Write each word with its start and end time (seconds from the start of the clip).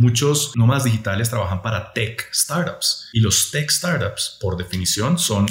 muchos 0.00 0.52
nómadas 0.56 0.84
digitales 0.84 1.30
trabajan 1.30 1.62
para 1.62 1.92
tech 1.92 2.28
startups 2.32 3.08
y 3.12 3.20
los 3.20 3.50
tech 3.50 3.70
startups 3.70 4.38
por 4.40 4.56
definición 4.56 5.18
son 5.18 5.46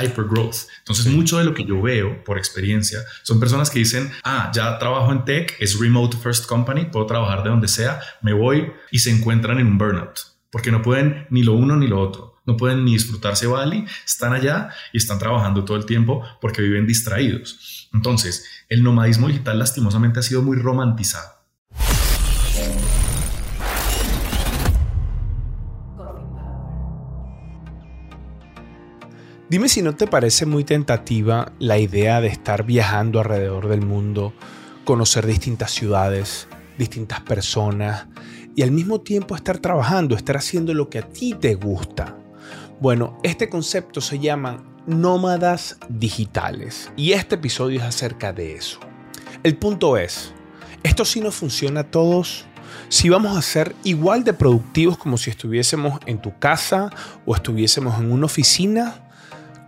hyper 0.00 0.24
growth. 0.24 0.68
Entonces, 0.78 1.06
mucho 1.06 1.38
de 1.38 1.44
lo 1.44 1.54
que 1.54 1.64
yo 1.64 1.82
veo 1.82 2.22
por 2.22 2.38
experiencia 2.38 3.00
son 3.22 3.40
personas 3.40 3.70
que 3.70 3.80
dicen, 3.80 4.12
ah, 4.22 4.52
ya 4.54 4.78
trabajo 4.78 5.10
en 5.10 5.24
tech, 5.24 5.56
es 5.58 5.78
remote 5.78 6.16
first 6.16 6.46
company, 6.46 6.84
puedo 6.84 7.06
trabajar 7.06 7.42
de 7.42 7.50
donde 7.50 7.68
sea, 7.68 8.00
me 8.22 8.32
voy 8.32 8.72
y 8.92 9.00
se 9.00 9.10
encuentran 9.10 9.58
en 9.58 9.66
un 9.66 9.78
burnout 9.78 10.34
porque 10.54 10.70
no 10.70 10.82
pueden 10.82 11.26
ni 11.30 11.42
lo 11.42 11.54
uno 11.54 11.74
ni 11.74 11.88
lo 11.88 12.00
otro. 12.00 12.40
No 12.46 12.56
pueden 12.56 12.84
ni 12.84 12.92
disfrutarse 12.92 13.48
Bali, 13.48 13.86
están 14.06 14.32
allá 14.34 14.68
y 14.92 14.98
están 14.98 15.18
trabajando 15.18 15.64
todo 15.64 15.76
el 15.76 15.84
tiempo 15.84 16.22
porque 16.40 16.62
viven 16.62 16.86
distraídos. 16.86 17.88
Entonces, 17.92 18.46
el 18.68 18.84
nomadismo 18.84 19.26
digital 19.26 19.58
lastimosamente 19.58 20.20
ha 20.20 20.22
sido 20.22 20.42
muy 20.42 20.56
romantizado. 20.56 21.43
Dime 29.54 29.68
si 29.68 29.82
no 29.82 29.94
te 29.94 30.08
parece 30.08 30.46
muy 30.46 30.64
tentativa 30.64 31.52
la 31.60 31.78
idea 31.78 32.20
de 32.20 32.26
estar 32.26 32.64
viajando 32.64 33.20
alrededor 33.20 33.68
del 33.68 33.82
mundo, 33.82 34.32
conocer 34.84 35.26
distintas 35.26 35.70
ciudades, 35.70 36.48
distintas 36.76 37.20
personas 37.20 38.08
y 38.56 38.62
al 38.62 38.72
mismo 38.72 39.02
tiempo 39.02 39.36
estar 39.36 39.58
trabajando, 39.58 40.16
estar 40.16 40.36
haciendo 40.36 40.74
lo 40.74 40.90
que 40.90 40.98
a 40.98 41.08
ti 41.08 41.36
te 41.40 41.54
gusta. 41.54 42.18
Bueno, 42.80 43.20
este 43.22 43.48
concepto 43.48 44.00
se 44.00 44.18
llama 44.18 44.64
nómadas 44.88 45.78
digitales 45.88 46.90
y 46.96 47.12
este 47.12 47.36
episodio 47.36 47.78
es 47.78 47.84
acerca 47.84 48.32
de 48.32 48.56
eso. 48.56 48.80
El 49.44 49.56
punto 49.56 49.96
es, 49.96 50.34
esto 50.82 51.04
sí 51.04 51.20
nos 51.20 51.36
funciona 51.36 51.82
a 51.82 51.90
todos. 51.92 52.44
Si 52.88 53.08
vamos 53.08 53.36
a 53.36 53.42
ser 53.42 53.76
igual 53.84 54.24
de 54.24 54.32
productivos 54.32 54.98
como 54.98 55.16
si 55.16 55.30
estuviésemos 55.30 56.00
en 56.06 56.20
tu 56.20 56.36
casa 56.40 56.90
o 57.24 57.36
estuviésemos 57.36 58.00
en 58.00 58.10
una 58.10 58.26
oficina, 58.26 59.03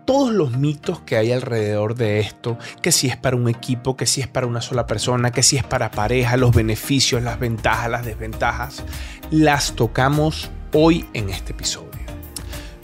todos 0.07 0.33
los 0.33 0.57
mitos 0.57 1.01
que 1.01 1.17
hay 1.17 1.33
alrededor 1.33 1.97
de 1.97 2.21
esto, 2.21 2.57
que 2.81 2.93
si 2.93 3.09
es 3.09 3.17
para 3.17 3.37
un 3.37 3.49
equipo, 3.49 3.97
que 3.97 4.07
si 4.07 4.21
es 4.21 4.29
para 4.29 4.47
una 4.47 4.63
sola 4.63 4.87
persona, 4.87 5.33
que 5.33 5.43
si 5.43 5.57
es 5.57 5.65
para 5.65 5.91
pareja, 5.91 6.37
los 6.37 6.55
beneficios, 6.55 7.23
las 7.23 7.39
ventajas, 7.39 7.91
las 7.91 8.07
desventajas, 8.07 8.85
las 9.31 9.75
tocamos 9.75 10.49
hoy 10.73 11.05
en 11.13 11.29
este 11.29 11.53
episodio. 11.53 11.91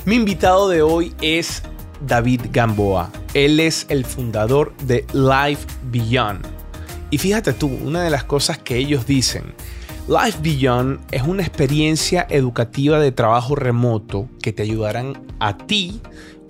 Mi 0.04 0.16
invitado 0.16 0.68
de 0.68 0.82
hoy 0.82 1.14
es 1.22 1.62
David 2.04 2.42
Gamboa. 2.50 3.10
Él 3.34 3.60
es 3.60 3.86
el 3.88 4.04
fundador 4.04 4.76
de 4.78 5.06
Life 5.12 5.64
Beyond. 5.92 6.44
Y 7.10 7.18
fíjate 7.18 7.52
tú, 7.52 7.68
una 7.68 8.02
de 8.02 8.10
las 8.10 8.24
cosas 8.24 8.58
que 8.58 8.76
ellos 8.76 9.06
dicen, 9.06 9.54
Life 10.08 10.38
Beyond 10.42 10.98
es 11.12 11.22
una 11.22 11.42
experiencia 11.42 12.26
educativa 12.28 12.98
de 12.98 13.12
trabajo 13.12 13.54
remoto 13.54 14.28
que 14.42 14.52
te 14.52 14.64
ayudarán 14.64 15.22
a 15.38 15.56
ti 15.56 16.00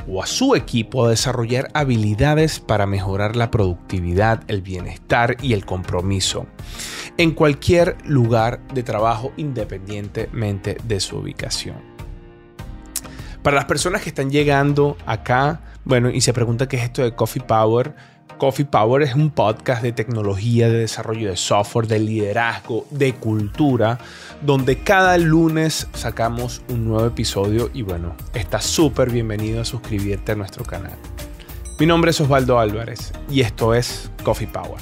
o 0.09 0.23
a 0.23 0.27
su 0.27 0.55
equipo 0.55 1.05
a 1.07 1.11
desarrollar 1.11 1.69
habilidades 1.75 2.61
para 2.61 2.87
mejorar 2.87 3.37
la 3.37 3.51
productividad, 3.51 4.43
el 4.49 4.63
bienestar 4.63 5.37
y 5.43 5.53
el 5.53 5.65
compromiso 5.65 6.47
en 7.19 7.33
cualquier 7.33 7.97
lugar 8.05 8.61
de 8.75 8.83
trabajo 8.83 9.33
independientemente 9.37 10.79
de 10.85 11.01
su 11.01 11.19
ubicación. 11.19 11.77
Para 13.43 13.57
las 13.57 13.65
personas 13.65 14.03
que 14.03 14.11
están 14.11 14.31
llegando 14.31 14.97
acá, 15.05 15.61
bueno, 15.85 16.11
y 16.11 16.21
se 16.21 16.33
preguntan 16.33 16.69
qué 16.69 16.77
es 16.77 16.85
esto 16.85 17.03
de 17.03 17.15
Coffee 17.15 17.43
Power, 17.43 17.95
Coffee 18.43 18.65
Power 18.65 19.03
es 19.03 19.15
un 19.15 19.31
podcast 19.31 19.85
de 19.85 19.93
tecnología, 19.93 20.69
de 20.69 20.79
desarrollo 20.79 21.31
de 21.31 21.37
software, 21.37 21.87
de 21.87 22.01
liderazgo, 22.01 22.89
de 22.91 23.15
cultura, 23.15 24.01
donde 24.45 24.83
cada 24.83 25.17
lunes 25.17 25.87
sacamos 25.95 26.61
un 26.69 26.89
nuevo 26.89 27.07
episodio 27.07 27.71
y 27.73 27.83
bueno, 27.83 28.17
estás 28.35 28.65
súper 28.65 29.11
bienvenido 29.11 29.61
a 29.61 29.65
suscribirte 29.65 30.33
a 30.33 30.35
nuestro 30.35 30.65
canal. 30.65 30.99
Mi 31.79 31.87
nombre 31.87 32.11
es 32.11 32.21
Osvaldo 32.21 32.59
Álvarez 32.59 33.13
y 33.31 33.43
esto 33.43 33.75
es 33.75 34.11
Coffee 34.25 34.49
Power. 34.49 34.81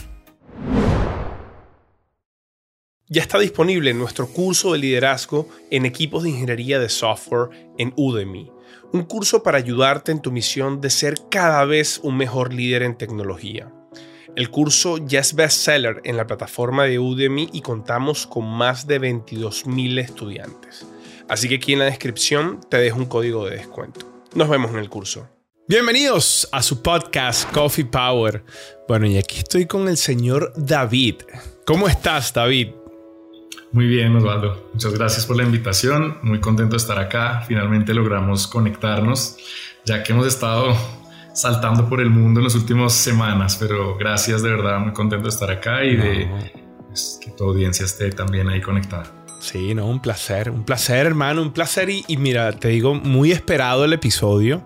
Ya 3.08 3.20
está 3.20 3.38
disponible 3.38 3.92
nuestro 3.92 4.26
curso 4.28 4.72
de 4.72 4.78
liderazgo 4.78 5.50
en 5.70 5.84
equipos 5.84 6.22
de 6.22 6.30
ingeniería 6.30 6.78
de 6.78 6.88
software 6.88 7.50
en 7.76 7.92
Udemy 7.96 8.50
un 8.92 9.04
curso 9.04 9.42
para 9.42 9.58
ayudarte 9.58 10.12
en 10.12 10.20
tu 10.20 10.32
misión 10.32 10.80
de 10.80 10.90
ser 10.90 11.14
cada 11.30 11.64
vez 11.64 12.00
un 12.02 12.16
mejor 12.16 12.52
líder 12.52 12.82
en 12.82 12.96
tecnología. 12.96 13.72
El 14.36 14.50
curso 14.50 14.98
ya 14.98 15.20
es 15.20 15.34
bestseller 15.34 16.00
en 16.04 16.16
la 16.16 16.26
plataforma 16.26 16.84
de 16.84 16.98
Udemy 16.98 17.50
y 17.52 17.62
contamos 17.62 18.26
con 18.26 18.46
más 18.46 18.86
de 18.86 19.00
22.000 19.00 20.00
estudiantes. 20.00 20.86
Así 21.28 21.48
que 21.48 21.56
aquí 21.56 21.72
en 21.72 21.80
la 21.80 21.84
descripción 21.86 22.60
te 22.68 22.78
dejo 22.78 22.98
un 22.98 23.06
código 23.06 23.46
de 23.46 23.56
descuento. 23.56 24.06
Nos 24.34 24.48
vemos 24.48 24.70
en 24.70 24.78
el 24.78 24.88
curso. 24.88 25.28
Bienvenidos 25.68 26.48
a 26.50 26.62
su 26.62 26.82
podcast 26.82 27.50
Coffee 27.52 27.84
Power. 27.84 28.44
Bueno, 28.88 29.06
y 29.06 29.18
aquí 29.18 29.38
estoy 29.38 29.66
con 29.66 29.88
el 29.88 29.96
señor 29.96 30.52
David. 30.56 31.16
¿Cómo 31.64 31.86
estás, 31.86 32.32
David? 32.32 32.79
Muy 33.72 33.86
bien, 33.86 34.16
Osvaldo. 34.16 34.68
Muchas 34.72 34.92
gracias 34.94 35.26
por 35.26 35.36
la 35.36 35.44
invitación. 35.44 36.18
Muy 36.22 36.40
contento 36.40 36.72
de 36.72 36.78
estar 36.78 36.98
acá. 36.98 37.44
Finalmente 37.46 37.94
logramos 37.94 38.46
conectarnos, 38.46 39.36
ya 39.84 40.02
que 40.02 40.12
hemos 40.12 40.26
estado 40.26 40.76
saltando 41.32 41.88
por 41.88 42.00
el 42.00 42.10
mundo 42.10 42.40
en 42.40 42.44
las 42.44 42.54
últimas 42.54 42.92
semanas, 42.92 43.56
pero 43.58 43.96
gracias 43.96 44.42
de 44.42 44.50
verdad, 44.50 44.80
muy 44.80 44.92
contento 44.92 45.24
de 45.24 45.30
estar 45.30 45.50
acá 45.50 45.84
y 45.84 45.96
de 45.96 46.28
pues, 46.88 47.20
que 47.22 47.30
tu 47.30 47.44
audiencia 47.44 47.84
esté 47.84 48.10
también 48.10 48.48
ahí 48.48 48.60
conectada. 48.60 49.04
Sí, 49.40 49.74
no, 49.74 49.86
un 49.86 50.00
placer, 50.00 50.50
un 50.50 50.64
placer, 50.64 51.06
hermano, 51.06 51.40
un 51.40 51.52
placer. 51.52 51.88
Y, 51.88 52.16
mira, 52.18 52.52
te 52.52 52.68
digo, 52.68 52.94
muy 52.94 53.32
esperado 53.32 53.86
el 53.86 53.92
episodio, 53.94 54.62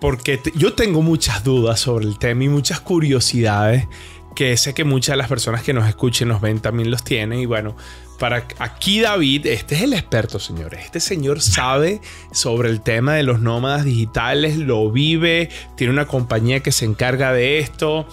porque 0.00 0.40
yo 0.54 0.72
tengo 0.72 1.02
muchas 1.02 1.44
dudas 1.44 1.80
sobre 1.80 2.06
el 2.06 2.18
tema 2.18 2.44
y 2.44 2.48
muchas 2.48 2.80
curiosidades 2.80 3.86
que 4.34 4.56
sé 4.56 4.74
que 4.74 4.84
muchas 4.84 5.14
de 5.14 5.16
las 5.18 5.28
personas 5.28 5.62
que 5.62 5.72
nos 5.72 5.88
escuchen, 5.88 6.28
nos 6.28 6.40
ven, 6.40 6.60
también 6.60 6.90
los 6.90 7.02
tienen. 7.04 7.40
Y 7.40 7.46
bueno, 7.46 7.76
para 8.18 8.46
aquí 8.58 9.00
David, 9.00 9.46
este 9.46 9.74
es 9.74 9.82
el 9.82 9.92
experto, 9.92 10.38
señores. 10.38 10.84
Este 10.84 11.00
señor 11.00 11.40
sabe 11.40 12.00
sobre 12.32 12.70
el 12.70 12.80
tema 12.80 13.14
de 13.14 13.22
los 13.22 13.40
nómadas 13.40 13.84
digitales, 13.84 14.56
lo 14.56 14.90
vive, 14.90 15.50
tiene 15.76 15.92
una 15.92 16.06
compañía 16.06 16.60
que 16.60 16.72
se 16.72 16.84
encarga 16.84 17.32
de 17.32 17.58
esto. 17.58 18.06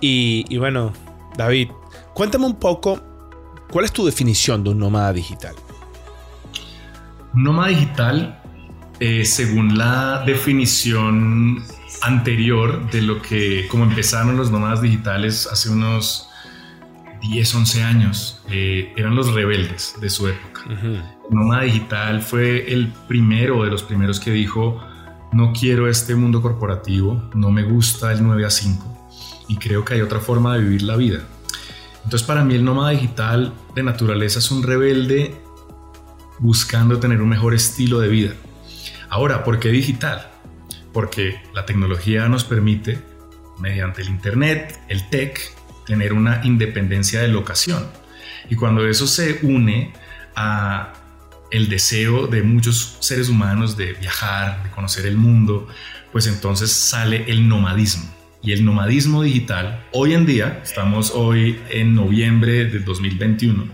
Y, 0.00 0.56
bueno, 0.56 0.92
David, 1.36 1.68
cuéntame 2.14 2.46
un 2.46 2.56
poco, 2.56 3.00
¿cuál 3.70 3.84
es 3.84 3.92
tu 3.92 4.06
definición 4.06 4.64
de 4.64 4.70
un 4.70 4.78
nómada 4.78 5.12
digital? 5.12 5.54
Nómada 7.34 7.68
digital, 7.68 8.42
eh, 8.98 9.24
según 9.24 9.76
la 9.76 10.22
definición 10.24 11.62
anterior 12.02 12.90
de 12.90 13.02
lo 13.02 13.20
que, 13.22 13.66
como 13.68 13.84
empezaron 13.84 14.36
los 14.36 14.50
nómadas 14.50 14.82
digitales 14.82 15.48
hace 15.50 15.70
unos 15.70 16.28
10, 17.20 17.54
11 17.54 17.82
años, 17.82 18.42
eh, 18.48 18.92
eran 18.96 19.14
los 19.14 19.32
rebeldes 19.34 19.94
de 20.00 20.08
su 20.08 20.28
época. 20.28 20.62
Nómada 21.30 21.62
Digital 21.62 22.22
fue 22.22 22.72
el 22.72 22.88
primero 23.06 23.62
de 23.64 23.70
los 23.70 23.82
primeros 23.82 24.18
que 24.20 24.30
dijo, 24.30 24.80
no 25.32 25.52
quiero 25.52 25.88
este 25.88 26.14
mundo 26.14 26.42
corporativo, 26.42 27.30
no 27.34 27.50
me 27.50 27.62
gusta 27.62 28.12
el 28.12 28.22
9 28.22 28.46
a 28.46 28.50
5 28.50 28.90
y 29.48 29.56
creo 29.56 29.84
que 29.84 29.94
hay 29.94 30.00
otra 30.00 30.20
forma 30.20 30.54
de 30.54 30.62
vivir 30.62 30.82
la 30.82 30.96
vida. 30.96 31.20
Entonces 32.04 32.26
para 32.26 32.44
mí 32.44 32.54
el 32.54 32.64
nómada 32.64 32.90
digital 32.90 33.52
de 33.74 33.82
naturaleza 33.82 34.38
es 34.38 34.50
un 34.50 34.62
rebelde 34.62 35.40
buscando 36.38 36.98
tener 36.98 37.20
un 37.20 37.28
mejor 37.28 37.54
estilo 37.54 38.00
de 38.00 38.08
vida. 38.08 38.32
Ahora, 39.08 39.44
¿por 39.44 39.58
qué 39.58 39.68
digital? 39.68 40.29
Porque 40.92 41.40
la 41.54 41.66
tecnología 41.66 42.28
nos 42.28 42.44
permite, 42.44 42.98
mediante 43.58 44.02
el 44.02 44.08
Internet, 44.08 44.78
el 44.88 45.08
tech, 45.08 45.40
tener 45.86 46.12
una 46.12 46.40
independencia 46.44 47.20
de 47.20 47.28
locación. 47.28 47.86
Y 48.48 48.56
cuando 48.56 48.86
eso 48.86 49.06
se 49.06 49.40
une 49.42 49.92
a 50.34 50.92
el 51.50 51.68
deseo 51.68 52.26
de 52.26 52.42
muchos 52.42 52.96
seres 53.00 53.28
humanos 53.28 53.76
de 53.76 53.92
viajar, 53.94 54.62
de 54.62 54.70
conocer 54.70 55.06
el 55.06 55.16
mundo, 55.16 55.68
pues 56.12 56.26
entonces 56.26 56.70
sale 56.70 57.24
el 57.28 57.48
nomadismo. 57.48 58.08
Y 58.42 58.52
el 58.52 58.64
nomadismo 58.64 59.22
digital, 59.22 59.84
hoy 59.92 60.14
en 60.14 60.24
día, 60.26 60.60
estamos 60.62 61.10
hoy 61.14 61.60
en 61.70 61.94
noviembre 61.94 62.64
de 62.64 62.78
2021, 62.78 63.68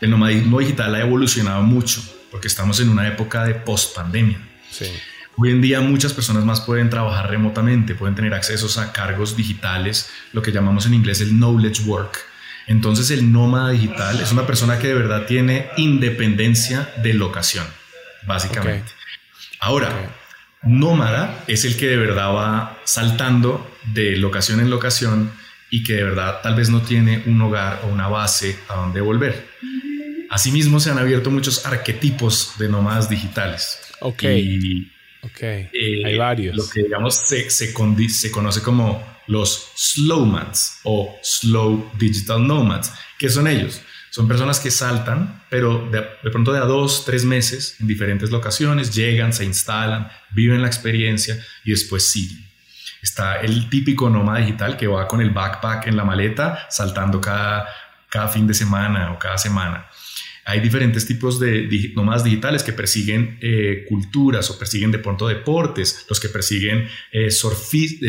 el 0.00 0.10
nomadismo 0.10 0.58
digital 0.60 0.94
ha 0.94 1.00
evolucionado 1.00 1.62
mucho 1.62 2.02
porque 2.30 2.48
estamos 2.48 2.80
en 2.80 2.88
una 2.90 3.08
época 3.08 3.44
de 3.44 3.54
post-pandemia. 3.54 4.38
Sí. 4.70 4.86
Hoy 5.36 5.50
en 5.50 5.60
día 5.60 5.80
muchas 5.80 6.12
personas 6.12 6.44
más 6.44 6.60
pueden 6.60 6.90
trabajar 6.90 7.28
remotamente, 7.28 7.94
pueden 7.94 8.14
tener 8.14 8.34
accesos 8.34 8.78
a 8.78 8.92
cargos 8.92 9.36
digitales, 9.36 10.10
lo 10.32 10.42
que 10.42 10.52
llamamos 10.52 10.86
en 10.86 10.94
inglés 10.94 11.20
el 11.20 11.30
knowledge 11.30 11.82
work. 11.86 12.18
Entonces 12.66 13.10
el 13.10 13.32
nómada 13.32 13.70
digital 13.70 14.20
es 14.20 14.32
una 14.32 14.46
persona 14.46 14.78
que 14.78 14.88
de 14.88 14.94
verdad 14.94 15.26
tiene 15.26 15.68
independencia 15.76 16.88
de 17.02 17.14
locación, 17.14 17.66
básicamente. 18.26 18.92
Ahora, 19.60 19.90
nómada 20.62 21.42
es 21.46 21.64
el 21.64 21.76
que 21.76 21.88
de 21.88 21.96
verdad 21.96 22.32
va 22.32 22.78
saltando 22.84 23.76
de 23.92 24.16
locación 24.16 24.60
en 24.60 24.70
locación 24.70 25.32
y 25.68 25.82
que 25.82 25.94
de 25.94 26.04
verdad 26.04 26.40
tal 26.42 26.54
vez 26.54 26.70
no 26.70 26.82
tiene 26.82 27.24
un 27.26 27.40
hogar 27.42 27.80
o 27.84 27.88
una 27.88 28.06
base 28.08 28.56
a 28.68 28.76
donde 28.76 29.00
volver. 29.00 29.48
Asimismo, 30.30 30.80
se 30.80 30.90
han 30.90 30.98
abierto 30.98 31.30
muchos 31.30 31.66
arquetipos 31.66 32.54
de 32.58 32.68
nómadas 32.68 33.08
digitales. 33.08 33.80
Ok. 34.00 34.22
Y, 34.22 34.90
ok. 35.24 35.42
eh, 35.42 36.02
Hay 36.04 36.16
varios. 36.16 36.56
Lo 36.56 36.68
que 36.68 36.82
digamos 36.82 37.16
se, 37.16 37.50
se, 37.50 37.72
se 38.08 38.30
conoce 38.30 38.62
como 38.62 39.02
los 39.26 39.72
slowmans 39.76 40.80
o 40.84 41.16
slow 41.22 41.90
digital 41.98 42.46
nomads. 42.46 42.92
¿Qué 43.18 43.28
son 43.28 43.46
ellos? 43.46 43.80
Son 44.10 44.28
personas 44.28 44.60
que 44.60 44.70
saltan, 44.70 45.42
pero 45.50 45.88
de, 45.90 46.00
de 46.22 46.30
pronto 46.30 46.52
de 46.52 46.58
a 46.60 46.64
dos, 46.66 47.04
tres 47.04 47.24
meses 47.24 47.76
en 47.80 47.88
diferentes 47.88 48.30
locaciones, 48.30 48.94
llegan, 48.94 49.32
se 49.32 49.44
instalan, 49.44 50.08
viven 50.30 50.62
la 50.62 50.68
experiencia 50.68 51.36
y 51.64 51.70
después 51.72 52.08
siguen. 52.10 52.46
Está 53.02 53.40
el 53.40 53.68
típico 53.68 54.08
nómada 54.08 54.38
digital 54.38 54.76
que 54.76 54.86
va 54.86 55.08
con 55.08 55.20
el 55.20 55.30
backpack 55.30 55.88
en 55.88 55.96
la 55.96 56.04
maleta, 56.04 56.66
saltando 56.70 57.20
cada, 57.20 57.68
cada 58.08 58.28
fin 58.28 58.46
de 58.46 58.54
semana 58.54 59.12
o 59.12 59.18
cada 59.18 59.36
semana. 59.36 59.86
Hay 60.46 60.60
diferentes 60.60 61.06
tipos 61.06 61.40
de 61.40 61.68
digi- 61.68 61.94
nómadas 61.94 62.24
digitales 62.24 62.62
que 62.62 62.72
persiguen 62.72 63.38
eh, 63.40 63.84
culturas 63.88 64.50
o 64.50 64.58
persiguen 64.58 64.90
de 64.90 64.98
pronto 64.98 65.26
deportes, 65.26 66.04
los 66.08 66.20
que 66.20 66.28
persiguen 66.28 66.88
eh, 67.12 67.28
eh, 67.28 67.30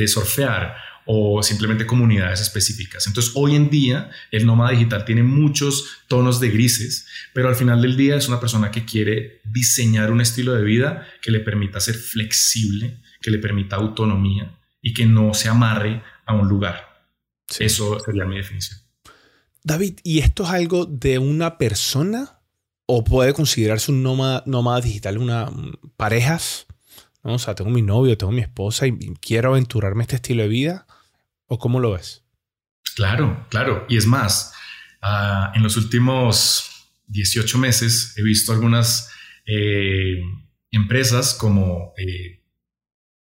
surfear 0.07 0.75
o 1.07 1.43
simplemente 1.43 1.85
comunidades 1.85 2.41
específicas. 2.41 3.05
Entonces, 3.05 3.31
hoy 3.35 3.55
en 3.55 3.69
día, 3.69 4.09
el 4.31 4.45
nómada 4.45 4.71
digital 4.71 5.05
tiene 5.05 5.21
muchos 5.21 5.99
tonos 6.07 6.39
de 6.39 6.49
grises, 6.49 7.05
pero 7.31 7.47
al 7.47 7.55
final 7.55 7.81
del 7.81 7.95
día 7.95 8.15
es 8.15 8.27
una 8.27 8.39
persona 8.39 8.71
que 8.71 8.85
quiere 8.85 9.39
diseñar 9.43 10.11
un 10.11 10.19
estilo 10.19 10.53
de 10.53 10.63
vida 10.63 11.07
que 11.21 11.29
le 11.31 11.41
permita 11.41 11.79
ser 11.79 11.95
flexible, 11.95 12.97
que 13.21 13.29
le 13.29 13.37
permita 13.37 13.75
autonomía 13.75 14.57
y 14.81 14.93
que 14.93 15.05
no 15.05 15.33
se 15.35 15.47
amarre 15.47 16.01
a 16.25 16.33
un 16.33 16.47
lugar. 16.47 17.05
Sí. 17.47 17.65
Eso 17.65 17.99
sería 17.99 18.25
mi 18.25 18.37
definición. 18.37 18.79
David, 19.65 19.99
¿y 20.03 20.19
esto 20.19 20.43
es 20.43 20.51
algo 20.51 20.85
de 20.85 21.17
una 21.17 21.57
persona 21.57 22.39
o 22.85 23.03
puede 23.03 23.33
considerarse 23.33 23.91
un 23.91 24.03
nómada, 24.03 24.43
nómada 24.45 24.79
digital 24.79 25.17
una 25.17 25.47
mm, 25.47 25.73
parejas? 25.97 26.67
¿No? 27.23 27.33
O 27.33 27.39
sea, 27.39 27.55
tengo 27.55 27.71
mi 27.71 27.81
novio, 27.81 28.15
tengo 28.15 28.31
mi 28.31 28.41
esposa 28.41 28.85
y 28.85 28.95
quiero 29.19 29.49
aventurarme 29.49 30.03
este 30.03 30.17
estilo 30.17 30.43
de 30.43 30.49
vida. 30.49 30.85
¿O 31.47 31.57
cómo 31.57 31.79
lo 31.79 31.93
ves? 31.93 32.23
Claro, 32.95 33.47
claro. 33.49 33.87
Y 33.89 33.97
es 33.97 34.05
más, 34.05 34.53
ah, 35.01 35.51
en 35.55 35.63
los 35.63 35.77
últimos 35.77 36.69
18 37.07 37.57
meses 37.57 38.13
he 38.17 38.21
visto 38.21 38.53
algunas 38.53 39.09
eh, 39.47 40.21
empresas 40.69 41.33
como, 41.33 41.93
eh, 41.97 42.43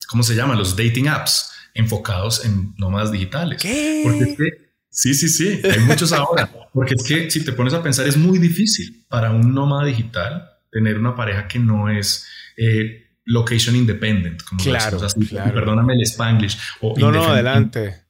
¿cómo 0.07 0.23
se 0.23 0.37
llama? 0.37 0.55
Los 0.55 0.77
dating 0.77 1.09
apps 1.09 1.51
enfocados 1.75 2.45
en 2.45 2.75
nómadas 2.77 3.11
digitales. 3.11 3.61
¿Qué? 3.61 4.03
Porque 4.05 4.68
sí, 4.91 5.15
sí, 5.15 5.29
sí, 5.29 5.61
hay 5.65 5.81
muchos 5.81 6.13
ahora. 6.13 6.51
Porque 6.73 6.95
es 6.95 7.03
que 7.05 7.31
si 7.31 7.45
te 7.45 7.53
pones 7.53 7.75
a 7.75 7.83
pensar, 7.83 8.07
es 8.07 8.17
muy 8.17 8.39
difícil 8.39 9.05
para 9.09 9.31
un 9.31 9.55
nómada 9.55 9.85
digital 9.87 10.49
tener 10.71 10.99
una 10.99 11.15
pareja 11.17 11.49
que 11.49 11.59
no 11.59 11.89
es 11.89 12.27
eh, 12.57 13.07
location 13.25 13.75
independent, 13.77 14.43
como 14.43 14.63
Claro, 14.63 15.03
así. 15.05 15.27
claro. 15.27 15.55
Perdóname 15.55 15.95
el 15.95 16.03
spanglish. 16.03 16.59
O 16.81 16.95
No, 16.99 17.11
no, 17.13 17.25
adelante. 17.25 18.03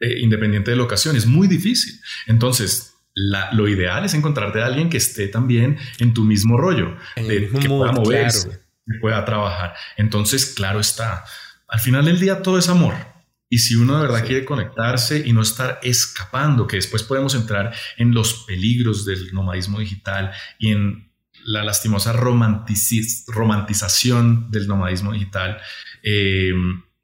eh, 0.00 0.20
independiente 0.20 0.70
de 0.70 0.76
locación. 0.76 1.16
Es 1.16 1.26
muy 1.26 1.48
difícil. 1.48 1.98
Entonces, 2.26 2.94
la- 3.14 3.50
lo 3.52 3.66
ideal 3.68 4.04
es 4.04 4.12
encontrarte 4.14 4.60
a 4.62 4.66
alguien 4.66 4.90
que 4.90 4.98
esté 4.98 5.28
también 5.28 5.78
en 5.98 6.12
tu 6.14 6.22
mismo 6.24 6.58
rollo, 6.58 6.96
de- 7.16 7.40
mismo 7.40 7.60
que 7.60 7.68
pueda 7.68 7.92
moverse, 7.92 8.48
claro. 8.48 8.62
que 8.86 8.98
pueda 9.00 9.24
trabajar. 9.24 9.74
Entonces, 9.96 10.46
claro 10.54 10.80
está, 10.80 11.24
al 11.68 11.80
final 11.80 12.04
del 12.04 12.20
día 12.20 12.42
todo 12.42 12.58
es 12.58 12.68
amor. 12.68 12.94
Y 13.48 13.58
si 13.58 13.76
uno 13.76 13.96
de 13.96 14.02
verdad 14.02 14.20
Sí. 14.22 14.26
quiere 14.26 14.44
conectarse 14.44 15.22
y 15.24 15.32
no 15.32 15.40
estar 15.42 15.78
escapando, 15.82 16.66
que 16.66 16.76
después 16.76 17.02
podemos 17.04 17.34
entrar 17.34 17.72
en 17.96 18.12
los 18.12 18.44
peligros 18.44 19.04
del 19.04 19.32
nomadismo 19.32 19.78
digital 19.78 20.32
y 20.58 20.72
en 20.72 21.12
la 21.44 21.62
lastimosa 21.62 22.12
romantici- 22.12 23.24
romantización 23.28 24.50
del 24.50 24.66
nomadismo 24.66 25.12
digital, 25.12 25.58
eh, 26.02 26.52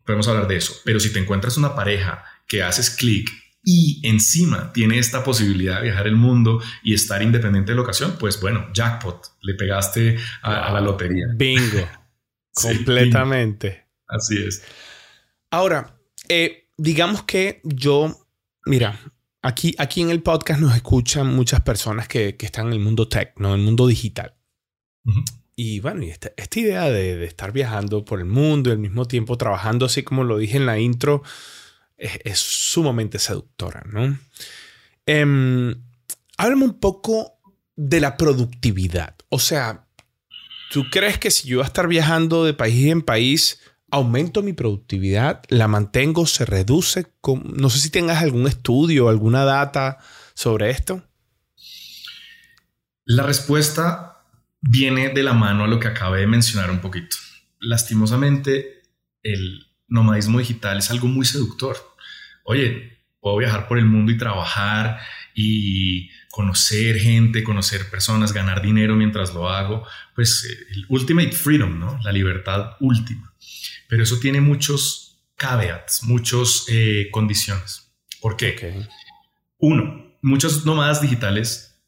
podemos 0.05 0.27
hablar 0.29 0.49
de 0.49 0.57
eso. 0.57 0.75
Pero 0.85 0.99
si 1.01 1.13
te 1.13 1.21
encuentras 1.21 1.57
una 1.57 1.75
pareja 1.77 2.25
que 2.49 2.63
haces 2.63 2.91
clic 2.91 3.31
y 3.65 4.01
encima 4.03 4.73
tiene 4.73 4.99
esta 4.99 5.23
posibilidad 5.23 5.77
de 5.77 5.85
viajar 5.85 6.09
el 6.09 6.17
mundo 6.17 6.61
y 6.83 6.95
estar 6.95 7.23
independiente 7.23 7.71
de 7.71 7.77
locación, 7.77 8.17
pues 8.19 8.41
bueno, 8.41 8.67
jackpot, 8.75 9.25
le 9.43 9.55
pegaste 9.55 10.19
a, 10.43 10.67
a 10.67 10.73
la 10.73 10.81
lotería. 10.81 11.27
Bingo. 11.37 11.89
Sí, 12.55 12.69
Completamente. 12.69 13.87
Así 14.07 14.37
es. 14.37 14.63
Ahora, 15.51 15.97
eh, 16.33 16.69
digamos 16.79 17.25
que 17.25 17.61
yo, 17.63 18.27
mira, 18.65 18.99
aquí, 19.43 19.75
aquí 19.77 20.01
en 20.01 20.09
el 20.09 20.23
podcast 20.23 20.61
nos 20.61 20.75
escuchan 20.75 21.27
muchas 21.27 21.61
personas 21.61 22.09
que, 22.09 22.37
que 22.37 22.47
están 22.47 22.69
en 22.69 22.73
el 22.73 22.81
mundo 22.81 23.07
tech, 23.07 23.35
¿no? 23.37 23.53
En 23.53 23.61
el 23.61 23.67
mundo 23.67 23.87
digital. 23.87 24.35
Y 25.55 25.81
bueno, 25.81 26.03
y 26.03 26.09
esta, 26.09 26.33
esta 26.39 26.61
idea 26.61 26.85
de, 26.85 27.17
de 27.17 27.27
estar 27.27 27.53
viajando 27.53 28.05
por 28.07 28.19
el 28.19 28.25
mundo 28.25 28.71
y 28.71 28.73
al 28.73 28.79
mismo 28.79 29.05
tiempo 29.05 29.37
trabajando, 29.37 29.85
así 29.85 30.03
como 30.03 30.25
lo 30.25 30.39
dije 30.39 30.57
en 30.57 30.65
la 30.65 30.79
intro, 30.79 31.23
es, 31.99 32.19
es 32.25 32.39
sumamente 32.39 33.19
seductora, 33.19 33.85
¿no? 33.87 34.19
Em, 35.05 35.75
háblame 36.39 36.65
un 36.65 36.81
poco 36.81 37.39
de 37.77 38.01
la 38.01 38.17
productividad. 38.17 39.17
O 39.29 39.39
sea, 39.39 39.87
¿tú 40.71 40.85
crees 40.91 41.19
que 41.19 41.31
si 41.31 41.49
yo 41.49 41.59
voy 41.59 41.65
a 41.65 41.67
estar 41.67 41.89
viajando 41.89 42.45
de 42.45 42.55
país 42.55 42.87
en 42.87 43.03
país, 43.03 43.61
aumento 43.93 44.43
mi 44.43 44.55
productividad, 44.55 45.43
la 45.49 45.69
mantengo, 45.69 46.27
se 46.27 46.45
reduce? 46.45 47.07
No 47.45 47.71
sé 47.71 47.79
si 47.79 47.91
tengas 47.91 48.23
algún 48.23 48.49
estudio, 48.49 49.09
alguna 49.09 49.45
data 49.45 49.99
sobre 50.35 50.71
esto. 50.71 51.05
La 53.05 53.23
respuesta 53.23 54.25
viene 54.61 55.11
de 55.11 55.23
la 55.23 55.35
mano 55.35 55.65
a 55.65 55.69
lo 55.69 55.79
que 55.79 55.89
acabé 55.89 56.21
de 56.21 56.27
mencionar 56.27 56.71
un 56.71 56.81
poquito. 56.81 57.17
Lastimosamente, 57.61 58.83
el 59.23 59.67
nomadismo 59.89 60.39
digital 60.39 60.79
es 60.79 60.91
algo 60.91 61.07
muy 61.07 61.27
seductor. 61.27 61.77
Oye, 62.45 62.99
puedo 63.21 63.37
viajar 63.37 63.69
por 63.69 63.79
el 63.79 63.85
mundo 63.85 64.11
y 64.11 64.19
trabajar 64.19 65.01
y 65.35 66.11
conocer 66.31 66.99
gente, 66.99 67.45
conocer 67.45 67.91
personas, 67.91 68.33
ganar 68.33 68.63
dinero 68.63 68.97
mientras 68.97 69.35
lo 69.35 69.51
hago. 69.51 69.87
Pues 70.15 70.45
eh, 70.45 70.67
el 70.73 70.87
ultimate 70.89 71.33
freedom, 71.33 71.79
¿no? 71.79 71.99
La 72.03 72.13
libertad 72.13 72.77
última. 72.81 73.33
Pero 73.93 74.05
eso 74.05 74.19
tiene 74.19 74.41
muchos 74.41 75.23
caveats, 75.37 76.05
muchas 76.05 76.65
condiciones. 77.11 77.93
¿Por 78.23 78.39
qué? 78.39 78.87
Uno, 79.59 80.17
muchos 80.23 80.65
nómadas 80.65 81.03
digitales 81.03 81.79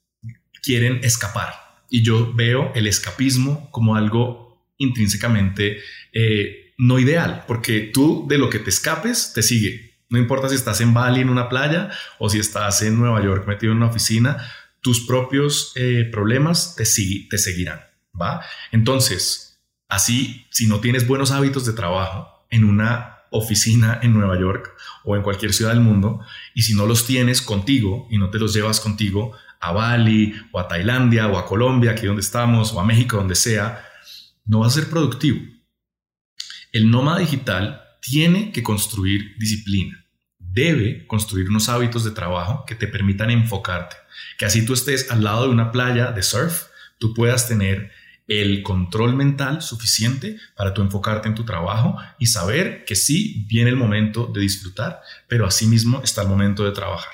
quieren 0.62 1.00
escapar 1.02 1.54
y 1.88 2.02
yo 2.02 2.30
veo 2.34 2.72
el 2.74 2.88
escapismo 2.88 3.70
como 3.70 3.96
algo 3.96 4.68
intrínsecamente 4.76 5.78
eh, 6.12 6.74
no 6.76 6.98
ideal, 6.98 7.44
porque 7.48 7.90
tú 7.90 8.26
de 8.28 8.36
lo 8.36 8.50
que 8.50 8.58
te 8.58 8.68
escapes 8.68 9.32
te 9.32 9.42
sigue. 9.42 9.94
No 10.10 10.18
importa 10.18 10.50
si 10.50 10.56
estás 10.56 10.82
en 10.82 10.92
Bali 10.92 11.22
en 11.22 11.30
una 11.30 11.48
playa 11.48 11.90
o 12.18 12.28
si 12.28 12.38
estás 12.38 12.82
en 12.82 12.98
Nueva 12.98 13.24
York 13.24 13.48
metido 13.48 13.72
en 13.72 13.78
una 13.78 13.88
oficina, 13.88 14.52
tus 14.82 15.06
propios 15.06 15.72
eh, 15.74 16.06
problemas 16.12 16.76
te, 16.76 16.84
te 16.84 17.38
seguirán, 17.38 17.80
¿va? 18.20 18.44
Entonces, 18.72 19.53
así, 19.88 20.46
si 20.50 20.66
no 20.66 20.80
tienes 20.80 21.06
buenos 21.06 21.30
hábitos 21.30 21.64
de 21.66 21.72
trabajo 21.72 22.46
en 22.50 22.64
una 22.64 23.18
oficina 23.30 23.98
en 24.02 24.14
Nueva 24.14 24.38
York 24.38 24.72
o 25.02 25.16
en 25.16 25.22
cualquier 25.22 25.52
ciudad 25.52 25.72
del 25.72 25.80
mundo, 25.80 26.20
y 26.54 26.62
si 26.62 26.74
no 26.74 26.86
los 26.86 27.06
tienes 27.06 27.42
contigo 27.42 28.06
y 28.10 28.18
no 28.18 28.30
te 28.30 28.38
los 28.38 28.54
llevas 28.54 28.80
contigo 28.80 29.36
a 29.60 29.72
Bali 29.72 30.34
o 30.52 30.60
a 30.60 30.68
Tailandia 30.68 31.26
o 31.28 31.38
a 31.38 31.46
Colombia, 31.46 31.92
aquí 31.92 32.06
donde 32.06 32.22
estamos, 32.22 32.72
o 32.72 32.80
a 32.80 32.84
México, 32.84 33.16
donde 33.16 33.34
sea, 33.34 33.84
no 34.44 34.60
vas 34.60 34.72
a 34.76 34.80
ser 34.80 34.90
productivo. 34.90 35.40
El 36.72 36.90
nómada 36.90 37.18
digital 37.18 37.82
tiene 38.00 38.52
que 38.52 38.62
construir 38.62 39.36
disciplina, 39.38 40.04
debe 40.38 41.06
construir 41.06 41.48
unos 41.48 41.68
hábitos 41.68 42.04
de 42.04 42.10
trabajo 42.10 42.64
que 42.66 42.74
te 42.74 42.86
permitan 42.86 43.30
enfocarte, 43.30 43.96
que 44.38 44.44
así 44.44 44.64
tú 44.64 44.74
estés 44.74 45.10
al 45.10 45.24
lado 45.24 45.44
de 45.44 45.50
una 45.50 45.72
playa 45.72 46.12
de 46.12 46.22
surf, 46.22 46.64
tú 46.98 47.14
puedas 47.14 47.48
tener 47.48 47.90
el 48.26 48.62
control 48.62 49.14
mental 49.14 49.60
suficiente 49.62 50.38
para 50.56 50.72
tú 50.72 50.82
enfocarte 50.82 51.28
en 51.28 51.34
tu 51.34 51.44
trabajo 51.44 51.96
y 52.18 52.26
saber 52.26 52.84
que 52.84 52.96
sí 52.96 53.44
viene 53.48 53.70
el 53.70 53.76
momento 53.76 54.30
de 54.32 54.40
disfrutar, 54.40 55.00
pero 55.28 55.46
asimismo 55.46 56.00
está 56.02 56.22
el 56.22 56.28
momento 56.28 56.64
de 56.64 56.72
trabajar. 56.72 57.12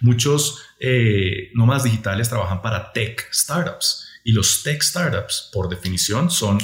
Muchos 0.00 0.62
eh, 0.78 1.50
nómadas 1.54 1.84
digitales 1.84 2.28
trabajan 2.28 2.60
para 2.60 2.92
tech 2.92 3.26
startups 3.32 4.06
y 4.24 4.32
los 4.32 4.62
tech 4.62 4.82
startups, 4.82 5.50
por 5.52 5.68
definición, 5.68 6.30
son 6.30 6.58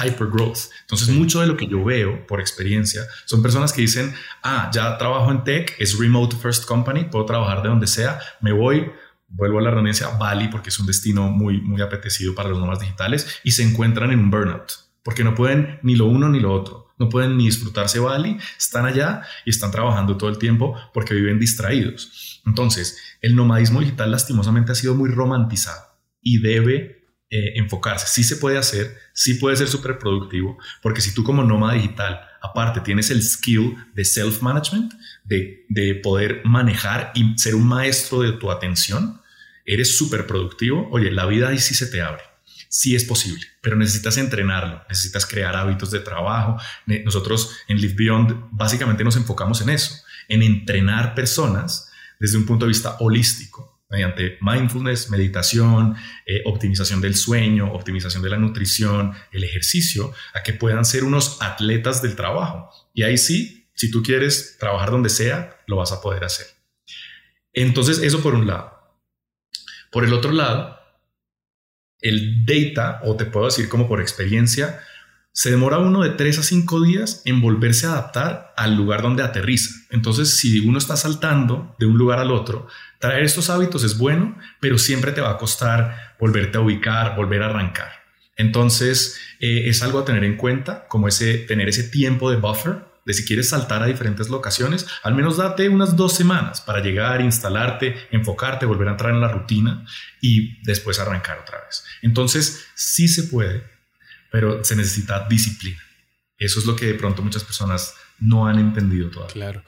hyper 0.00 0.28
growth. 0.28 0.58
Entonces, 0.82 1.08
Sí. 1.08 1.12
mucho 1.12 1.40
de 1.40 1.46
lo 1.46 1.56
que 1.56 1.66
yo 1.66 1.84
veo 1.84 2.26
por 2.26 2.40
experiencia 2.40 3.02
son 3.26 3.42
personas 3.42 3.72
que 3.72 3.80
dicen, 3.80 4.14
ah, 4.42 4.70
ya 4.72 4.96
trabajo 4.98 5.30
en 5.30 5.44
tech, 5.44 5.74
es 5.78 5.98
remote 5.98 6.36
first 6.36 6.64
company, 6.66 7.04
puedo 7.04 7.24
trabajar 7.24 7.62
de 7.62 7.68
donde 7.68 7.86
sea, 7.86 8.20
me 8.40 8.52
voy, 8.52 8.90
vuelvo 9.34 9.58
a 9.58 9.62
la 9.62 9.70
redundancia, 9.70 10.08
Bali, 10.18 10.48
porque 10.48 10.70
es 10.70 10.78
un 10.78 10.86
destino 10.86 11.28
muy, 11.28 11.60
muy 11.60 11.82
apetecido 11.82 12.34
para 12.34 12.48
los 12.48 12.58
nómadas 12.58 12.80
digitales, 12.80 13.40
y 13.44 13.50
se 13.52 13.62
encuentran 13.62 14.10
en 14.10 14.20
un 14.20 14.30
burnout, 14.30 14.72
porque 15.02 15.24
no 15.24 15.34
pueden 15.34 15.78
ni 15.82 15.96
lo 15.96 16.06
uno 16.06 16.28
ni 16.28 16.40
lo 16.40 16.52
otro. 16.52 16.84
No 16.96 17.08
pueden 17.08 17.36
ni 17.36 17.46
disfrutarse 17.46 17.98
Bali, 17.98 18.38
están 18.56 18.86
allá 18.86 19.22
y 19.44 19.50
están 19.50 19.72
trabajando 19.72 20.16
todo 20.16 20.30
el 20.30 20.38
tiempo 20.38 20.78
porque 20.92 21.12
viven 21.12 21.40
distraídos. 21.40 22.40
Entonces, 22.46 22.98
el 23.20 23.34
nomadismo 23.34 23.80
digital 23.80 24.12
lastimosamente 24.12 24.70
ha 24.70 24.76
sido 24.76 24.94
muy 24.94 25.10
romantizado 25.10 25.82
y 26.20 26.38
debe 26.38 27.04
eh, 27.30 27.54
enfocarse. 27.56 28.06
Sí 28.06 28.22
se 28.22 28.36
puede 28.36 28.58
hacer, 28.58 28.96
sí 29.12 29.34
puede 29.34 29.56
ser 29.56 29.66
súper 29.66 29.98
productivo, 29.98 30.56
porque 30.82 31.00
si 31.00 31.12
tú 31.12 31.24
como 31.24 31.42
nómada 31.42 31.74
digital, 31.74 32.20
aparte 32.40 32.80
tienes 32.80 33.10
el 33.10 33.24
skill 33.24 33.76
de 33.92 34.04
self-management, 34.04 34.92
de, 35.24 35.66
de 35.68 35.96
poder 35.96 36.42
manejar 36.44 37.10
y 37.16 37.36
ser 37.36 37.56
un 37.56 37.66
maestro 37.66 38.20
de 38.20 38.32
tu 38.32 38.52
atención, 38.52 39.20
eres 39.64 39.96
súper 39.96 40.26
productivo, 40.26 40.88
oye, 40.90 41.10
la 41.10 41.26
vida 41.26 41.48
ahí 41.48 41.58
sí 41.58 41.74
se 41.74 41.86
te 41.86 42.02
abre. 42.02 42.22
Sí 42.68 42.96
es 42.96 43.04
posible, 43.04 43.46
pero 43.60 43.76
necesitas 43.76 44.16
entrenarlo, 44.16 44.82
necesitas 44.88 45.26
crear 45.26 45.54
hábitos 45.56 45.90
de 45.92 46.00
trabajo. 46.00 46.56
Nosotros 47.04 47.56
en 47.68 47.80
Live 47.80 47.94
Beyond 47.96 48.48
básicamente 48.50 49.04
nos 49.04 49.16
enfocamos 49.16 49.60
en 49.60 49.70
eso, 49.70 49.94
en 50.28 50.42
entrenar 50.42 51.14
personas 51.14 51.88
desde 52.18 52.36
un 52.36 52.46
punto 52.46 52.64
de 52.64 52.70
vista 52.70 52.96
holístico, 52.98 53.82
mediante 53.88 54.38
mindfulness, 54.40 55.10
meditación, 55.10 55.94
eh, 56.26 56.42
optimización 56.46 57.00
del 57.00 57.14
sueño, 57.14 57.72
optimización 57.72 58.22
de 58.22 58.30
la 58.30 58.38
nutrición, 58.38 59.14
el 59.30 59.44
ejercicio, 59.44 60.12
a 60.34 60.42
que 60.42 60.52
puedan 60.52 60.84
ser 60.84 61.04
unos 61.04 61.40
atletas 61.40 62.02
del 62.02 62.16
trabajo. 62.16 62.70
Y 62.92 63.04
ahí 63.04 63.18
sí, 63.18 63.68
si 63.74 63.90
tú 63.90 64.02
quieres 64.02 64.56
trabajar 64.58 64.90
donde 64.90 65.10
sea, 65.10 65.60
lo 65.66 65.76
vas 65.76 65.92
a 65.92 66.00
poder 66.00 66.24
hacer. 66.24 66.46
Entonces, 67.52 67.98
eso 67.98 68.20
por 68.20 68.34
un 68.34 68.46
lado. 68.46 68.73
Por 69.94 70.04
el 70.04 70.12
otro 70.12 70.32
lado, 70.32 70.76
el 72.00 72.44
data, 72.44 73.00
o 73.04 73.14
te 73.14 73.26
puedo 73.26 73.46
decir 73.46 73.68
como 73.68 73.86
por 73.86 74.00
experiencia, 74.00 74.80
se 75.30 75.52
demora 75.52 75.78
uno 75.78 76.02
de 76.02 76.10
tres 76.10 76.36
a 76.40 76.42
cinco 76.42 76.82
días 76.82 77.22
en 77.24 77.40
volverse 77.40 77.86
a 77.86 77.92
adaptar 77.92 78.52
al 78.56 78.74
lugar 78.74 79.02
donde 79.02 79.22
aterriza. 79.22 79.70
Entonces, 79.90 80.36
si 80.36 80.58
uno 80.66 80.78
está 80.78 80.96
saltando 80.96 81.76
de 81.78 81.86
un 81.86 81.96
lugar 81.96 82.18
al 82.18 82.32
otro, 82.32 82.66
traer 82.98 83.22
estos 83.22 83.50
hábitos 83.50 83.84
es 83.84 83.96
bueno, 83.96 84.36
pero 84.58 84.78
siempre 84.78 85.12
te 85.12 85.20
va 85.20 85.30
a 85.30 85.38
costar 85.38 86.16
volverte 86.18 86.58
a 86.58 86.62
ubicar, 86.62 87.14
volver 87.14 87.44
a 87.44 87.46
arrancar. 87.46 87.92
Entonces, 88.36 89.20
eh, 89.38 89.68
es 89.68 89.80
algo 89.84 90.00
a 90.00 90.04
tener 90.04 90.24
en 90.24 90.36
cuenta, 90.36 90.88
como 90.88 91.06
ese, 91.06 91.38
tener 91.38 91.68
ese 91.68 91.84
tiempo 91.84 92.32
de 92.32 92.38
buffer 92.38 92.93
de 93.04 93.14
si 93.14 93.24
quieres 93.24 93.50
saltar 93.50 93.82
a 93.82 93.86
diferentes 93.86 94.28
locaciones, 94.28 94.86
al 95.02 95.14
menos 95.14 95.36
date 95.36 95.68
unas 95.68 95.96
dos 95.96 96.14
semanas 96.14 96.60
para 96.60 96.80
llegar, 96.80 97.20
instalarte, 97.20 97.94
enfocarte, 98.10 98.66
volver 98.66 98.88
a 98.88 98.92
entrar 98.92 99.12
en 99.12 99.20
la 99.20 99.28
rutina 99.28 99.86
y 100.20 100.62
después 100.62 100.98
arrancar 100.98 101.38
otra 101.38 101.60
vez. 101.64 101.84
Entonces, 102.02 102.66
sí 102.74 103.08
se 103.08 103.24
puede, 103.24 103.64
pero 104.30 104.64
se 104.64 104.76
necesita 104.76 105.26
disciplina. 105.28 105.80
Eso 106.38 106.58
es 106.58 106.66
lo 106.66 106.74
que 106.74 106.86
de 106.86 106.94
pronto 106.94 107.22
muchas 107.22 107.44
personas 107.44 107.94
no 108.18 108.46
han 108.46 108.58
entendido 108.58 109.10
todavía. 109.10 109.32
Claro. 109.32 109.64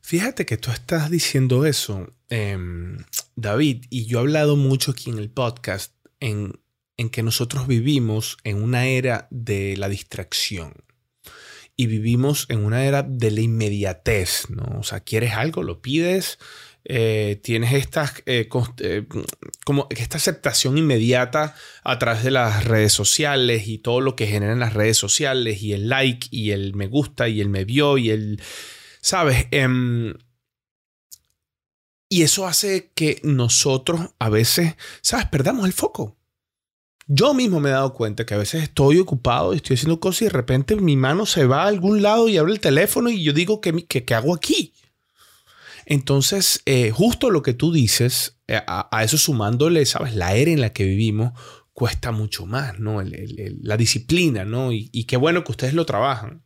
Fíjate 0.00 0.44
que 0.44 0.58
tú 0.58 0.70
estás 0.70 1.10
diciendo 1.10 1.64
eso, 1.64 2.14
em, 2.28 2.98
David, 3.36 3.86
y 3.88 4.04
yo 4.06 4.18
he 4.18 4.20
hablado 4.20 4.56
mucho 4.56 4.90
aquí 4.90 5.10
en 5.10 5.18
el 5.18 5.30
podcast 5.30 5.94
en, 6.20 6.60
en 6.98 7.08
que 7.08 7.22
nosotros 7.22 7.66
vivimos 7.66 8.36
en 8.44 8.62
una 8.62 8.84
era 8.86 9.28
de 9.30 9.76
la 9.78 9.88
distracción 9.88 10.74
y 11.76 11.86
vivimos 11.86 12.46
en 12.48 12.64
una 12.64 12.84
era 12.84 13.02
de 13.02 13.30
la 13.30 13.40
inmediatez, 13.40 14.48
¿no? 14.50 14.78
O 14.78 14.82
sea, 14.82 15.00
quieres 15.00 15.32
algo, 15.32 15.62
lo 15.62 15.80
pides, 15.82 16.38
eh, 16.84 17.40
tienes 17.42 17.72
estas, 17.72 18.22
eh, 18.26 18.48
eh, 18.80 19.06
como 19.64 19.86
esta 19.90 20.18
aceptación 20.18 20.76
inmediata 20.76 21.54
a 21.82 21.98
través 21.98 22.24
de 22.24 22.30
las 22.30 22.64
redes 22.64 22.92
sociales 22.92 23.66
y 23.66 23.78
todo 23.78 24.00
lo 24.00 24.16
que 24.16 24.26
generan 24.26 24.60
las 24.60 24.74
redes 24.74 24.98
sociales 24.98 25.62
y 25.62 25.72
el 25.72 25.88
like 25.88 26.28
y 26.30 26.50
el 26.50 26.74
me 26.74 26.86
gusta 26.86 27.28
y 27.28 27.40
el 27.40 27.48
me 27.48 27.64
vio 27.64 27.96
y 27.98 28.10
el, 28.10 28.42
¿sabes? 29.00 29.46
Em, 29.50 30.14
y 32.08 32.22
eso 32.22 32.46
hace 32.46 32.92
que 32.94 33.20
nosotros 33.24 34.10
a 34.18 34.28
veces, 34.28 34.76
¿sabes? 35.00 35.26
Perdamos 35.26 35.66
el 35.66 35.72
foco. 35.72 36.16
Yo 37.06 37.34
mismo 37.34 37.60
me 37.60 37.68
he 37.68 37.72
dado 37.72 37.92
cuenta 37.92 38.24
que 38.24 38.34
a 38.34 38.38
veces 38.38 38.62
estoy 38.62 38.98
ocupado 38.98 39.52
y 39.52 39.56
estoy 39.56 39.74
haciendo 39.74 40.00
cosas 40.00 40.22
y 40.22 40.24
de 40.26 40.30
repente 40.30 40.76
mi 40.76 40.96
mano 40.96 41.26
se 41.26 41.44
va 41.44 41.64
a 41.64 41.68
algún 41.68 42.02
lado 42.02 42.28
y 42.28 42.38
abre 42.38 42.52
el 42.52 42.60
teléfono 42.60 43.10
y 43.10 43.22
yo 43.22 43.32
digo, 43.32 43.60
¿qué, 43.60 43.84
qué, 43.86 44.14
hago 44.14 44.34
aquí? 44.34 44.72
Entonces, 45.84 46.62
eh, 46.64 46.90
justo 46.90 47.30
lo 47.30 47.42
que 47.42 47.52
tú 47.52 47.72
dices, 47.72 48.38
eh, 48.48 48.62
a, 48.66 49.04
eso 49.04 49.18
sumándole, 49.18 49.84
¿sabes? 49.84 50.14
La 50.14 50.34
era 50.34 50.50
en 50.50 50.62
la 50.62 50.72
que 50.72 50.84
vivimos 50.84 51.38
cuesta 51.74 52.10
mucho 52.10 52.46
más, 52.46 52.78
¿no? 52.78 53.02
la 53.02 53.76
disciplina, 53.76 54.44
¿no? 54.44 54.72
Y, 54.72 55.04
qué 55.04 55.16
bueno 55.16 55.44
que 55.44 55.52
ustedes 55.52 55.74
lo 55.74 55.84
trabajan. 55.84 56.42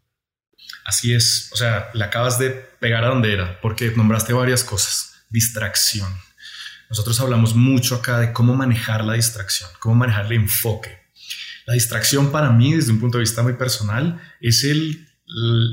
Así 0.84 1.14
es, 1.14 1.50
o 1.52 1.56
sea, 1.56 1.90
le 1.92 2.02
acabas 2.02 2.38
de 2.38 2.50
pegar 2.50 3.04
a 3.04 3.08
donde 3.08 3.32
era, 3.32 3.60
porque 3.60 3.92
nombraste 3.94 4.32
varias 4.32 4.64
cosas. 4.64 5.12
Distracción 5.28 6.08
nosotros 6.90 7.20
hablamos 7.20 7.54
mucho 7.54 7.94
acá 7.94 8.18
de 8.18 8.32
cómo 8.32 8.54
manejar 8.54 9.04
la 9.04 9.14
distracción, 9.14 9.70
cómo 9.78 9.94
manejar 9.94 10.26
el 10.26 10.32
enfoque. 10.32 10.98
La 11.66 11.74
distracción 11.74 12.32
para 12.32 12.50
mí, 12.50 12.72
desde 12.72 12.92
un 12.92 13.00
punto 13.00 13.18
de 13.18 13.22
vista 13.22 13.42
muy 13.42 13.52
personal, 13.54 14.18
es 14.40 14.64
el, 14.64 15.06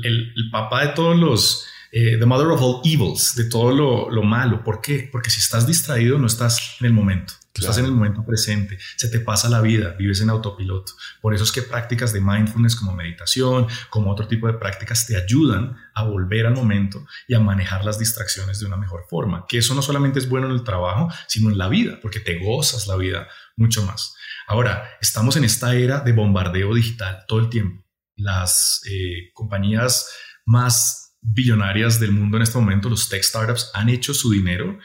el, 0.04 0.50
papá 0.52 0.82
de 0.82 0.88
todos 0.88 1.16
los, 1.16 1.64
eh, 1.90 2.18
the 2.18 2.26
mother 2.26 2.48
of 2.48 2.60
all 2.60 2.82
evils, 2.84 3.34
de 3.34 3.44
todo 3.44 3.72
lo, 3.72 4.10
lo, 4.10 4.22
malo. 4.22 4.62
¿Por 4.62 4.82
qué? 4.82 5.08
Porque 5.10 5.30
si 5.30 5.38
estás 5.38 5.66
distraído 5.66 6.18
no 6.18 6.26
estás 6.26 6.76
en 6.80 6.86
el 6.86 6.92
momento. 6.92 7.32
Estás 7.60 7.78
en 7.78 7.86
el 7.86 7.92
momento 7.92 8.24
presente, 8.24 8.78
se 8.96 9.08
te 9.08 9.20
pasa 9.20 9.48
la 9.48 9.60
vida, 9.60 9.94
vives 9.98 10.20
en 10.20 10.30
autopiloto. 10.30 10.92
Por 11.20 11.34
eso 11.34 11.44
es 11.44 11.52
que 11.52 11.62
prácticas 11.62 12.12
de 12.12 12.20
mindfulness 12.20 12.76
como 12.76 12.94
meditación, 12.94 13.66
como 13.88 14.12
otro 14.12 14.28
tipo 14.28 14.46
de 14.46 14.54
prácticas, 14.54 15.06
te 15.06 15.16
ayudan 15.16 15.76
a 15.94 16.04
volver 16.04 16.46
al 16.46 16.54
momento 16.54 17.06
y 17.26 17.34
a 17.34 17.40
manejar 17.40 17.84
las 17.84 17.98
distracciones 17.98 18.60
de 18.60 18.66
una 18.66 18.76
mejor 18.76 19.04
forma. 19.08 19.46
Que 19.48 19.58
eso 19.58 19.74
no 19.74 19.82
solamente 19.82 20.18
es 20.18 20.28
bueno 20.28 20.46
en 20.46 20.52
el 20.52 20.64
trabajo, 20.64 21.10
sino 21.26 21.50
en 21.50 21.58
la 21.58 21.68
vida, 21.68 21.98
porque 22.02 22.20
te 22.20 22.38
gozas 22.38 22.86
la 22.86 22.96
vida 22.96 23.28
mucho 23.56 23.82
más. 23.84 24.14
Ahora, 24.46 24.88
estamos 25.00 25.36
en 25.36 25.44
esta 25.44 25.74
era 25.74 26.00
de 26.00 26.12
bombardeo 26.12 26.74
digital 26.74 27.24
todo 27.26 27.40
el 27.40 27.48
tiempo. 27.48 27.84
Las 28.16 28.82
eh, 28.88 29.30
compañías 29.34 30.08
más 30.44 31.16
billonarias 31.20 31.98
del 31.98 32.12
mundo 32.12 32.36
en 32.36 32.42
este 32.42 32.58
momento, 32.58 32.88
los 32.88 33.08
tech 33.08 33.22
startups, 33.22 33.70
han 33.74 33.88
hecho 33.88 34.14
su 34.14 34.30
dinero 34.30 34.78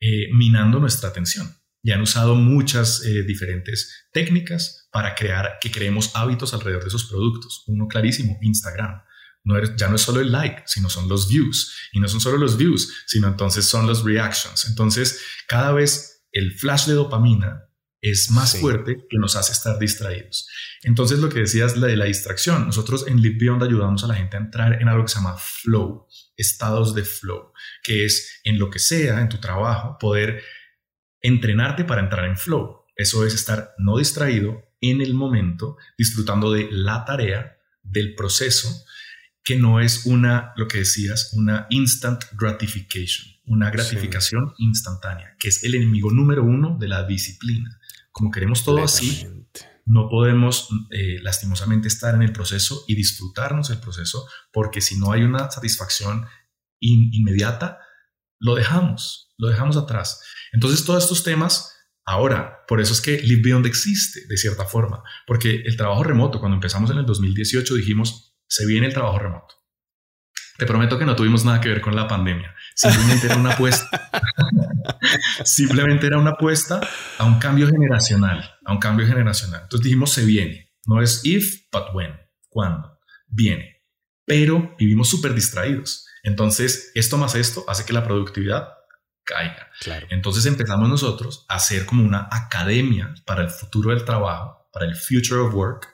eh, 0.00 0.28
minando 0.32 0.80
nuestra 0.80 1.10
atención 1.10 1.61
y 1.82 1.90
han 1.90 2.00
usado 2.00 2.34
muchas 2.34 3.04
eh, 3.04 3.24
diferentes 3.24 4.06
técnicas 4.12 4.88
para 4.92 5.14
crear 5.14 5.58
que 5.60 5.70
creemos 5.70 6.12
hábitos 6.14 6.54
alrededor 6.54 6.82
de 6.82 6.88
esos 6.88 7.04
productos. 7.04 7.64
Uno 7.66 7.88
clarísimo, 7.88 8.38
Instagram. 8.40 9.02
No 9.44 9.60
ya 9.76 9.88
no 9.88 9.96
es 9.96 10.02
solo 10.02 10.20
el 10.20 10.30
like, 10.30 10.62
sino 10.66 10.88
son 10.88 11.08
los 11.08 11.28
views. 11.28 11.74
Y 11.92 11.98
no 11.98 12.06
son 12.06 12.20
solo 12.20 12.38
los 12.38 12.56
views, 12.56 13.04
sino 13.06 13.26
entonces 13.26 13.64
son 13.64 13.86
los 13.86 14.04
reactions. 14.04 14.66
Entonces, 14.66 15.20
cada 15.48 15.72
vez 15.72 16.24
el 16.30 16.52
flash 16.52 16.86
de 16.86 16.94
dopamina 16.94 17.64
es 18.00 18.30
más 18.30 18.58
fuerte 18.58 18.96
que 19.08 19.18
nos 19.18 19.36
hace 19.36 19.52
estar 19.52 19.78
distraídos. 19.78 20.48
Entonces, 20.82 21.18
lo 21.18 21.28
que 21.28 21.40
decías 21.40 21.76
la 21.76 21.86
de 21.86 21.96
la 21.96 22.06
distracción, 22.06 22.66
nosotros 22.66 23.06
en 23.06 23.20
Live 23.20 23.38
Beyond 23.38 23.62
ayudamos 23.62 24.02
a 24.04 24.08
la 24.08 24.14
gente 24.14 24.36
a 24.36 24.40
entrar 24.40 24.80
en 24.80 24.88
algo 24.88 25.04
que 25.04 25.08
se 25.08 25.16
llama 25.16 25.36
flow, 25.38 26.06
estados 26.36 26.94
de 26.94 27.04
flow, 27.04 27.52
que 27.82 28.04
es 28.04 28.40
en 28.44 28.58
lo 28.58 28.70
que 28.70 28.80
sea, 28.80 29.20
en 29.20 29.28
tu 29.28 29.38
trabajo, 29.38 29.96
poder 30.00 30.42
entrenarte 31.22 31.84
para 31.84 32.02
entrar 32.02 32.26
en 32.26 32.36
flow. 32.36 32.84
Eso 32.96 33.24
es 33.24 33.34
estar 33.34 33.72
no 33.78 33.98
distraído 33.98 34.62
en 34.80 35.00
el 35.00 35.14
momento, 35.14 35.76
disfrutando 35.96 36.52
de 36.52 36.68
la 36.70 37.04
tarea, 37.04 37.56
del 37.82 38.14
proceso, 38.14 38.84
que 39.44 39.56
no 39.56 39.80
es 39.80 40.06
una, 40.06 40.52
lo 40.56 40.68
que 40.68 40.78
decías, 40.78 41.32
una 41.32 41.66
instant 41.70 42.24
gratification, 42.32 43.26
una 43.44 43.70
gratificación 43.70 44.52
instantánea, 44.58 45.36
que 45.38 45.48
es 45.48 45.64
el 45.64 45.74
enemigo 45.74 46.10
número 46.10 46.44
uno 46.44 46.76
de 46.78 46.88
la 46.88 47.04
disciplina. 47.04 47.78
Como 48.12 48.30
queremos 48.30 48.64
todo 48.64 48.84
así, 48.84 49.26
no 49.84 50.08
podemos 50.08 50.68
eh, 50.90 51.18
lastimosamente 51.22 51.88
estar 51.88 52.14
en 52.14 52.22
el 52.22 52.32
proceso 52.32 52.84
y 52.86 52.94
disfrutarnos 52.94 53.70
el 53.70 53.78
proceso, 53.78 54.28
porque 54.52 54.80
si 54.80 54.98
no 54.98 55.12
hay 55.12 55.22
una 55.22 55.50
satisfacción 55.50 56.26
inmediata, 56.78 57.78
lo 58.42 58.54
dejamos, 58.56 59.32
lo 59.38 59.48
dejamos 59.48 59.76
atrás. 59.76 60.20
Entonces, 60.52 60.84
todos 60.84 61.04
estos 61.04 61.22
temas, 61.22 61.72
ahora, 62.04 62.64
por 62.66 62.80
eso 62.80 62.92
es 62.92 63.00
que 63.00 63.18
Live 63.22 63.42
Beyond 63.42 63.66
existe, 63.66 64.26
de 64.28 64.36
cierta 64.36 64.66
forma, 64.66 65.02
porque 65.26 65.62
el 65.64 65.76
trabajo 65.76 66.02
remoto, 66.02 66.40
cuando 66.40 66.56
empezamos 66.56 66.90
en 66.90 66.98
el 66.98 67.06
2018, 67.06 67.74
dijimos, 67.76 68.34
se 68.48 68.66
viene 68.66 68.88
el 68.88 68.92
trabajo 68.92 69.20
remoto. 69.20 69.54
Te 70.58 70.66
prometo 70.66 70.98
que 70.98 71.06
no 71.06 71.16
tuvimos 71.16 71.44
nada 71.44 71.60
que 71.60 71.68
ver 71.68 71.80
con 71.80 71.96
la 71.96 72.06
pandemia. 72.06 72.54
Simplemente 72.74 73.26
era 73.26 73.36
una 73.36 73.52
apuesta. 73.52 74.10
Simplemente 75.44 76.06
era 76.06 76.18
una 76.18 76.30
apuesta 76.32 76.80
a 77.18 77.24
un 77.24 77.38
cambio 77.38 77.68
generacional, 77.68 78.58
a 78.64 78.72
un 78.72 78.78
cambio 78.78 79.06
generacional. 79.06 79.62
Entonces 79.62 79.84
dijimos, 79.84 80.12
se 80.12 80.24
viene. 80.24 80.72
No 80.84 81.00
es 81.00 81.20
if, 81.24 81.68
but 81.72 81.94
when. 81.94 82.12
¿Cuándo? 82.48 82.98
Viene. 83.26 83.82
Pero 84.26 84.74
vivimos 84.78 85.08
súper 85.08 85.32
distraídos. 85.32 86.06
Entonces, 86.22 86.92
esto 86.94 87.18
más 87.18 87.34
esto 87.34 87.64
hace 87.68 87.84
que 87.84 87.92
la 87.92 88.04
productividad 88.04 88.74
caiga. 89.24 89.70
Entonces 90.10 90.46
empezamos 90.46 90.88
nosotros 90.88 91.44
a 91.48 91.56
hacer 91.56 91.86
como 91.86 92.04
una 92.04 92.28
academia 92.30 93.14
para 93.24 93.42
el 93.42 93.50
futuro 93.50 93.90
del 93.90 94.04
trabajo, 94.04 94.68
para 94.72 94.86
el 94.86 94.96
future 94.96 95.40
of 95.40 95.54
work, 95.54 95.88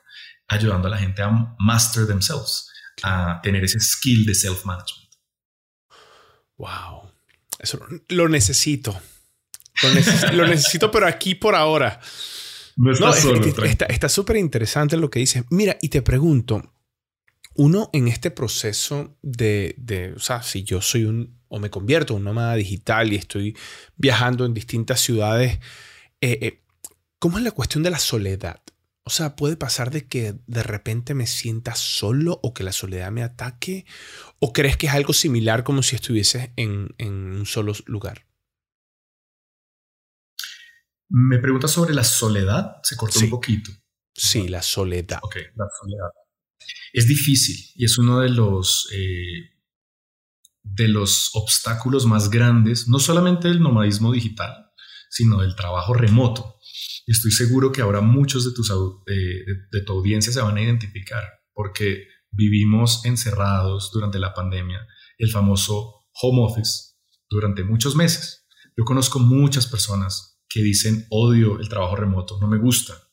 ayudando 0.48 0.88
a 0.88 0.90
la 0.90 0.98
gente 0.98 1.22
a 1.22 1.54
master 1.58 2.06
themselves, 2.06 2.70
a 3.02 3.40
tener 3.42 3.64
ese 3.64 3.80
skill 3.80 4.24
de 4.24 4.34
self-management. 4.34 5.08
Wow, 6.56 7.12
eso 7.58 7.78
lo 8.08 8.28
necesito. 8.28 9.00
Lo, 10.32 10.46
necesito, 10.46 10.90
pero 10.90 11.06
aquí 11.06 11.36
por 11.36 11.54
ahora. 11.54 12.00
no 12.76 12.90
está 12.90 14.08
súper 14.08 14.36
interesante 14.36 14.96
lo 14.96 15.08
que 15.08 15.20
dices. 15.20 15.44
Mira, 15.50 15.76
y 15.80 15.88
te 15.88 16.02
pregunto, 16.02 16.74
uno 17.58 17.90
en 17.92 18.06
este 18.06 18.30
proceso 18.30 19.18
de, 19.20 19.74
de, 19.78 20.12
o 20.12 20.20
sea, 20.20 20.42
si 20.42 20.62
yo 20.62 20.80
soy 20.80 21.04
un, 21.04 21.40
o 21.48 21.58
me 21.58 21.70
convierto 21.70 22.12
en 22.12 22.18
un 22.18 22.24
nómada 22.24 22.54
digital 22.54 23.12
y 23.12 23.16
estoy 23.16 23.56
viajando 23.96 24.44
en 24.46 24.54
distintas 24.54 25.00
ciudades, 25.00 25.58
eh, 26.20 26.38
eh, 26.40 26.62
¿cómo 27.18 27.36
es 27.36 27.42
la 27.42 27.50
cuestión 27.50 27.82
de 27.82 27.90
la 27.90 27.98
soledad? 27.98 28.62
O 29.02 29.10
sea, 29.10 29.34
puede 29.34 29.56
pasar 29.56 29.90
de 29.90 30.06
que 30.06 30.36
de 30.46 30.62
repente 30.62 31.14
me 31.14 31.26
sienta 31.26 31.74
solo 31.74 32.38
o 32.44 32.54
que 32.54 32.62
la 32.62 32.70
soledad 32.70 33.10
me 33.10 33.24
ataque, 33.24 33.86
o 34.38 34.52
crees 34.52 34.76
que 34.76 34.86
es 34.86 34.92
algo 34.92 35.12
similar 35.12 35.64
como 35.64 35.82
si 35.82 35.96
estuvieses 35.96 36.50
en, 36.54 36.94
en 36.98 37.12
un 37.12 37.44
solo 37.44 37.72
lugar? 37.86 38.24
Me 41.10 41.38
preguntas 41.40 41.72
sobre 41.72 41.92
la 41.92 42.04
soledad, 42.04 42.76
se 42.84 42.96
cortó 42.96 43.18
un 43.18 43.30
poquito. 43.30 43.72
Sí, 44.14 44.46
la 44.46 44.62
soledad. 44.62 45.18
Ok, 45.22 45.36
la 45.56 45.66
soledad. 45.80 46.10
Es 46.92 47.06
difícil 47.06 47.56
y 47.74 47.84
es 47.84 47.98
uno 47.98 48.20
de 48.20 48.30
los, 48.30 48.88
eh, 48.92 49.50
de 50.62 50.88
los 50.88 51.30
obstáculos 51.34 52.06
más 52.06 52.30
grandes, 52.30 52.88
no 52.88 52.98
solamente 52.98 53.48
del 53.48 53.60
nomadismo 53.60 54.12
digital, 54.12 54.70
sino 55.10 55.40
del 55.40 55.54
trabajo 55.54 55.94
remoto. 55.94 56.56
Estoy 57.06 57.30
seguro 57.30 57.72
que 57.72 57.80
ahora 57.80 58.00
muchos 58.00 58.44
de, 58.44 58.52
tus, 58.52 58.68
de 59.06 59.80
tu 59.82 59.92
audiencia 59.92 60.32
se 60.32 60.42
van 60.42 60.56
a 60.56 60.62
identificar 60.62 61.24
porque 61.54 62.06
vivimos 62.30 63.04
encerrados 63.04 63.90
durante 63.92 64.18
la 64.18 64.34
pandemia, 64.34 64.86
el 65.16 65.30
famoso 65.30 66.06
home 66.20 66.42
office, 66.42 66.94
durante 67.28 67.64
muchos 67.64 67.96
meses. 67.96 68.46
Yo 68.76 68.84
conozco 68.84 69.18
muchas 69.18 69.66
personas 69.66 70.40
que 70.48 70.62
dicen 70.62 71.06
odio 71.10 71.58
el 71.58 71.68
trabajo 71.68 71.96
remoto, 71.96 72.38
no 72.40 72.48
me 72.48 72.58
gusta, 72.58 73.07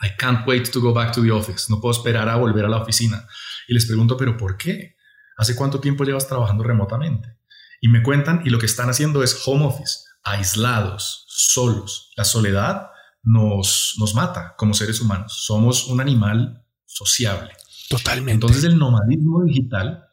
I 0.00 0.16
can't 0.18 0.46
wait 0.46 0.70
to 0.70 0.80
go 0.80 0.92
back 0.92 1.12
to 1.12 1.22
the 1.22 1.30
office. 1.30 1.66
No 1.68 1.80
puedo 1.80 1.92
esperar 1.92 2.28
a 2.28 2.36
volver 2.36 2.64
a 2.64 2.68
la 2.68 2.78
oficina. 2.78 3.26
Y 3.66 3.74
les 3.74 3.86
pregunto, 3.86 4.16
¿pero 4.16 4.36
por 4.36 4.56
qué? 4.56 4.96
¿Hace 5.36 5.54
cuánto 5.54 5.80
tiempo 5.80 6.04
llevas 6.04 6.28
trabajando 6.28 6.64
remotamente? 6.64 7.36
Y 7.80 7.88
me 7.88 8.02
cuentan, 8.02 8.42
y 8.44 8.50
lo 8.50 8.58
que 8.58 8.66
están 8.66 8.90
haciendo 8.90 9.22
es 9.22 9.42
home 9.46 9.64
office, 9.64 10.00
aislados, 10.22 11.24
solos. 11.28 12.10
La 12.16 12.24
soledad 12.24 12.88
nos, 13.22 13.94
nos 13.98 14.14
mata 14.14 14.54
como 14.56 14.74
seres 14.74 15.00
humanos. 15.00 15.44
Somos 15.44 15.86
un 15.88 16.00
animal 16.00 16.64
sociable. 16.84 17.52
Totalmente. 17.88 18.32
Entonces 18.32 18.64
el 18.64 18.78
nomadismo 18.78 19.44
digital 19.44 20.04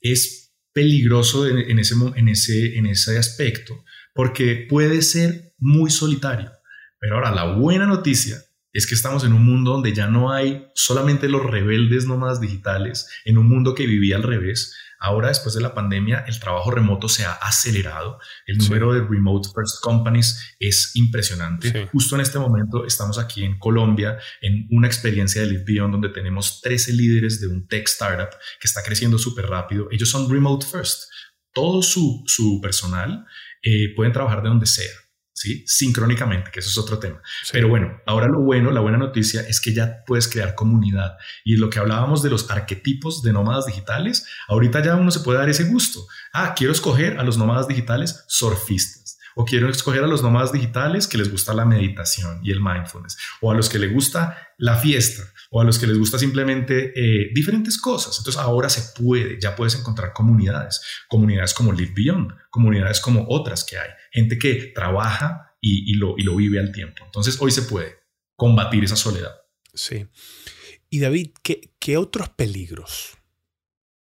es 0.00 0.52
peligroso 0.72 1.46
en, 1.46 1.78
ese, 1.78 1.94
en, 2.14 2.28
ese, 2.28 2.78
en 2.78 2.86
ese 2.86 3.18
aspecto 3.18 3.84
porque 4.14 4.66
puede 4.68 5.02
ser 5.02 5.54
muy 5.58 5.90
solitario. 5.90 6.50
Pero 6.98 7.16
ahora 7.16 7.30
la 7.30 7.54
buena 7.56 7.86
noticia 7.86 8.36
es 8.72 8.86
que 8.86 8.94
estamos 8.94 9.24
en 9.24 9.32
un 9.32 9.44
mundo 9.44 9.72
donde 9.72 9.92
ya 9.92 10.08
no 10.08 10.32
hay 10.32 10.66
solamente 10.74 11.28
los 11.28 11.44
rebeldes 11.44 12.06
nómadas 12.06 12.40
digitales, 12.40 13.08
en 13.24 13.38
un 13.38 13.48
mundo 13.48 13.74
que 13.74 13.86
vivía 13.86 14.16
al 14.16 14.22
revés. 14.22 14.74
Ahora, 15.00 15.28
después 15.28 15.54
de 15.54 15.60
la 15.60 15.74
pandemia, 15.74 16.24
el 16.26 16.40
trabajo 16.40 16.72
remoto 16.72 17.08
se 17.08 17.24
ha 17.24 17.32
acelerado. 17.32 18.18
El 18.46 18.58
número 18.58 18.92
de 18.92 19.00
remote 19.00 19.48
first 19.54 19.80
companies 19.80 20.56
es 20.58 20.90
impresionante. 20.94 21.86
Justo 21.92 22.16
en 22.16 22.20
este 22.20 22.40
momento 22.40 22.84
estamos 22.84 23.16
aquí 23.18 23.44
en 23.44 23.58
Colombia 23.60 24.18
en 24.40 24.66
una 24.70 24.88
experiencia 24.88 25.40
de 25.40 25.48
Live 25.48 25.64
Beyond 25.64 25.92
donde 25.92 26.08
tenemos 26.08 26.60
13 26.62 26.94
líderes 26.94 27.40
de 27.40 27.46
un 27.46 27.68
tech 27.68 27.86
startup 27.86 28.30
que 28.60 28.66
está 28.66 28.82
creciendo 28.82 29.18
súper 29.18 29.46
rápido. 29.46 29.86
Ellos 29.92 30.10
son 30.10 30.28
remote 30.28 30.66
first. 30.66 31.04
Todo 31.52 31.80
su, 31.80 32.24
su 32.26 32.60
personal 32.60 33.24
eh, 33.62 33.94
pueden 33.94 34.12
trabajar 34.12 34.42
de 34.42 34.48
donde 34.48 34.66
sea. 34.66 34.92
¿Sí? 35.38 35.62
Sincrónicamente, 35.66 36.50
que 36.50 36.58
eso 36.58 36.68
es 36.68 36.78
otro 36.78 36.98
tema. 36.98 37.22
Pero 37.52 37.68
bueno, 37.68 38.00
ahora 38.06 38.26
lo 38.26 38.40
bueno, 38.40 38.72
la 38.72 38.80
buena 38.80 38.98
noticia 38.98 39.42
es 39.42 39.60
que 39.60 39.72
ya 39.72 40.02
puedes 40.04 40.26
crear 40.26 40.56
comunidad. 40.56 41.16
Y 41.44 41.56
lo 41.56 41.70
que 41.70 41.78
hablábamos 41.78 42.22
de 42.22 42.30
los 42.30 42.50
arquetipos 42.50 43.22
de 43.22 43.32
nómadas 43.32 43.66
digitales, 43.66 44.26
ahorita 44.48 44.82
ya 44.82 44.96
uno 44.96 45.12
se 45.12 45.20
puede 45.20 45.38
dar 45.38 45.48
ese 45.48 45.64
gusto. 45.64 46.06
Ah, 46.32 46.54
quiero 46.56 46.72
escoger 46.72 47.18
a 47.18 47.22
los 47.22 47.38
nómadas 47.38 47.68
digitales 47.68 48.24
surfistas. 48.26 48.97
O 49.40 49.44
quiero 49.44 49.70
escoger 49.70 50.02
a 50.02 50.08
los 50.08 50.20
nómadas 50.20 50.50
digitales 50.50 51.06
que 51.06 51.16
les 51.16 51.30
gusta 51.30 51.54
la 51.54 51.64
meditación 51.64 52.40
y 52.42 52.50
el 52.50 52.60
mindfulness. 52.60 53.16
O 53.40 53.52
a 53.52 53.54
los 53.54 53.68
que 53.68 53.78
les 53.78 53.92
gusta 53.92 54.36
la 54.56 54.74
fiesta 54.74 55.22
o 55.52 55.60
a 55.60 55.64
los 55.64 55.78
que 55.78 55.86
les 55.86 55.96
gusta 55.96 56.18
simplemente 56.18 56.92
eh, 56.96 57.30
diferentes 57.32 57.80
cosas. 57.80 58.18
Entonces 58.18 58.42
ahora 58.42 58.68
se 58.68 59.00
puede, 59.00 59.38
ya 59.40 59.54
puedes 59.54 59.76
encontrar 59.76 60.12
comunidades, 60.12 60.82
comunidades 61.06 61.54
como 61.54 61.72
Live 61.72 61.92
Beyond, 61.94 62.32
comunidades 62.50 63.00
como 63.00 63.26
otras 63.28 63.62
que 63.62 63.78
hay, 63.78 63.90
gente 64.10 64.40
que 64.40 64.72
trabaja 64.74 65.54
y, 65.60 65.94
lo, 65.94 66.16
y 66.18 66.24
lo 66.24 66.34
vive 66.34 66.58
al 66.58 66.72
tiempo. 66.72 67.04
Entonces 67.04 67.40
hoy 67.40 67.52
se 67.52 67.62
puede 67.62 67.96
combatir 68.34 68.82
esa 68.82 68.96
soledad. 68.96 69.36
Sí. 69.72 70.08
Y 70.90 70.98
David, 70.98 71.30
¿qué, 71.44 71.76
qué 71.78 71.96
otros 71.96 72.28
peligros 72.30 73.18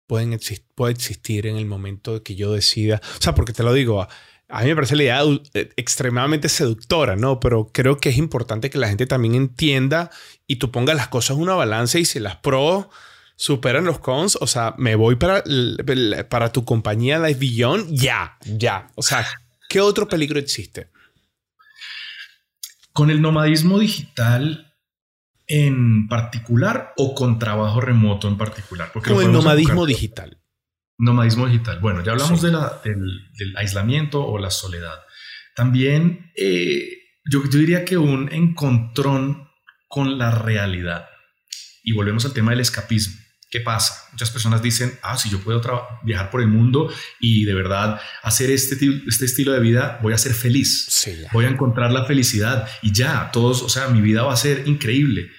pueden 0.06 0.38
puede 0.74 0.92
existir 0.92 1.46
en 1.46 1.56
el 1.56 1.64
momento 1.64 2.22
que 2.22 2.34
yo 2.34 2.52
decida? 2.52 3.00
O 3.18 3.22
sea, 3.22 3.34
porque 3.34 3.54
te 3.54 3.62
lo 3.62 3.72
digo, 3.72 4.06
a 4.52 4.60
mí 4.60 4.68
me 4.68 4.74
parece 4.74 4.96
la 4.96 5.02
idea 5.02 5.22
eh, 5.54 5.72
extremadamente 5.76 6.50
seductora, 6.50 7.16
¿no? 7.16 7.40
Pero 7.40 7.70
creo 7.72 7.96
que 7.96 8.10
es 8.10 8.18
importante 8.18 8.68
que 8.68 8.76
la 8.76 8.88
gente 8.88 9.06
también 9.06 9.34
entienda 9.34 10.10
y 10.46 10.56
tú 10.56 10.70
pongas 10.70 10.94
las 10.94 11.08
cosas 11.08 11.36
en 11.36 11.42
una 11.42 11.54
balanza 11.54 11.98
y 11.98 12.04
si 12.04 12.20
las 12.20 12.36
pros 12.36 12.86
superan 13.34 13.86
los 13.86 13.98
cons, 13.98 14.36
o 14.40 14.46
sea, 14.46 14.74
me 14.76 14.94
voy 14.94 15.16
para, 15.16 15.42
para 16.28 16.52
tu 16.52 16.66
compañía 16.66 17.18
Life 17.18 17.40
Beyond, 17.40 17.98
ya, 17.98 18.36
ya. 18.44 18.88
O 18.94 19.02
sea, 19.02 19.26
¿qué 19.70 19.80
otro 19.80 20.06
peligro 20.06 20.38
existe? 20.38 20.90
Con 22.92 23.10
el 23.10 23.22
nomadismo 23.22 23.78
digital 23.78 24.74
en 25.46 26.08
particular 26.08 26.92
o 26.98 27.14
con 27.14 27.38
trabajo 27.38 27.80
remoto 27.80 28.28
en 28.28 28.36
particular. 28.36 28.90
Porque 28.92 29.14
con 29.14 29.24
el 29.24 29.32
nomadismo 29.32 29.86
digital. 29.86 30.41
Nomadismo 31.02 31.48
digital. 31.48 31.80
Bueno, 31.80 32.04
ya 32.04 32.12
hablamos 32.12 32.40
de 32.40 32.52
la, 32.52 32.80
del, 32.84 33.56
aislamiento 33.56 34.24
o 34.24 34.38
la 34.38 34.50
soledad. 34.50 35.00
También 35.56 36.30
eh, 36.36 36.88
yo, 37.24 37.42
yo, 37.44 37.58
diría 37.58 37.84
que 37.84 37.98
un 37.98 38.32
encontrón 38.32 39.48
con 39.88 40.16
la 40.16 40.30
realidad. 40.30 41.08
Y 41.82 41.92
volvemos 41.92 42.24
al 42.24 42.32
tema 42.32 42.52
del 42.52 42.60
escapismo. 42.60 43.16
¿Qué 43.50 43.60
pasa? 43.60 44.08
Muchas 44.12 44.30
personas 44.30 44.62
dicen, 44.62 44.96
ah, 45.02 45.18
si 45.18 45.28
yo 45.28 45.40
puedo 45.40 45.60
viajar 46.04 46.30
por 46.30 46.40
el 46.40 46.46
mundo 46.46 46.90
y 47.20 47.44
de 47.44 47.52
verdad 47.52 48.00
hacer 48.22 48.50
este, 48.50 48.76
este 49.06 49.24
estilo 49.24 49.52
de 49.52 49.58
vida, 49.60 49.98
voy 50.02 50.14
a 50.14 50.18
ser 50.18 50.32
feliz. 50.32 51.04
voy 51.32 51.44
a 51.44 51.48
encontrar 51.48 51.90
la 51.90 52.04
felicidad 52.04 52.68
y 52.80 52.92
ya, 52.92 53.30
todos, 53.32 53.60
o 53.60 53.68
sea, 53.68 53.88
mi 53.88 54.00
vida 54.00 54.22
va 54.22 54.32
a 54.32 54.36
ser 54.36 54.68
increíble. 54.68 55.32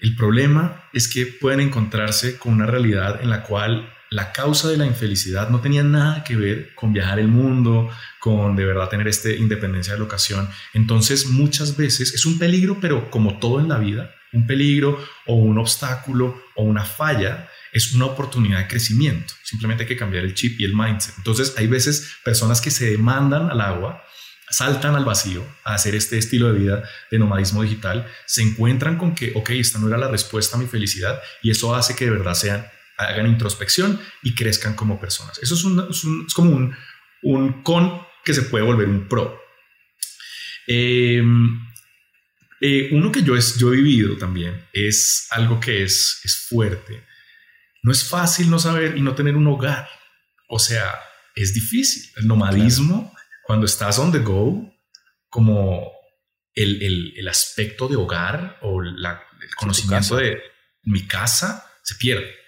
El 0.00 0.16
problema 0.16 0.88
es 0.94 1.06
que 1.06 1.26
pueden 1.26 1.60
encontrarse 1.60 2.38
con 2.38 2.54
una 2.54 2.66
realidad 2.66 3.20
en 3.22 3.28
la 3.28 3.42
cual 3.42 3.93
la 4.14 4.30
causa 4.30 4.68
de 4.68 4.76
la 4.76 4.86
infelicidad 4.86 5.48
no 5.48 5.60
tenía 5.60 5.82
nada 5.82 6.22
que 6.22 6.36
ver 6.36 6.72
con 6.76 6.92
viajar 6.92 7.18
el 7.18 7.26
mundo, 7.26 7.90
con 8.20 8.54
de 8.54 8.64
verdad 8.64 8.88
tener 8.88 9.08
esta 9.08 9.28
independencia 9.30 9.94
de 9.94 9.98
locación. 9.98 10.48
Entonces 10.72 11.26
muchas 11.26 11.76
veces 11.76 12.14
es 12.14 12.24
un 12.24 12.38
peligro, 12.38 12.78
pero 12.80 13.10
como 13.10 13.40
todo 13.40 13.58
en 13.58 13.68
la 13.68 13.76
vida, 13.76 14.14
un 14.32 14.46
peligro 14.46 15.04
o 15.26 15.34
un 15.34 15.58
obstáculo 15.58 16.44
o 16.54 16.62
una 16.62 16.84
falla 16.84 17.50
es 17.72 17.92
una 17.92 18.06
oportunidad 18.06 18.60
de 18.60 18.68
crecimiento. 18.68 19.34
Simplemente 19.42 19.82
hay 19.82 19.88
que 19.88 19.96
cambiar 19.96 20.24
el 20.24 20.34
chip 20.34 20.60
y 20.60 20.64
el 20.64 20.76
mindset. 20.76 21.16
Entonces 21.18 21.54
hay 21.56 21.66
veces 21.66 22.18
personas 22.24 22.60
que 22.60 22.70
se 22.70 22.92
demandan 22.92 23.50
al 23.50 23.60
agua, 23.60 24.04
saltan 24.48 24.94
al 24.94 25.04
vacío 25.04 25.44
a 25.64 25.74
hacer 25.74 25.96
este 25.96 26.18
estilo 26.18 26.52
de 26.52 26.58
vida 26.60 26.88
de 27.10 27.18
nomadismo 27.18 27.64
digital, 27.64 28.06
se 28.26 28.42
encuentran 28.42 28.96
con 28.96 29.16
que, 29.16 29.32
ok, 29.34 29.50
esta 29.50 29.80
no 29.80 29.88
era 29.88 29.98
la 29.98 30.06
respuesta 30.06 30.56
a 30.56 30.60
mi 30.60 30.66
felicidad 30.66 31.20
y 31.42 31.50
eso 31.50 31.74
hace 31.74 31.96
que 31.96 32.04
de 32.04 32.12
verdad 32.12 32.34
sean 32.34 32.64
hagan 32.96 33.26
introspección 33.26 34.00
y 34.22 34.34
crezcan 34.34 34.74
como 34.74 35.00
personas. 35.00 35.38
Eso 35.38 35.54
es, 35.54 36.34
como 36.34 36.50
un, 36.50 36.76
un, 37.22 37.62
con 37.62 38.00
que 38.24 38.34
se 38.34 38.42
puede 38.42 38.64
volver 38.64 38.88
un 38.88 39.08
pro. 39.08 39.40
Em, 40.66 41.60
eh, 42.60 42.88
uno 42.92 43.12
que 43.12 43.22
yo, 43.22 43.36
es, 43.36 43.58
yo 43.58 43.72
he 43.72 43.76
vivido 43.76 44.16
también 44.16 44.66
es 44.72 45.26
algo 45.30 45.60
que 45.60 45.82
es, 45.82 46.20
es 46.24 46.46
fuerte. 46.48 47.04
No 47.82 47.92
es 47.92 48.08
fácil 48.08 48.48
no 48.48 48.58
saber 48.58 48.96
y 48.96 49.02
no 49.02 49.14
tener 49.14 49.36
un 49.36 49.46
hogar. 49.46 49.88
O 50.48 50.58
sea, 50.58 50.94
es 51.34 51.52
difícil. 51.52 52.10
El 52.16 52.26
nomadismo, 52.26 53.14
cuando 53.42 53.66
estás 53.66 53.98
on 53.98 54.12
the 54.12 54.20
go, 54.20 54.72
como 55.28 55.92
el, 56.54 56.80
el, 56.82 57.12
el 57.16 57.28
aspecto 57.28 57.88
de 57.88 57.96
hogar 57.96 58.58
o 58.62 58.80
la, 58.80 59.22
el 59.42 59.54
conocimiento 59.56 60.16
de 60.16 60.40
mi 60.84 61.06
casa 61.06 61.66
se 61.82 61.96
pierde 61.96 62.43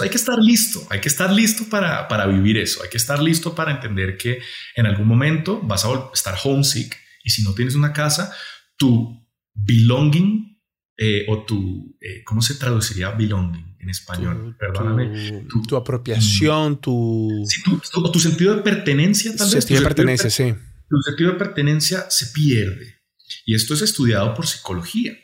hay 0.00 0.08
que 0.08 0.16
estar 0.16 0.38
listo, 0.38 0.86
hay 0.90 1.00
que 1.00 1.08
estar 1.08 1.32
listo 1.32 1.64
para, 1.68 2.08
para 2.08 2.26
vivir 2.26 2.58
eso, 2.58 2.82
hay 2.82 2.88
que 2.88 2.96
estar 2.96 3.20
listo 3.20 3.54
para 3.54 3.72
entender 3.72 4.16
que 4.16 4.40
en 4.76 4.86
algún 4.86 5.06
momento 5.06 5.60
vas 5.62 5.84
a 5.84 6.10
estar 6.14 6.36
homesick 6.44 6.96
y 7.24 7.30
si 7.30 7.42
no 7.42 7.54
tienes 7.54 7.74
una 7.74 7.92
casa, 7.92 8.34
tu 8.76 9.22
belonging 9.54 10.60
eh, 10.96 11.24
o 11.28 11.44
tu, 11.44 11.96
eh, 12.00 12.22
¿cómo 12.24 12.42
se 12.42 12.54
traduciría 12.54 13.10
belonging 13.10 13.76
en 13.80 13.90
español? 13.90 14.56
Perdóname. 14.58 15.46
Tu, 15.68 15.76
apropiación, 15.76 16.80
tu... 16.80 17.44
tu, 17.92 18.12
tu, 18.12 18.20
sentido 18.20 18.56
de 18.56 18.62
pertenenencia 18.62 19.34
tal 19.34 19.46
vez. 19.46 19.64
Sentido 19.64 19.80
de 19.80 19.86
pertenencia, 19.86 20.30
sí. 20.30 20.54
Tu 20.88 21.00
sentido 21.02 21.32
de 21.32 21.38
pertenencia 21.38 22.06
se 22.10 22.26
pierde. 22.26 23.00
Y 23.46 23.54
esto 23.54 23.74
es 23.74 23.82
estudiado 23.82 24.34
por 24.34 24.46
psicología. 24.46 25.16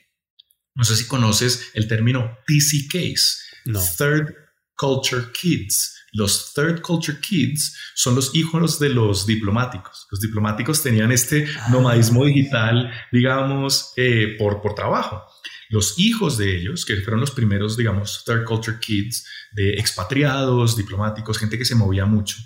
No 0.74 0.84
sé 0.84 0.96
si 0.96 1.06
conoces 1.06 1.70
el 1.74 1.88
término 1.88 2.38
TCKs, 2.46 3.47
No. 3.68 3.80
Third 3.96 4.34
Culture 4.76 5.26
Kids. 5.32 5.94
Los 6.12 6.54
Third 6.54 6.80
Culture 6.80 7.18
Kids 7.20 7.76
son 7.94 8.14
los 8.14 8.34
hijos 8.34 8.78
de 8.78 8.88
los 8.88 9.26
diplomáticos. 9.26 10.06
Los 10.10 10.20
diplomáticos 10.20 10.82
tenían 10.82 11.12
este 11.12 11.46
nomadismo 11.70 12.24
digital, 12.24 12.90
digamos, 13.12 13.92
eh, 13.96 14.36
por, 14.38 14.62
por 14.62 14.74
trabajo. 14.74 15.22
Los 15.68 15.98
hijos 15.98 16.38
de 16.38 16.56
ellos, 16.56 16.86
que 16.86 16.96
fueron 16.96 17.20
los 17.20 17.30
primeros, 17.30 17.76
digamos, 17.76 18.24
Third 18.24 18.44
Culture 18.44 18.78
Kids, 18.80 19.26
de 19.52 19.74
expatriados, 19.74 20.76
diplomáticos, 20.76 21.38
gente 21.38 21.58
que 21.58 21.66
se 21.66 21.74
movía 21.74 22.06
mucho, 22.06 22.38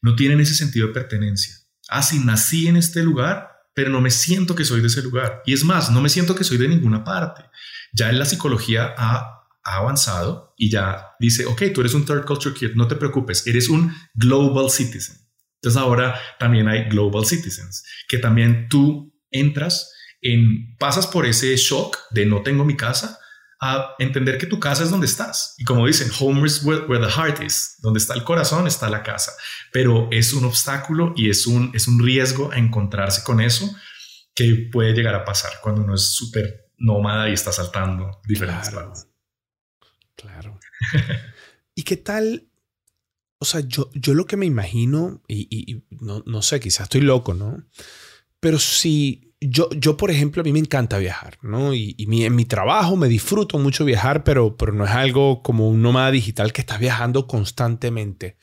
no 0.00 0.14
tienen 0.16 0.40
ese 0.40 0.54
sentido 0.54 0.86
de 0.86 0.94
pertenencia. 0.94 1.54
Ah, 1.88 2.02
sí, 2.02 2.20
nací 2.20 2.68
en 2.68 2.76
este 2.76 3.02
lugar, 3.02 3.50
pero 3.74 3.90
no 3.90 4.00
me 4.00 4.10
siento 4.10 4.54
que 4.54 4.64
soy 4.64 4.80
de 4.80 4.86
ese 4.86 5.02
lugar. 5.02 5.42
Y 5.44 5.52
es 5.52 5.64
más, 5.64 5.90
no 5.90 6.00
me 6.00 6.08
siento 6.08 6.34
que 6.34 6.44
soy 6.44 6.56
de 6.56 6.68
ninguna 6.68 7.04
parte. 7.04 7.42
Ya 7.92 8.08
en 8.08 8.18
la 8.18 8.24
psicología 8.24 8.94
ha, 8.96 9.46
ha 9.62 9.76
avanzado 9.76 10.43
y 10.56 10.70
ya 10.70 11.08
dice, 11.18 11.46
ok, 11.46 11.62
tú 11.74 11.80
eres 11.80 11.94
un 11.94 12.04
third 12.04 12.24
culture 12.24 12.54
kid, 12.54 12.74
no 12.74 12.88
te 12.88 12.96
preocupes, 12.96 13.46
eres 13.46 13.68
un 13.68 13.94
global 14.14 14.70
citizen. 14.70 15.16
Entonces 15.56 15.80
ahora 15.80 16.20
también 16.38 16.68
hay 16.68 16.84
global 16.88 17.24
citizens, 17.24 17.84
que 18.08 18.18
también 18.18 18.68
tú 18.68 19.14
entras 19.30 19.90
en, 20.20 20.76
pasas 20.78 21.06
por 21.06 21.26
ese 21.26 21.56
shock 21.56 21.98
de 22.10 22.26
no 22.26 22.42
tengo 22.42 22.64
mi 22.64 22.76
casa, 22.76 23.18
a 23.60 23.94
entender 23.98 24.36
que 24.36 24.46
tu 24.46 24.60
casa 24.60 24.82
es 24.82 24.90
donde 24.90 25.06
estás. 25.06 25.54
Y 25.56 25.64
como 25.64 25.86
dicen, 25.86 26.10
home 26.20 26.46
is 26.46 26.62
where, 26.62 26.84
where, 26.84 27.02
the 27.02 27.10
heart 27.10 27.42
is. 27.42 27.76
Donde 27.80 27.98
está 27.98 28.12
el 28.12 28.22
corazón 28.22 28.66
está 28.66 28.90
la 28.90 29.02
casa. 29.02 29.32
Pero 29.72 30.08
es 30.10 30.34
un 30.34 30.44
obstáculo 30.44 31.14
y 31.16 31.30
es 31.30 31.46
un, 31.46 31.70
es 31.74 31.88
un 31.88 32.04
riesgo 32.04 32.52
a 32.52 32.58
encontrarse 32.58 33.22
con 33.22 33.40
eso 33.40 33.74
que 34.34 34.68
puede 34.70 34.92
llegar 34.92 35.14
a 35.14 35.24
pasar 35.24 35.52
cuando 35.62 35.82
uno 35.82 35.94
es 35.94 36.12
súper 36.12 36.72
nómada 36.76 37.30
y 37.30 37.32
está 37.32 37.52
saltando 37.52 38.20
diferentes 38.26 38.68
claro, 38.68 38.88
partes. 38.88 39.06
Claro. 40.16 40.58
¿Y 41.74 41.82
qué 41.82 41.96
tal? 41.96 42.48
O 43.38 43.44
sea, 43.44 43.60
yo, 43.60 43.90
yo 43.94 44.14
lo 44.14 44.26
que 44.26 44.36
me 44.36 44.46
imagino, 44.46 45.22
y, 45.28 45.48
y, 45.50 45.84
no, 45.90 46.22
no, 46.26 46.42
sé, 46.42 46.60
quizás 46.60 46.84
estoy 46.84 47.02
loco, 47.02 47.34
¿no? 47.34 47.64
Pero 48.40 48.58
si 48.58 49.34
yo, 49.40 49.68
yo, 49.70 49.96
por 49.96 50.10
ejemplo, 50.10 50.40
a 50.40 50.44
mí 50.44 50.52
me 50.52 50.58
encanta 50.58 50.98
viajar, 50.98 51.38
¿no? 51.42 51.74
Y, 51.74 51.94
y 51.98 52.06
mi, 52.06 52.24
en 52.24 52.34
mi 52.34 52.44
trabajo 52.44 52.96
me 52.96 53.08
disfruto 53.08 53.58
mucho 53.58 53.84
viajar, 53.84 54.24
pero, 54.24 54.56
pero 54.56 54.72
no 54.72 54.84
es 54.84 54.90
algo 54.90 55.42
como 55.42 55.68
un 55.68 55.82
nómada 55.82 56.10
digital 56.10 56.52
que 56.52 56.62
está 56.62 56.78
viajando 56.78 57.26
constantemente. 57.26 58.36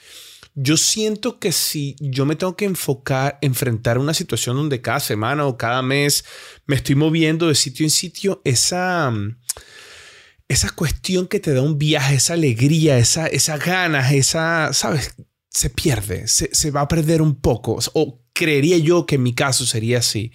Yo 0.53 0.75
siento 0.75 1.39
que 1.39 1.53
si 1.53 1.95
yo 1.99 2.25
me 2.25 2.35
tengo 2.35 2.57
que 2.57 2.65
enfocar, 2.65 3.39
enfrentar 3.41 3.97
una 3.97 4.13
situación 4.13 4.57
donde 4.57 4.81
cada 4.81 4.99
semana 4.99 5.45
o 5.45 5.57
cada 5.57 5.81
mes 5.81 6.25
me 6.65 6.75
estoy 6.75 6.95
moviendo 6.95 7.47
de 7.47 7.55
sitio 7.55 7.85
en 7.85 7.89
sitio, 7.89 8.41
esa, 8.43 9.13
esa 10.51 10.69
cuestión 10.69 11.27
que 11.27 11.39
te 11.39 11.53
da 11.53 11.61
un 11.61 11.77
viaje, 11.77 12.15
esa 12.15 12.33
alegría, 12.33 12.97
esa, 12.97 13.27
esa 13.27 13.57
ganas, 13.57 14.11
esa, 14.11 14.73
¿sabes? 14.73 15.15
Se 15.49 15.69
pierde, 15.69 16.27
se, 16.27 16.49
se 16.53 16.71
va 16.71 16.81
a 16.81 16.87
perder 16.87 17.21
un 17.21 17.39
poco. 17.39 17.79
O 17.93 18.21
creería 18.33 18.77
yo 18.77 19.05
que 19.05 19.15
en 19.15 19.23
mi 19.23 19.33
caso 19.33 19.65
sería 19.65 19.99
así. 19.99 20.31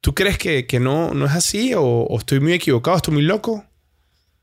¿Tú 0.00 0.14
crees 0.14 0.38
que, 0.38 0.66
que 0.66 0.80
no, 0.80 1.12
no 1.12 1.26
es 1.26 1.32
así 1.32 1.72
o, 1.76 2.06
estoy 2.16 2.40
muy 2.40 2.52
equivocado, 2.52 2.96
estoy 2.96 3.14
muy 3.14 3.24
loco? 3.24 3.64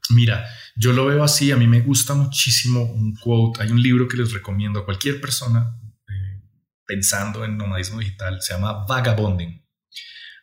Mira, 0.10 0.46
yo 0.76 0.92
lo 0.94 1.06
veo 1.06 1.24
así, 1.24 1.52
a 1.52 1.58
mí 1.58 1.66
me 1.66 1.82
gusta 1.82 2.14
muchísimo 2.14 2.84
un 2.84 3.16
quote, 3.16 3.64
hay 3.64 3.72
un 3.72 3.82
libro 3.82 4.08
que 4.08 4.18
les 4.18 4.32
recomiendo 4.32 4.80
a 4.80 4.86
cualquier 4.86 5.20
persona 5.20 5.80
eh, 6.08 6.42
pensando 6.86 7.44
en 7.44 7.58
nomadismo 7.58 8.00
digital, 8.00 8.42
se 8.42 8.54
llama 8.54 8.86
Vagabonding. 8.88 9.66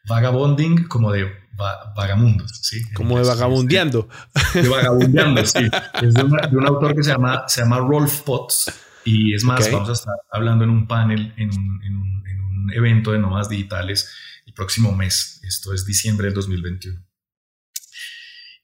Vagabonding 0.08 0.88
como 0.88 1.12
de 1.12 1.41
va 1.60 1.92
vagamundos, 1.96 2.50
¿sí? 2.62 2.82
Como 2.92 3.18
de 3.18 3.26
vagabundeando. 3.26 4.08
De 4.54 4.68
vagabundeando, 4.68 5.44
sí. 5.44 5.68
Es 6.02 6.14
de, 6.14 6.22
una, 6.22 6.46
de, 6.46 6.56
un 6.56 6.66
autor 6.66 6.94
que 6.94 7.02
se 7.02 7.10
llama, 7.10 7.44
se 7.48 7.62
llama 7.62 7.78
Rolf 7.78 8.20
Potts 8.22 8.72
y 9.04 9.34
es 9.34 9.44
más, 9.44 9.60
okay. 9.60 9.72
vamos 9.72 9.88
a 9.88 9.92
estar 9.92 10.14
hablando 10.30 10.64
en 10.64 10.70
un 10.70 10.86
panel, 10.86 11.34
en 11.36 11.48
un, 11.50 11.80
en 11.84 11.96
un, 11.96 12.22
en 12.26 12.40
un 12.40 12.72
evento 12.72 13.12
de 13.12 13.18
nómadas 13.18 13.48
digitales 13.48 14.08
el 14.46 14.54
próximo 14.54 14.94
mes, 14.94 15.40
esto 15.44 15.72
es 15.72 15.86
diciembre 15.86 16.26
del 16.26 16.34
2021. 16.34 17.04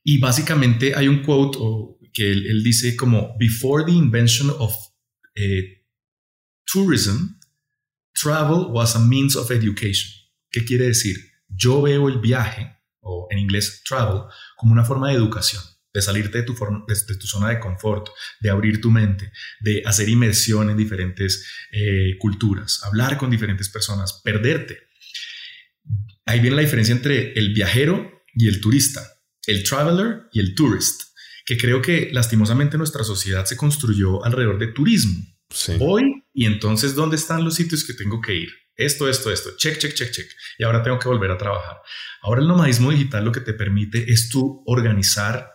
Y 0.05 0.19
básicamente 0.19 0.95
hay 0.95 1.09
un 1.09 1.23
quote 1.23 1.59
o, 1.61 1.99
que 2.13 2.31
él, 2.31 2.47
él, 2.47 2.63
dice 2.63 2.97
como, 2.97 3.37
before 3.39 3.85
the 3.85 3.93
invention 3.93 4.51
of 4.59 4.75
eh, 5.35 5.85
tourism, 6.65 7.39
travel 8.13 8.71
was 8.71 8.97
a 8.97 8.99
means 8.99 9.37
of 9.37 9.51
education. 9.51 10.11
¿Qué 10.51 10.65
quiere 10.65 10.87
decir? 10.87 11.17
Yo 11.49 11.83
veo 11.83 12.09
el 12.09 12.21
viaje, 12.21 12.78
o 13.01 13.29
en 13.31 13.39
inglés 13.39 13.83
travel, 13.87 14.23
como 14.57 14.73
una 14.73 14.85
forma 14.85 15.09
de 15.09 15.15
educación, 15.15 15.63
de 15.93 16.03
salirte 16.03 16.39
de 16.39 16.45
tu, 16.45 16.55
forma, 16.55 16.85
de, 16.87 16.95
de 16.95 17.17
tu 17.17 17.27
zona 17.27 17.51
de 17.51 17.61
confort, 17.61 18.09
de 18.41 18.51
abrir 18.51 18.81
tu 18.81 18.91
mente, 18.91 19.33
de 19.61 19.83
hacer 19.85 20.09
inmersión 20.09 20.71
en 20.71 20.77
diferentes 20.77 21.47
eh, 21.73 22.17
culturas, 22.19 22.83
hablar 22.85 23.17
con 23.17 23.31
diferentes 23.31 23.69
personas, 23.69 24.21
perderte. 24.23 24.79
Ahí 26.27 26.41
viene 26.41 26.57
la 26.57 26.63
diferencia 26.63 26.95
entre 26.95 27.33
el 27.33 27.55
viajero 27.55 28.23
y 28.35 28.49
el 28.49 28.61
turista 28.61 29.19
el 29.49 29.65
traveler 29.65 30.29
y 30.31 30.41
el 30.41 30.55
tourist, 30.55 31.03
que 31.45 31.57
creo 31.57 31.81
que 31.81 32.11
lastimosamente 32.13 32.77
nuestra 32.77 33.03
sociedad 33.03 33.47
se 33.47 33.57
construyó 33.57 34.23
alrededor 34.25 34.59
de 34.59 34.69
turismo. 34.69 35.25
Sí. 35.49 35.73
Hoy, 35.81 36.23
y 36.35 36.45
entonces, 36.45 36.95
¿dónde 36.95 37.17
están 37.17 37.45
los 37.45 37.55
sitios 37.55 37.85
que 37.85 37.95
tengo 37.95 38.21
que 38.21 38.35
ir? 38.35 38.51
Esto, 38.79 39.09
esto, 39.09 39.33
esto, 39.33 39.51
check, 39.57 39.77
check, 39.79 39.93
check, 39.93 40.13
check. 40.13 40.31
Y 40.57 40.63
ahora 40.63 40.85
tengo 40.85 41.01
que 41.01 41.09
volver 41.09 41.33
a 41.33 41.37
trabajar. 41.37 41.83
Ahora 42.23 42.41
el 42.41 42.47
nomadismo 42.47 42.93
digital 42.93 43.25
lo 43.25 43.33
que 43.33 43.41
te 43.41 43.53
permite 43.53 44.11
es 44.11 44.29
tú 44.31 44.63
organizar 44.67 45.51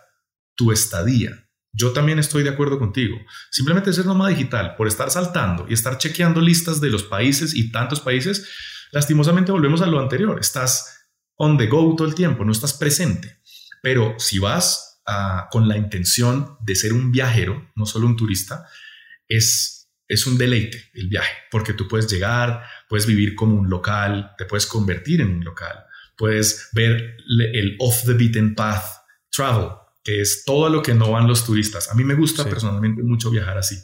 tu 0.54 0.70
estadía. 0.70 1.48
Yo 1.72 1.92
también 1.92 2.18
estoy 2.18 2.42
de 2.42 2.50
acuerdo 2.50 2.78
contigo. 2.78 3.16
Simplemente 3.50 3.94
ser 3.94 4.04
nómada 4.04 4.30
digital, 4.30 4.76
por 4.76 4.86
estar 4.86 5.10
saltando 5.10 5.66
y 5.68 5.72
estar 5.72 5.96
chequeando 5.96 6.42
listas 6.42 6.82
de 6.82 6.90
los 6.90 7.02
países 7.02 7.54
y 7.54 7.72
tantos 7.72 8.00
países, 8.00 8.46
lastimosamente 8.92 9.52
volvemos 9.52 9.80
a 9.80 9.86
lo 9.86 9.98
anterior. 9.98 10.38
Estás 10.38 11.08
on 11.36 11.56
the 11.56 11.66
go 11.66 11.94
todo 11.96 12.06
el 12.06 12.14
tiempo, 12.14 12.44
no 12.44 12.52
estás 12.52 12.74
presente. 12.74 13.40
Pero 13.82 14.16
si 14.18 14.38
vas 14.38 15.02
a, 15.06 15.48
con 15.50 15.66
la 15.66 15.78
intención 15.78 16.58
de 16.60 16.74
ser 16.74 16.92
un 16.92 17.10
viajero, 17.10 17.72
no 17.74 17.86
solo 17.86 18.06
un 18.06 18.16
turista, 18.16 18.66
es, 19.26 19.73
es 20.14 20.26
un 20.26 20.38
deleite 20.38 20.90
el 20.94 21.08
viaje, 21.08 21.32
porque 21.50 21.72
tú 21.72 21.88
puedes 21.88 22.10
llegar, 22.10 22.62
puedes 22.88 23.06
vivir 23.06 23.34
como 23.34 23.56
un 23.56 23.68
local, 23.68 24.32
te 24.38 24.44
puedes 24.44 24.66
convertir 24.66 25.20
en 25.20 25.30
un 25.30 25.44
local, 25.44 25.84
puedes 26.16 26.68
ver 26.72 27.16
el 27.28 27.76
off 27.78 28.04
the 28.04 28.14
beaten 28.14 28.54
path 28.54 28.84
travel, 29.30 29.70
que 30.02 30.20
es 30.20 30.44
todo 30.44 30.68
lo 30.68 30.82
que 30.82 30.94
no 30.94 31.10
van 31.10 31.26
los 31.26 31.44
turistas. 31.44 31.90
A 31.90 31.94
mí 31.94 32.04
me 32.04 32.14
gusta 32.14 32.44
sí. 32.44 32.48
personalmente 32.48 33.02
mucho 33.02 33.30
viajar 33.30 33.58
así. 33.58 33.76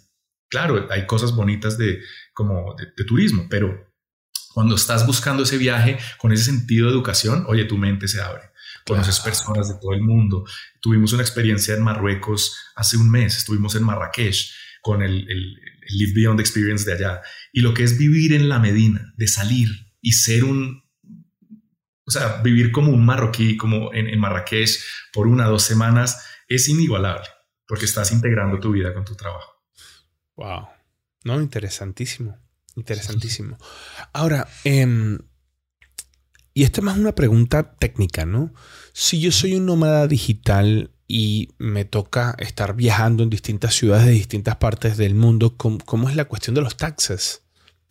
Claro, 0.48 0.88
hay 0.90 1.06
cosas 1.06 1.34
bonitas 1.34 1.78
de, 1.78 2.00
como 2.32 2.74
de, 2.76 2.86
de 2.96 3.04
turismo, 3.04 3.46
pero 3.48 3.92
cuando 4.52 4.74
estás 4.74 5.06
buscando 5.06 5.44
ese 5.44 5.58
viaje 5.58 5.98
con 6.18 6.32
ese 6.32 6.44
sentido 6.44 6.86
de 6.86 6.92
educación, 6.92 7.44
oye, 7.46 7.64
tu 7.64 7.78
mente 7.78 8.08
se 8.08 8.20
abre 8.20 8.50
conoces 8.86 9.20
personas 9.20 9.68
de 9.68 9.74
todo 9.80 9.92
el 9.92 10.02
mundo. 10.02 10.44
Tuvimos 10.80 11.12
una 11.12 11.22
experiencia 11.22 11.74
en 11.74 11.82
Marruecos 11.82 12.56
hace 12.74 12.96
un 12.96 13.10
mes, 13.10 13.36
estuvimos 13.38 13.74
en 13.74 13.84
Marrakech 13.84 14.50
con 14.82 15.02
el, 15.02 15.28
el, 15.30 15.60
el, 15.90 15.98
Live 15.98 16.12
Beyond 16.14 16.40
Experience 16.40 16.84
de 16.84 16.94
allá. 16.94 17.20
Y 17.52 17.60
lo 17.60 17.74
que 17.74 17.84
es 17.84 17.98
vivir 17.98 18.32
en 18.32 18.48
la 18.48 18.58
Medina, 18.58 19.12
de 19.16 19.28
salir 19.28 19.68
y 20.00 20.12
ser 20.12 20.44
un, 20.44 20.82
o 22.04 22.10
sea, 22.10 22.40
vivir 22.42 22.72
como 22.72 22.92
un 22.92 23.04
marroquí, 23.04 23.56
como 23.56 23.92
en, 23.92 24.08
en 24.08 24.18
Marrakech 24.18 24.78
por 25.12 25.26
una 25.26 25.48
o 25.48 25.52
dos 25.52 25.62
semanas, 25.62 26.24
es 26.48 26.68
inigualable, 26.68 27.26
porque 27.66 27.84
estás 27.84 28.12
integrando 28.12 28.58
tu 28.58 28.72
vida 28.72 28.92
con 28.94 29.04
tu 29.04 29.14
trabajo. 29.14 29.52
Wow, 30.36 30.68
no, 31.24 31.40
interesantísimo, 31.40 32.38
interesantísimo. 32.76 33.58
Ahora, 34.12 34.48
eh, 34.64 35.18
y 36.52 36.64
esta 36.64 36.80
es 36.80 36.84
más 36.84 36.98
una 36.98 37.14
pregunta 37.14 37.76
técnica, 37.76 38.26
¿no? 38.26 38.52
Si 38.92 39.20
yo 39.20 39.30
soy 39.30 39.54
un 39.54 39.66
nómada 39.66 40.06
digital 40.06 40.90
y 41.12 41.48
me 41.58 41.84
toca 41.84 42.36
estar 42.38 42.76
viajando 42.76 43.24
en 43.24 43.30
distintas 43.30 43.74
ciudades 43.74 44.06
de 44.06 44.12
distintas 44.12 44.54
partes 44.58 44.96
del 44.96 45.16
mundo, 45.16 45.56
¿cómo, 45.56 45.78
cómo 45.84 46.08
es 46.08 46.14
la 46.14 46.26
cuestión 46.26 46.54
de 46.54 46.60
los 46.60 46.76
taxes? 46.76 47.42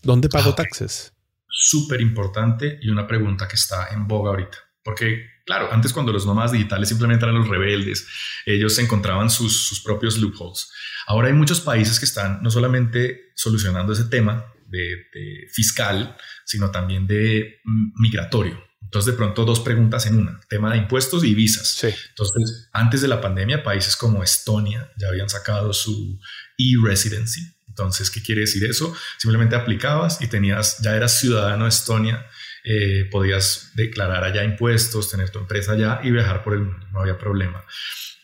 ¿Dónde 0.02 0.30
pago 0.30 0.52
okay. 0.52 0.64
taxes? 0.64 1.12
Súper 1.50 2.00
importante 2.00 2.80
y 2.82 2.88
una 2.90 3.06
pregunta 3.06 3.46
que 3.46 3.56
está 3.56 3.90
en 3.92 4.08
boga 4.08 4.30
ahorita. 4.30 4.58
Porque, 4.82 5.26
claro, 5.46 5.68
antes 5.70 5.92
cuando 5.92 6.14
los 6.14 6.26
nómadas 6.26 6.54
digitales 6.54 6.88
simplemente 6.88 7.26
eran 7.26 7.38
los 7.38 7.50
rebeldes, 7.50 8.08
ellos 8.46 8.80
encontraban 8.80 9.30
sus, 9.30 9.68
sus 9.68 9.82
propios 9.82 10.18
loopholes. 10.18 10.72
Ahora 11.06 11.28
hay 11.28 11.34
muchos 11.34 11.60
países 11.60 12.00
que 12.00 12.06
están 12.06 12.42
no 12.42 12.50
solamente 12.50 13.32
solucionando 13.36 13.92
ese 13.92 14.06
tema 14.06 14.46
de, 14.66 14.96
de 15.14 15.46
fiscal, 15.52 16.16
sino 16.46 16.72
también 16.72 17.06
de 17.06 17.60
migratorio. 17.96 18.69
Entonces, 18.82 19.14
de 19.14 19.18
pronto, 19.18 19.46
dos 19.46 19.60
preguntas 19.60 20.06
en 20.08 20.18
una, 20.18 20.40
tema 20.50 20.72
de 20.72 20.78
impuestos 20.78 21.24
y 21.24 21.36
visas. 21.36 21.76
Sí. 21.76 21.90
Entonces, 22.10 22.70
antes 22.72 23.02
de 23.02 23.08
la 23.08 23.22
pandemia, 23.22 23.64
países 23.64 23.96
como 23.96 24.24
Estonia 24.24 24.92
ya 24.98 25.10
habían 25.10 25.30
sacado 25.30 25.74
su 25.74 26.20
e-residency. 26.58 27.54
Entonces, 27.68 28.10
¿qué 28.10 28.22
quiere 28.22 28.42
decir 28.42 28.66
eso? 28.66 28.94
Simplemente 29.18 29.56
aplicabas 29.56 30.22
y 30.22 30.28
tenías, 30.28 30.80
ya 30.80 30.96
eras 30.96 31.20
ciudadano 31.20 31.66
de 31.66 31.70
Estonia 31.70 32.26
eh, 32.64 33.08
podías 33.10 33.72
declarar 33.76 34.24
allá 34.24 34.44
impuestos, 34.44 35.10
tener 35.10 35.30
tu 35.30 35.40
empresa 35.40 35.74
allá 35.74 36.02
y 36.04 36.12
viajar 36.12 36.44
por 36.44 36.54
el 36.54 36.62
mundo, 36.62 36.86
no 36.92 37.00
había 37.00 37.18
problema. 37.18 37.64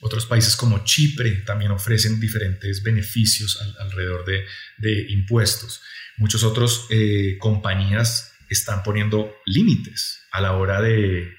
Otros 0.01 0.25
países 0.25 0.55
como 0.55 0.83
Chipre 0.83 1.31
también 1.45 1.71
ofrecen 1.71 2.19
diferentes 2.19 2.83
beneficios 2.83 3.59
alrededor 3.79 4.25
de, 4.25 5.05
impuestos. 5.09 5.81
Muchos 6.17 6.43
otros 6.43 6.85
eh, 6.89 7.37
compañías 7.39 8.33
están 8.49 8.84
poniendo 8.84 9.36
límites 9.45 10.21
a 10.31 10.41
la 10.41 10.53
hora 10.53 10.81
de, 10.81 11.38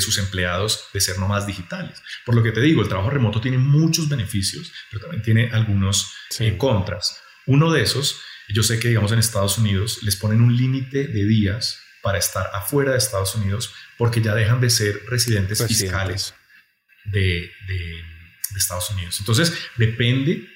sus 0.00 0.18
empleados 0.18 0.88
de 0.92 1.00
ser 1.00 1.18
nomás 1.18 1.46
digitales. 1.46 2.00
Por 2.24 2.34
lo 2.34 2.42
que 2.42 2.52
te 2.52 2.60
digo, 2.60 2.82
el 2.82 2.88
trabajo 2.88 3.10
remoto 3.10 3.40
tiene 3.40 3.58
muchos 3.58 4.08
beneficios, 4.08 4.72
pero 4.90 5.02
también 5.02 5.22
tiene 5.22 5.50
algunos 5.50 6.12
eh, 6.38 6.56
contras. 6.56 7.20
Uno 7.46 7.72
de 7.72 7.82
esos, 7.82 8.20
yo 8.48 8.62
sé 8.62 8.78
que 8.78 8.88
digamos 8.88 9.12
en 9.12 9.18
Estados 9.18 9.58
Unidos 9.58 10.00
les 10.02 10.16
ponen 10.16 10.40
un 10.40 10.56
límite 10.56 11.06
de 11.06 11.24
días 11.24 11.80
para 12.02 12.18
estar 12.18 12.50
afuera 12.52 12.92
de 12.92 12.98
Estados 12.98 13.34
Unidos 13.34 13.72
porque 13.96 14.20
ya 14.20 14.34
dejan 14.34 14.60
de 14.60 14.70
ser 14.70 15.02
residentes, 15.06 15.66
fiscales 15.66 16.34
de, 17.04 17.50
Estados 18.56 18.88
Unidos. 18.90 19.16
Entonces, 19.18 19.52
depende 19.76 20.48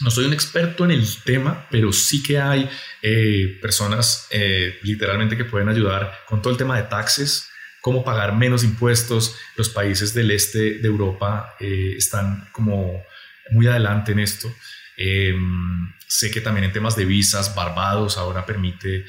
no 0.00 0.10
soy 0.10 0.26
un 0.26 0.32
experto 0.32 0.84
en 0.84 0.90
el 0.90 1.06
tema, 1.24 1.66
pero 1.70 1.92
sí 1.92 2.22
que 2.22 2.38
hay 2.38 2.68
eh, 3.02 3.58
personas 3.62 4.26
eh, 4.30 4.78
literalmente 4.82 5.36
que 5.36 5.44
pueden 5.44 5.68
ayudar 5.68 6.12
con 6.26 6.42
todo 6.42 6.52
el 6.52 6.58
tema 6.58 6.76
de 6.76 6.84
taxes, 6.84 7.48
cómo 7.80 8.04
pagar 8.04 8.34
menos 8.34 8.62
impuestos. 8.62 9.36
Los 9.56 9.68
países 9.68 10.12
del 10.12 10.30
este 10.30 10.78
de 10.78 10.86
Europa 10.86 11.54
eh, 11.60 11.94
están 11.96 12.48
como 12.52 13.02
muy 13.50 13.66
adelante 13.66 14.12
en 14.12 14.18
esto. 14.18 14.52
Em, 14.98 15.92
sé 16.06 16.30
que 16.30 16.40
también 16.40 16.64
en 16.64 16.72
temas 16.72 16.96
de 16.96 17.04
visas, 17.04 17.54
Barbados 17.54 18.18
ahora 18.18 18.44
permite, 18.44 19.04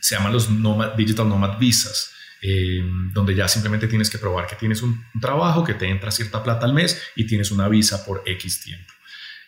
se 0.00 0.14
llaman 0.14 0.32
los 0.32 0.48
Digital 0.96 1.28
Nomad 1.28 1.58
Visas. 1.58 2.12
Em, 2.42 3.12
donde 3.12 3.34
ya 3.34 3.46
simplemente 3.48 3.86
tienes 3.86 4.08
que 4.08 4.16
probar 4.16 4.46
que 4.46 4.56
tienes 4.56 4.80
un, 4.80 5.04
un 5.14 5.20
trabajo, 5.20 5.62
que 5.62 5.74
te 5.74 5.86
entra 5.86 6.10
cierta 6.10 6.42
plata 6.42 6.64
al 6.64 6.72
mes 6.72 6.98
y 7.14 7.26
tienes 7.26 7.50
una 7.50 7.68
visa 7.68 8.02
por 8.06 8.22
X 8.24 8.62
tiempo. 8.62 8.94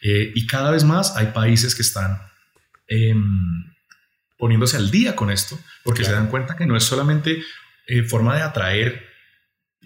Eh, 0.02 0.32
y 0.34 0.46
cada 0.46 0.70
vez 0.72 0.82
más 0.84 1.16
hay 1.16 1.26
países 1.26 1.74
que 1.74 1.82
están 1.82 2.20
em, 2.88 3.72
poniéndose 4.36 4.76
al 4.76 4.90
día 4.90 5.14
con 5.14 5.30
esto, 5.30 5.58
porque 5.84 6.04
se 6.04 6.12
dan 6.12 6.28
cuenta 6.28 6.56
que 6.56 6.66
no 6.66 6.76
es 6.76 6.82
solamente 6.82 7.42
eh, 7.86 8.02
forma 8.02 8.34
de 8.34 8.42
atraer 8.42 9.06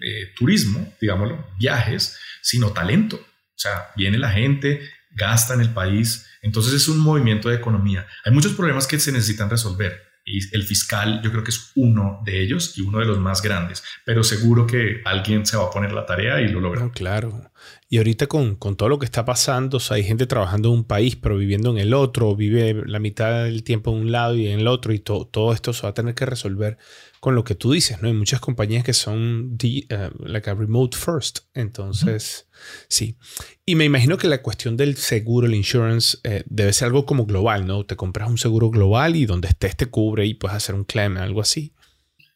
eh, 0.01 0.33
turismo, 0.35 0.95
digámoslo, 0.99 1.47
viajes, 1.59 2.17
sino 2.41 2.71
talento. 2.71 3.17
O 3.17 3.59
sea, 3.59 3.91
viene 3.95 4.17
la 4.17 4.31
gente, 4.31 4.81
gasta 5.11 5.53
en 5.53 5.61
el 5.61 5.69
país, 5.69 6.27
entonces 6.41 6.73
es 6.73 6.87
un 6.87 6.97
movimiento 6.97 7.49
de 7.49 7.55
economía. 7.55 8.07
Hay 8.25 8.31
muchos 8.31 8.53
problemas 8.53 8.87
que 8.87 8.99
se 8.99 9.11
necesitan 9.11 9.49
resolver 9.49 10.07
y 10.27 10.39
el 10.53 10.63
fiscal 10.63 11.21
yo 11.23 11.31
creo 11.31 11.43
que 11.43 11.51
es 11.51 11.71
uno 11.75 12.21
de 12.25 12.41
ellos 12.41 12.77
y 12.77 12.81
uno 12.81 12.99
de 12.99 13.05
los 13.05 13.17
más 13.17 13.41
grandes, 13.41 13.81
pero 14.05 14.23
seguro 14.23 14.67
que 14.67 15.01
alguien 15.05 15.45
se 15.45 15.55
va 15.55 15.65
a 15.65 15.69
poner 15.71 15.93
la 15.93 16.05
tarea 16.05 16.41
y 16.41 16.49
lo 16.49 16.59
logra. 16.59 16.91
claro. 16.91 17.49
Y 17.89 17.99
ahorita 17.99 18.27
con, 18.27 18.57
todo 18.57 18.89
lo 18.89 18.99
que 18.99 19.05
está 19.05 19.23
pasando, 19.23 19.79
hay 19.91 20.03
gente 20.03 20.27
trabajando 20.27 20.69
en 20.69 20.75
un 20.79 20.83
país 20.83 21.15
pero 21.15 21.37
viviendo 21.37 21.71
en 21.71 21.77
el 21.77 21.93
otro, 21.93 22.35
vive 22.35 22.83
la 22.85 22.99
mitad 22.99 23.45
del 23.45 23.63
tiempo 23.63 23.91
en 23.91 24.01
un 24.01 24.11
lado 24.11 24.35
y 24.35 24.47
en 24.47 24.59
el 24.59 24.67
otro 24.67 24.93
y 24.93 24.99
todo 24.99 25.53
esto 25.53 25.71
se 25.71 25.83
va 25.83 25.89
a 25.89 25.93
tener 25.93 26.13
que 26.13 26.25
resolver 26.25 26.77
con 27.21 27.33
lo 27.33 27.45
que 27.45 27.55
tú 27.55 27.71
dices, 27.71 28.01
¿no? 28.01 28.09
Hay 28.09 28.13
muchas 28.13 28.41
compañías 28.41 28.83
que 28.83 28.93
son 28.93 29.57
uh, 29.63 30.25
like 30.25 30.49
a 30.49 30.53
remote 30.53 30.97
first. 30.97 31.39
Entonces, 31.53 32.47
sí. 32.89 33.17
Y 33.65 33.75
me 33.75 33.85
imagino 33.85 34.17
que 34.17 34.27
la 34.27 34.41
cuestión 34.41 34.77
del 34.77 34.97
seguro, 34.97 35.47
el 35.47 35.55
insurance, 35.55 36.17
eh, 36.23 36.43
debe 36.45 36.73
ser 36.73 36.87
algo 36.87 37.05
como 37.05 37.25
global, 37.25 37.65
¿no? 37.65 37.85
Te 37.85 37.95
compras 37.95 38.29
un 38.29 38.37
seguro 38.37 38.69
global 38.69 39.15
y 39.15 39.25
donde 39.25 39.47
estés 39.47 39.77
te 39.77 39.87
cubre 39.87 40.25
y 40.25 40.33
puedes 40.33 40.57
hacer 40.57 40.75
un 40.75 40.83
claim, 40.83 41.17
algo 41.17 41.41
así. 41.41 41.73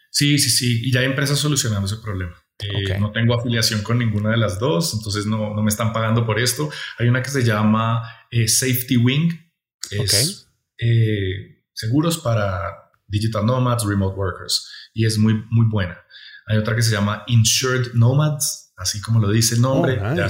Sí, 0.10 0.40
sí, 0.40 0.50
sí. 0.50 0.82
Y 0.84 0.92
ya 0.92 1.02
hay 1.02 1.06
empresas 1.06 1.40
solucionando 1.40 1.88
ese 1.88 1.98
problema. 1.98 2.41
Eh, 2.62 2.98
no 3.00 3.12
tengo 3.12 3.34
afiliación 3.34 3.82
con 3.82 4.00
ninguna 4.00 4.32
de 4.32 4.38
las 4.38 4.60
dos, 4.60 4.94
entonces 4.94 5.26
no, 5.26 5.54
no, 5.54 5.62
me 5.64 5.70
están 5.70 5.94
pagando 5.94 6.26
por 6.26 6.40
esto. 6.40 6.70
Hay 6.98 7.08
una 7.08 7.22
que 7.22 7.30
se 7.30 7.44
llama 7.44 8.02
eh, 8.30 8.48
Safety 8.48 8.98
Wing. 8.98 9.32
Es 9.90 10.48
seguros 11.74 12.20
para 12.20 12.92
Digital 13.08 13.46
Nomads, 13.46 13.86
Remote 13.86 14.16
Workers, 14.16 14.70
y 14.94 15.06
es 15.06 15.18
muy, 15.18 15.34
muy 15.50 15.68
buena. 15.70 15.98
Hay 16.48 16.58
otra 16.58 16.76
que 16.76 16.82
se 16.82 16.92
llama 16.92 17.24
Insured 17.28 17.94
Nomads, 17.94 18.74
así 18.78 19.02
como 19.02 19.20
lo 19.20 19.30
dice 19.32 19.56
el 19.56 19.62
nombre, 19.62 19.94
oh, 19.94 20.16
ya, 20.16 20.30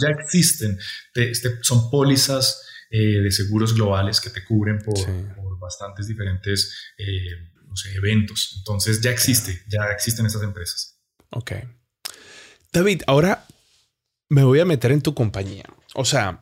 ya, 0.00 0.08
existen, 0.08 0.78
este, 1.14 1.58
son 1.62 1.90
pólizas 1.90 2.62
eh, 2.90 3.20
de 3.20 3.30
seguros 3.30 3.74
globales 3.74 4.20
que 4.20 4.30
te 4.30 4.44
cubren 4.44 4.78
por, 4.78 4.96
bastantes 5.58 6.06
diferentes 6.06 6.74
eh, 6.96 7.94
eventos. 7.94 8.54
Entonces 8.58 9.00
ya 9.00 9.10
existe, 9.10 9.62
ya 9.68 9.90
existen 9.92 10.26
esas 10.26 10.42
empresas. 10.42 10.97
Ok. 11.30 11.52
David, 12.72 13.02
ahora 13.06 13.46
me 14.28 14.44
voy 14.44 14.60
a 14.60 14.64
meter 14.64 14.92
en 14.92 15.02
tu 15.02 15.14
compañía. 15.14 15.64
O 15.94 16.04
sea, 16.04 16.40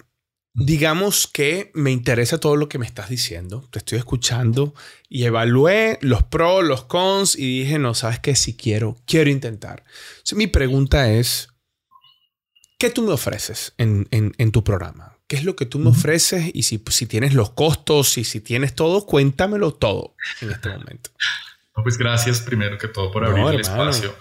digamos 0.52 1.26
que 1.26 1.70
me 1.74 1.90
interesa 1.90 2.38
todo 2.38 2.56
lo 2.56 2.68
que 2.68 2.78
me 2.78 2.86
estás 2.86 3.08
diciendo, 3.08 3.68
te 3.70 3.78
estoy 3.78 3.98
escuchando 3.98 4.74
y 5.08 5.24
evalué 5.24 5.98
los 6.00 6.22
pros, 6.24 6.64
los 6.64 6.84
cons 6.84 7.36
y 7.36 7.60
dije, 7.60 7.78
no, 7.78 7.94
sabes 7.94 8.20
qué, 8.20 8.34
si 8.34 8.56
quiero, 8.56 8.96
quiero 9.06 9.30
intentar. 9.30 9.84
mi 10.34 10.46
pregunta 10.46 11.12
es, 11.12 11.50
¿qué 12.78 12.90
tú 12.90 13.02
me 13.02 13.12
ofreces 13.12 13.74
en, 13.76 14.50
tu 14.50 14.64
programa? 14.64 15.18
¿Qué 15.28 15.36
es 15.36 15.44
lo 15.44 15.56
que 15.56 15.66
tú 15.66 15.78
me 15.78 15.90
ofreces? 15.90 16.50
Y 16.54 16.62
si, 16.62 16.82
si, 16.88 17.06
tienes 17.06 17.34
los 17.34 17.50
costos 17.50 18.16
y 18.16 18.24
si 18.24 18.40
tienes 18.40 18.74
todo, 18.74 19.04
cuéntamelo 19.04 19.74
todo 19.74 20.14
en 20.40 20.52
este 20.52 20.70
momento. 20.70 21.10
pues 21.82 21.98
gracias 21.98 22.40
primero 22.40 22.78
que 22.78 22.88
todo 22.88 23.12
por 23.12 23.24
abrir 23.24 23.46
el 23.46 23.60
espacio 23.60 24.14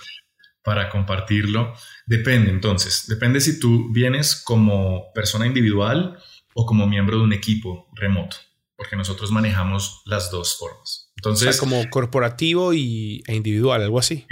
para 0.65 0.89
compartirlo. 0.89 1.73
Depende, 2.07 2.49
entonces, 2.49 3.05
depende 3.07 3.39
si 3.39 3.59
tú 3.59 3.93
vienes 3.93 4.35
como 4.35 5.13
persona 5.13 5.45
individual 5.45 6.17
o 6.55 6.65
como 6.65 6.87
miembro 6.87 7.17
de 7.17 7.23
un 7.23 7.33
equipo 7.33 7.87
remoto, 7.93 8.35
porque 8.75 8.95
nosotros 8.95 9.31
manejamos 9.31 10.01
las 10.05 10.31
dos 10.31 10.57
formas. 10.57 11.13
Entonces, 11.17 11.47
o 11.47 11.51
sea, 11.51 11.59
como 11.59 11.87
corporativo 11.89 12.73
y, 12.73 13.23
e 13.27 13.35
individual, 13.35 13.83
algo 13.83 13.99
así. 13.99 14.25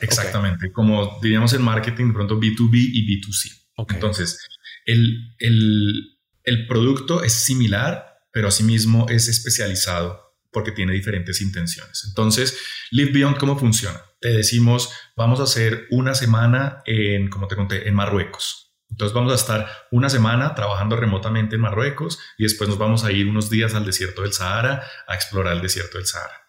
exactamente, 0.00 0.72
como 0.72 1.18
diríamos 1.22 1.52
en 1.52 1.62
marketing, 1.62 2.08
de 2.08 2.14
pronto 2.14 2.40
B2B 2.40 2.72
y 2.72 3.20
B2C. 3.20 3.66
Entonces, 3.90 4.38
el, 4.86 5.34
el, 5.38 6.18
el 6.44 6.66
producto 6.66 7.22
es 7.22 7.34
similar, 7.34 8.20
pero 8.32 8.48
asimismo 8.48 9.06
es 9.10 9.28
especializado 9.28 10.23
porque 10.54 10.72
tiene 10.72 10.92
diferentes 10.92 11.42
intenciones. 11.42 12.04
Entonces, 12.08 12.56
Live 12.90 13.12
Beyond, 13.12 13.36
¿cómo 13.36 13.58
funciona? 13.58 14.00
Te 14.20 14.30
decimos, 14.30 14.90
vamos 15.16 15.40
a 15.40 15.42
hacer 15.42 15.86
una 15.90 16.14
semana 16.14 16.82
en, 16.86 17.28
como 17.28 17.48
te 17.48 17.56
conté, 17.56 17.88
en 17.88 17.94
Marruecos. 17.94 18.64
Entonces 18.88 19.12
vamos 19.12 19.32
a 19.32 19.34
estar 19.34 19.68
una 19.90 20.08
semana 20.08 20.54
trabajando 20.54 20.94
remotamente 20.94 21.56
en 21.56 21.62
Marruecos 21.62 22.20
y 22.38 22.44
después 22.44 22.68
nos 22.70 22.78
vamos 22.78 23.04
a 23.04 23.10
ir 23.10 23.26
unos 23.26 23.50
días 23.50 23.74
al 23.74 23.84
desierto 23.84 24.22
del 24.22 24.32
Sahara 24.32 24.86
a 25.08 25.14
explorar 25.14 25.54
el 25.54 25.62
desierto 25.62 25.98
del 25.98 26.06
Sahara. 26.06 26.44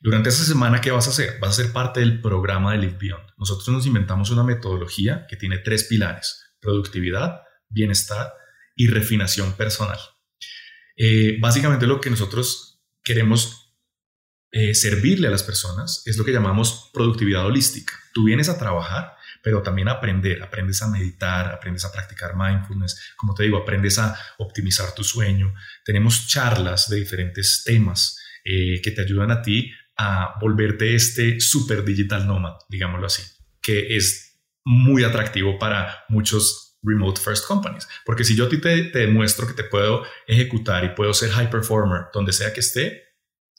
Durante 0.00 0.30
esa 0.30 0.44
semana, 0.44 0.80
¿qué 0.80 0.90
vas 0.90 1.06
a 1.06 1.10
hacer? 1.10 1.38
Vas 1.40 1.50
a 1.50 1.62
ser 1.62 1.72
parte 1.72 2.00
del 2.00 2.20
programa 2.20 2.72
de 2.72 2.78
Live 2.78 2.96
Beyond. 2.98 3.24
Nosotros 3.36 3.68
nos 3.68 3.86
inventamos 3.86 4.30
una 4.30 4.44
metodología 4.44 5.26
que 5.28 5.36
tiene 5.36 5.58
tres 5.58 5.84
pilares, 5.84 6.54
productividad, 6.60 7.42
bienestar 7.68 8.32
y 8.76 8.88
refinación 8.88 9.52
personal. 9.52 9.98
Eh, 10.96 11.38
básicamente 11.40 11.86
lo 11.86 12.00
que 12.00 12.10
nosotros 12.10 12.73
queremos 13.04 13.64
eh, 14.50 14.74
servirle 14.74 15.26
a 15.26 15.30
las 15.30 15.42
personas 15.42 16.02
es 16.06 16.16
lo 16.16 16.24
que 16.24 16.32
llamamos 16.32 16.90
productividad 16.92 17.44
holística. 17.44 17.92
Tú 18.12 18.24
vienes 18.24 18.48
a 18.48 18.58
trabajar, 18.58 19.16
pero 19.42 19.62
también 19.62 19.88
a 19.88 19.92
aprender, 19.92 20.42
aprendes 20.42 20.80
a 20.80 20.88
meditar, 20.88 21.52
aprendes 21.52 21.84
a 21.84 21.92
practicar 21.92 22.34
mindfulness, 22.36 23.14
como 23.16 23.34
te 23.34 23.42
digo, 23.42 23.58
aprendes 23.58 23.98
a 23.98 24.18
optimizar 24.38 24.94
tu 24.94 25.04
sueño. 25.04 25.52
Tenemos 25.84 26.28
charlas 26.28 26.88
de 26.88 26.96
diferentes 26.96 27.62
temas 27.64 28.18
eh, 28.44 28.80
que 28.80 28.90
te 28.92 29.02
ayudan 29.02 29.30
a 29.30 29.42
ti 29.42 29.72
a 29.96 30.34
volverte 30.40 30.94
este 30.94 31.40
super 31.40 31.84
digital 31.84 32.26
nomad, 32.26 32.54
digámoslo 32.68 33.06
así, 33.06 33.22
que 33.60 33.96
es 33.96 34.40
muy 34.64 35.04
atractivo 35.04 35.58
para 35.58 36.04
muchos 36.08 36.73
remote 36.84 37.20
first 37.20 37.46
companies. 37.46 37.88
Porque 38.04 38.24
si 38.24 38.36
yo 38.36 38.48
ti 38.48 38.58
te, 38.58 38.90
demuestro 38.90 39.46
que 39.46 39.54
te 39.54 39.64
puedo 39.64 40.04
ejecutar 40.26 40.84
y 40.84 40.94
puedo 40.94 41.14
ser 41.14 41.30
high 41.30 41.50
performer 41.50 42.06
donde 42.12 42.32
sea 42.32 42.52
que 42.52 42.60
esté, 42.60 43.02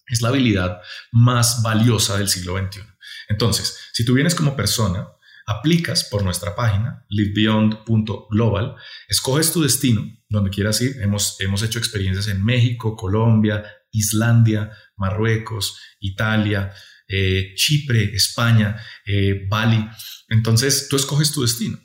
es 0.07 0.21
la 0.21 0.29
habilidad 0.29 0.81
más 1.11 1.61
valiosa 1.63 2.17
del 2.17 2.29
siglo 2.29 2.57
XXI. 2.57 2.81
Entonces, 3.27 3.89
si 3.91 4.05
tú 4.05 4.13
vienes 4.13 4.35
como 4.35 4.55
persona, 4.55 5.07
aplicas 5.47 6.03
por 6.05 6.23
nuestra 6.23 6.55
página 6.55 7.05
livebeyond.global, 7.09 8.75
escoges 9.07 9.51
tu 9.51 9.61
destino 9.61 10.03
donde 10.29 10.51
quieras 10.51 10.81
ir. 10.81 11.01
Hemos, 11.01 11.37
hemos 11.39 11.63
hecho 11.63 11.79
experiencias 11.79 12.27
en 12.27 12.43
México, 12.43 12.95
Colombia, 12.95 13.63
Islandia, 13.91 14.71
Marruecos, 14.95 15.79
Italia, 15.99 16.73
eh, 17.07 17.53
Chipre, 17.55 18.15
España, 18.15 18.79
eh, 19.05 19.47
Bali. 19.49 19.87
Entonces, 20.29 20.87
tú 20.89 20.95
escoges 20.95 21.31
tu 21.31 21.41
destino 21.41 21.79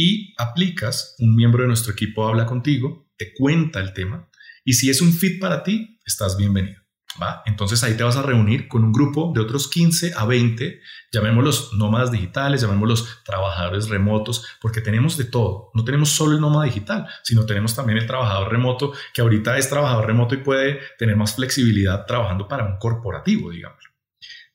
y 0.00 0.32
aplicas, 0.38 1.16
un 1.18 1.34
miembro 1.34 1.62
de 1.62 1.66
nuestro 1.66 1.92
equipo 1.92 2.28
habla 2.28 2.46
contigo, 2.46 3.10
te 3.16 3.34
cuenta 3.34 3.80
el 3.80 3.92
tema 3.92 4.30
y 4.64 4.74
si 4.74 4.90
es 4.90 5.00
un 5.00 5.12
fit 5.12 5.40
para 5.40 5.64
ti, 5.64 5.98
estás 6.06 6.36
bienvenido. 6.36 6.80
¿va? 7.20 7.42
Entonces 7.46 7.82
ahí 7.82 7.94
te 7.94 8.04
vas 8.04 8.14
a 8.14 8.22
reunir 8.22 8.68
con 8.68 8.84
un 8.84 8.92
grupo 8.92 9.32
de 9.34 9.40
otros 9.40 9.66
15 9.66 10.12
a 10.16 10.24
20, 10.24 10.80
llamémoslos 11.10 11.72
nómadas 11.72 12.12
digitales, 12.12 12.60
llamémoslos 12.60 13.24
trabajadores 13.24 13.88
remotos, 13.88 14.46
porque 14.60 14.80
tenemos 14.80 15.16
de 15.16 15.24
todo. 15.24 15.72
No 15.74 15.82
tenemos 15.82 16.10
solo 16.10 16.36
el 16.36 16.40
nómada 16.40 16.66
digital, 16.66 17.08
sino 17.24 17.44
tenemos 17.44 17.74
también 17.74 17.98
el 17.98 18.06
trabajador 18.06 18.52
remoto, 18.52 18.92
que 19.12 19.22
ahorita 19.22 19.58
es 19.58 19.68
trabajador 19.68 20.06
remoto 20.06 20.36
y 20.36 20.44
puede 20.44 20.78
tener 20.96 21.16
más 21.16 21.34
flexibilidad 21.34 22.06
trabajando 22.06 22.46
para 22.46 22.64
un 22.64 22.78
corporativo, 22.78 23.50
digamos. 23.50 23.82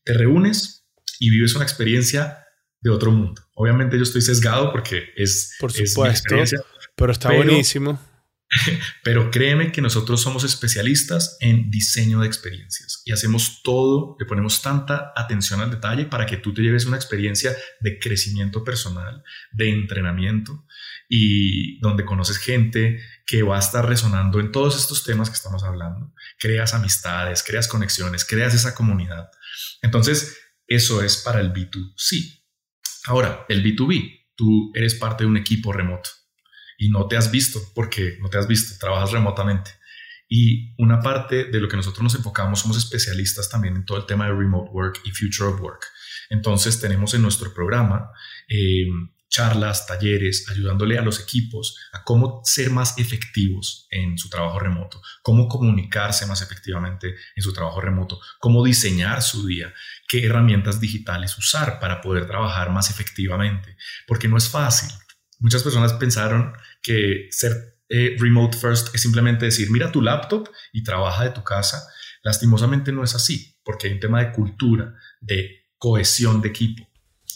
Te 0.05 0.13
reúnes 0.13 0.87
y 1.19 1.31
vives 1.31 1.53
una 1.53 1.65
experiencia 1.65 2.42
de 2.83 2.89
otro 2.91 3.11
mundo. 3.11 3.41
Obviamente 3.55 3.97
yo 3.97 4.03
estoy 4.03 4.21
sesgado 4.21 4.71
porque 4.71 5.05
es, 5.15 5.55
Por 5.59 5.71
supuesto, 5.71 6.35
pero 6.95 7.11
está 7.11 7.33
buenísimo 7.33 7.99
Pero 9.03 9.31
créeme 9.31 9.71
que 9.71 9.81
nosotros 9.81 10.21
somos 10.21 10.43
especialistas 10.43 11.37
en 11.39 11.69
diseño 11.71 12.19
de 12.19 12.27
experiencias 12.27 13.01
y 13.05 13.11
hacemos 13.11 13.61
todo, 13.63 14.15
le 14.19 14.25
ponemos 14.25 14.61
tanta 14.61 15.11
atención 15.15 15.61
al 15.61 15.71
detalle 15.71 16.05
para 16.05 16.25
que 16.25 16.37
tú 16.37 16.53
te 16.53 16.61
lleves 16.61 16.85
una 16.85 16.97
experiencia 16.97 17.55
de 17.79 17.99
crecimiento 17.99 18.63
personal, 18.63 19.23
de 19.51 19.69
entrenamiento 19.69 20.65
y 21.09 21.79
donde 21.79 22.05
conoces 22.05 22.37
gente 22.37 22.99
que 23.25 23.43
va 23.43 23.57
a 23.57 23.59
estar 23.59 23.87
resonando 23.87 24.39
en 24.39 24.51
todos 24.51 24.77
estos 24.77 25.03
temas 25.03 25.29
que 25.29 25.35
estamos 25.35 25.63
hablando. 25.63 26.13
Creas 26.39 26.73
amistades, 26.73 27.43
creas 27.43 27.67
conexiones, 27.67 28.25
creas 28.25 28.53
esa 28.53 28.75
comunidad. 28.75 29.29
Entonces, 29.81 30.37
eso 30.67 31.03
es 31.03 31.17
para 31.17 31.39
el 31.39 31.53
B2C. 31.53 32.42
Ahora, 33.05 33.45
el 33.49 33.63
B2B, 33.63 34.27
tú 34.35 34.71
eres 34.73 34.95
parte 34.95 35.23
de 35.23 35.29
un 35.29 35.37
equipo 35.37 35.73
remoto 35.73 36.09
y 36.77 36.89
no 36.89 37.07
te 37.07 37.17
has 37.17 37.31
visto 37.31 37.59
porque 37.75 38.17
no 38.21 38.29
te 38.29 38.37
has 38.37 38.47
visto, 38.47 38.77
trabajas 38.79 39.11
remotamente. 39.11 39.71
Y 40.27 40.73
una 40.77 40.99
parte 40.99 41.45
de 41.45 41.59
lo 41.59 41.67
que 41.67 41.75
nosotros 41.75 42.01
nos 42.01 42.15
enfocamos, 42.15 42.61
somos 42.61 42.77
especialistas 42.77 43.49
también 43.49 43.75
en 43.75 43.85
todo 43.85 43.97
el 43.97 44.05
tema 44.05 44.25
de 44.25 44.33
remote 44.33 44.71
work 44.71 45.01
y 45.03 45.11
future 45.11 45.49
of 45.49 45.61
work. 45.61 45.85
Entonces 46.29 46.79
tenemos 46.79 47.13
en 47.13 47.21
nuestro 47.21 47.53
programa 47.53 48.09
eh, 48.47 48.87
charlas, 49.33 49.87
talleres, 49.87 50.47
ayudándole 50.51 50.99
a 50.99 51.01
los 51.01 51.19
equipos 51.19 51.75
a 51.91 52.03
cómo 52.03 52.41
ser 52.43 52.69
más 52.69 52.99
efectivos 52.99 53.87
en 53.89 54.15
su 54.15 54.29
trabajo 54.29 54.59
remoto, 54.59 55.01
cómo 55.23 55.47
comunicarse 55.47 56.27
más 56.27 56.43
efectivamente 56.43 57.15
en 57.35 57.43
su 57.43 57.51
trabajo 57.51 57.81
remoto, 57.81 58.19
cómo 58.39 58.63
diseñar 58.63 59.23
su 59.23 59.47
día, 59.47 59.73
qué 60.07 60.23
herramientas 60.23 60.79
digitales 60.79 61.35
usar 61.35 61.79
para 61.79 61.99
poder 61.99 62.27
trabajar 62.27 62.69
más 62.69 62.91
efectivamente, 62.91 63.75
porque 64.05 64.27
no 64.27 64.37
es 64.37 64.47
fácil. 64.47 64.91
Muchas 65.39 65.63
personas 65.63 65.93
pensaron 65.93 66.53
que 66.83 67.27
ser 67.31 67.79
eh, 67.89 68.15
remote 68.19 68.55
first 68.55 68.93
es 68.93 69.01
simplemente 69.01 69.45
decir, 69.45 69.71
mira 69.71 69.91
tu 69.91 70.03
laptop 70.03 70.47
y 70.71 70.83
trabaja 70.83 71.23
de 71.23 71.31
tu 71.31 71.43
casa. 71.43 71.87
Lastimosamente 72.21 72.91
no 72.91 73.03
es 73.03 73.15
así, 73.15 73.57
porque 73.63 73.87
hay 73.87 73.93
un 73.93 73.99
tema 73.99 74.23
de 74.23 74.31
cultura, 74.31 74.93
de 75.19 75.65
cohesión 75.79 76.39
de 76.39 76.49
equipo, 76.49 76.87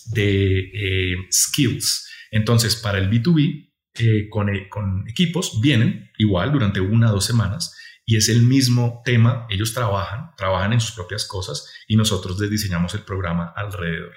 de 0.07 0.59
eh, 0.59 1.15
skills. 1.31 2.09
Entonces, 2.31 2.75
para 2.75 2.97
el 2.97 3.09
B2B, 3.09 3.71
eh, 3.99 4.29
con, 4.29 4.49
con 4.69 5.09
equipos 5.09 5.59
vienen 5.61 6.11
igual 6.17 6.51
durante 6.51 6.79
una 6.79 7.09
o 7.09 7.15
dos 7.15 7.25
semanas 7.25 7.75
y 8.05 8.15
es 8.15 8.29
el 8.29 8.41
mismo 8.41 9.01
tema. 9.03 9.45
Ellos 9.49 9.73
trabajan, 9.73 10.31
trabajan 10.37 10.73
en 10.73 10.81
sus 10.81 10.91
propias 10.91 11.25
cosas 11.25 11.65
y 11.87 11.95
nosotros 11.95 12.39
les 12.39 12.49
diseñamos 12.49 12.93
el 12.93 13.01
programa 13.01 13.53
alrededor. 13.55 14.13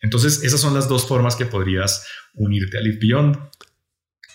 Entonces, 0.00 0.42
esas 0.42 0.60
son 0.60 0.74
las 0.74 0.88
dos 0.88 1.06
formas 1.06 1.36
que 1.36 1.44
podrías 1.44 2.06
unirte 2.34 2.78
a 2.78 2.80
Live 2.80 2.98
Beyond. 3.00 3.38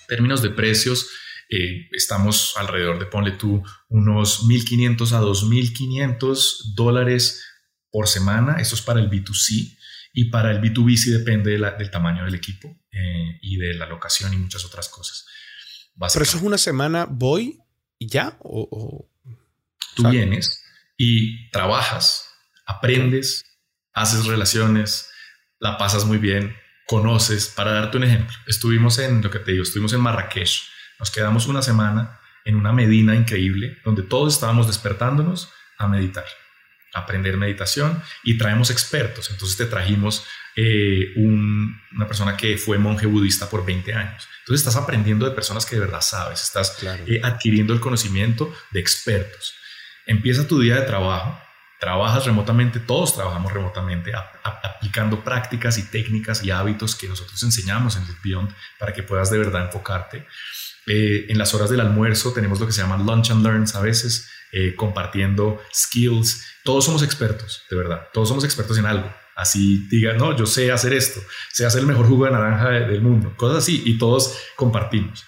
términos 0.07 0.41
de 0.41 0.49
precios, 0.49 1.09
eh, 1.49 1.87
estamos 1.91 2.53
alrededor 2.57 2.99
de, 2.99 3.05
ponle 3.05 3.31
tú, 3.31 3.63
unos 3.87 4.43
1.500 4.43 5.11
a 5.13 5.21
2.500 5.21 6.75
dólares 6.75 7.45
por 7.91 8.07
semana. 8.07 8.57
Eso 8.59 8.75
es 8.75 8.81
para 8.81 8.99
el 8.99 9.09
B2C. 9.09 9.77
Y 10.13 10.29
para 10.29 10.51
el 10.51 10.61
B2B 10.61 10.97
sí 10.97 11.11
depende 11.11 11.51
del 11.51 11.91
tamaño 11.91 12.25
del 12.25 12.35
equipo 12.35 12.67
eh, 12.91 13.39
y 13.41 13.57
de 13.57 13.73
la 13.75 13.85
locación 13.85 14.33
y 14.33 14.37
muchas 14.37 14.65
otras 14.65 14.89
cosas. 14.89 15.25
Pero 16.13 16.23
eso 16.23 16.37
es 16.37 16.43
una 16.43 16.57
semana, 16.57 17.05
voy 17.09 17.59
y 17.97 18.07
ya. 18.07 18.37
O, 18.39 19.07
Tú 19.95 20.09
vienes 20.09 20.63
y 20.97 21.49
trabajas, 21.51 22.29
aprendes, 22.65 23.43
haces 23.93 24.25
relaciones, 24.25 25.09
la 25.59 25.77
pasas 25.77 26.05
muy 26.05 26.17
bien, 26.17 26.55
conoces. 26.87 27.47
Para 27.47 27.73
darte 27.73 27.97
un 27.97 28.03
ejemplo, 28.03 28.35
estuvimos 28.47 28.99
en 28.99 29.21
lo 29.21 29.29
que 29.29 29.39
te 29.39 29.51
digo, 29.51 29.63
estuvimos 29.63 29.93
en 29.93 30.01
Marrakech. 30.01 30.61
Nos 30.99 31.11
quedamos 31.11 31.47
una 31.47 31.61
semana 31.61 32.19
en 32.45 32.55
una 32.55 32.71
medina 32.71 33.15
increíble 33.15 33.77
donde 33.83 34.03
todos 34.03 34.33
estábamos 34.33 34.67
despertándonos 34.67 35.49
a 35.77 35.87
meditar, 35.87 36.25
aprender 36.93 37.37
meditación 37.37 38.01
y 38.23 38.37
traemos 38.37 38.69
expertos. 38.69 39.29
Entonces 39.31 39.57
te 39.57 39.65
trajimos 39.65 40.25
eh, 40.55 41.13
una 41.15 42.07
persona 42.07 42.35
que 42.35 42.57
fue 42.57 42.77
monje 42.77 43.05
budista 43.05 43.49
por 43.49 43.65
20 43.65 43.93
años. 43.93 44.27
Entonces 44.39 44.65
estás 44.65 44.81
aprendiendo 44.81 45.25
de 45.25 45.31
personas 45.31 45.65
que 45.65 45.75
de 45.75 45.81
verdad 45.81 46.01
sabes, 46.01 46.41
estás 46.41 46.77
eh, 47.07 47.21
adquiriendo 47.23 47.73
el 47.73 47.79
conocimiento 47.79 48.53
de 48.71 48.79
expertos. 48.79 49.55
Empieza 50.05 50.47
tu 50.47 50.59
día 50.59 50.75
de 50.75 50.81
trabajo 50.81 51.37
trabajas 51.81 52.27
remotamente, 52.27 52.79
todos 52.79 53.15
trabajamos 53.15 53.51
remotamente, 53.51 54.11
aplicando 54.43 55.23
prácticas 55.23 55.79
y 55.79 55.83
técnicas 55.89 56.43
y 56.43 56.51
hábitos 56.51 56.95
que 56.95 57.07
nosotros 57.07 57.41
enseñamos 57.41 57.97
en 57.97 58.03
Beyond 58.23 58.53
para 58.77 58.93
que 58.93 59.01
puedas 59.01 59.31
de 59.31 59.39
verdad 59.39 59.65
enfocarte. 59.65 60.27
Eh, 60.85 61.25
en 61.29 61.39
las 61.39 61.55
horas 61.55 61.71
del 61.71 61.79
almuerzo 61.79 62.33
tenemos 62.33 62.59
lo 62.59 62.67
que 62.67 62.71
se 62.71 62.83
llama 62.83 62.97
lunch 62.97 63.31
and 63.31 63.43
learns 63.43 63.73
a 63.73 63.81
veces, 63.81 64.29
eh, 64.51 64.75
compartiendo 64.75 65.61
skills. 65.73 66.45
Todos 66.63 66.85
somos 66.85 67.03
expertos, 67.03 67.63
de 67.69 67.77
verdad, 67.77 68.07
todos 68.13 68.27
somos 68.27 68.43
expertos 68.43 68.77
en 68.77 68.85
algo. 68.85 69.13
Así 69.35 69.87
digan, 69.89 70.17
no, 70.17 70.35
yo 70.37 70.45
sé 70.45 70.71
hacer 70.71 70.93
esto, 70.93 71.21
sé 71.51 71.65
hacer 71.65 71.81
el 71.81 71.87
mejor 71.87 72.07
jugo 72.07 72.25
de 72.25 72.31
naranja 72.31 72.69
del 72.69 73.01
mundo, 73.01 73.33
cosas 73.37 73.59
así, 73.59 73.81
y 73.85 73.97
todos 73.97 74.37
compartimos. 74.55 75.25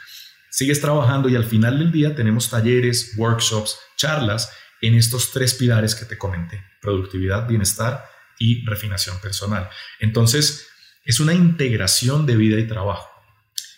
Sigues 0.49 0.81
trabajando 0.81 1.29
y 1.29 1.35
al 1.35 1.45
final 1.45 1.79
del 1.79 1.91
día 1.91 2.15
tenemos 2.15 2.49
talleres, 2.49 3.13
workshops, 3.17 3.79
charlas 3.97 4.51
en 4.81 4.95
estos 4.95 5.31
tres 5.31 5.55
pilares 5.55 5.95
que 5.95 6.05
te 6.05 6.17
comenté, 6.17 6.63
productividad, 6.81 7.47
bienestar 7.47 8.05
y 8.37 8.65
refinación 8.65 9.19
personal. 9.19 9.69
Entonces, 9.99 10.67
es 11.05 11.19
una 11.19 11.33
integración 11.33 12.25
de 12.25 12.35
vida 12.35 12.59
y 12.59 12.67
trabajo. 12.67 13.09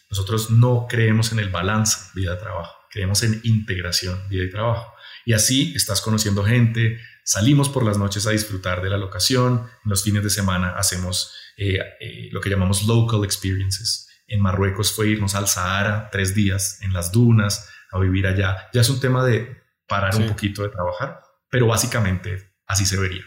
Nosotros 0.10 0.50
no 0.50 0.88
creemos 0.90 1.32
en 1.32 1.40
el 1.40 1.50
balance 1.50 2.10
vida-trabajo, 2.14 2.76
creemos 2.92 3.24
en 3.24 3.40
integración 3.44 4.28
vida 4.28 4.44
y 4.44 4.50
trabajo. 4.50 4.95
Y 5.26 5.34
así 5.34 5.74
estás 5.76 6.02
conociendo 6.02 6.44
gente, 6.44 7.00
salimos 7.24 7.68
por 7.68 7.84
las 7.84 7.98
noches 7.98 8.28
a 8.28 8.32
disfrutar 8.32 8.82
de 8.82 8.90
la 8.90 8.98
locación, 8.98 9.68
en 9.84 9.90
los 9.90 10.04
fines 10.04 10.24
de 10.24 10.30
semana 10.30 10.76
hacemos 10.78 11.34
eh, 11.58 11.80
eh, 12.00 12.30
lo 12.32 12.40
que 12.40 12.50
llamamos 12.50 12.84
local 12.84 13.26
experiences. 13.26 14.08
En 14.28 14.40
Marruecos 14.42 14.94
fue 14.94 15.10
irnos 15.10 15.36
al 15.36 15.48
Sahara 15.48 16.10
tres 16.12 16.36
días 16.36 16.80
en 16.82 16.94
las 16.94 17.12
dunas, 17.12 17.70
a 17.92 18.00
vivir 18.00 18.28
allá. 18.28 18.70
Ya 18.74 18.82
es 18.82 18.90
un 18.90 19.00
tema 19.00 19.26
de 19.26 19.64
parar 19.88 20.16
un 20.16 20.28
poquito 20.28 20.64
de 20.64 20.70
trabajar, 20.70 21.22
pero 21.50 21.68
básicamente 21.68 22.54
así 22.68 22.86
se 22.86 22.98
vería. 22.98 23.24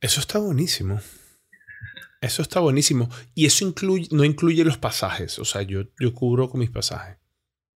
Eso 0.00 0.20
está 0.20 0.38
buenísimo. 0.38 1.00
Eso 2.20 2.42
está 2.42 2.60
buenísimo. 2.60 3.10
Y 3.34 3.46
eso 3.46 3.64
incluye, 3.64 4.08
no 4.10 4.24
incluye 4.24 4.64
los 4.64 4.78
pasajes. 4.78 5.38
O 5.38 5.44
sea, 5.44 5.62
yo, 5.62 5.82
yo 5.98 6.14
cubro 6.14 6.48
con 6.48 6.60
mis 6.60 6.70
pasajes. 6.70 7.18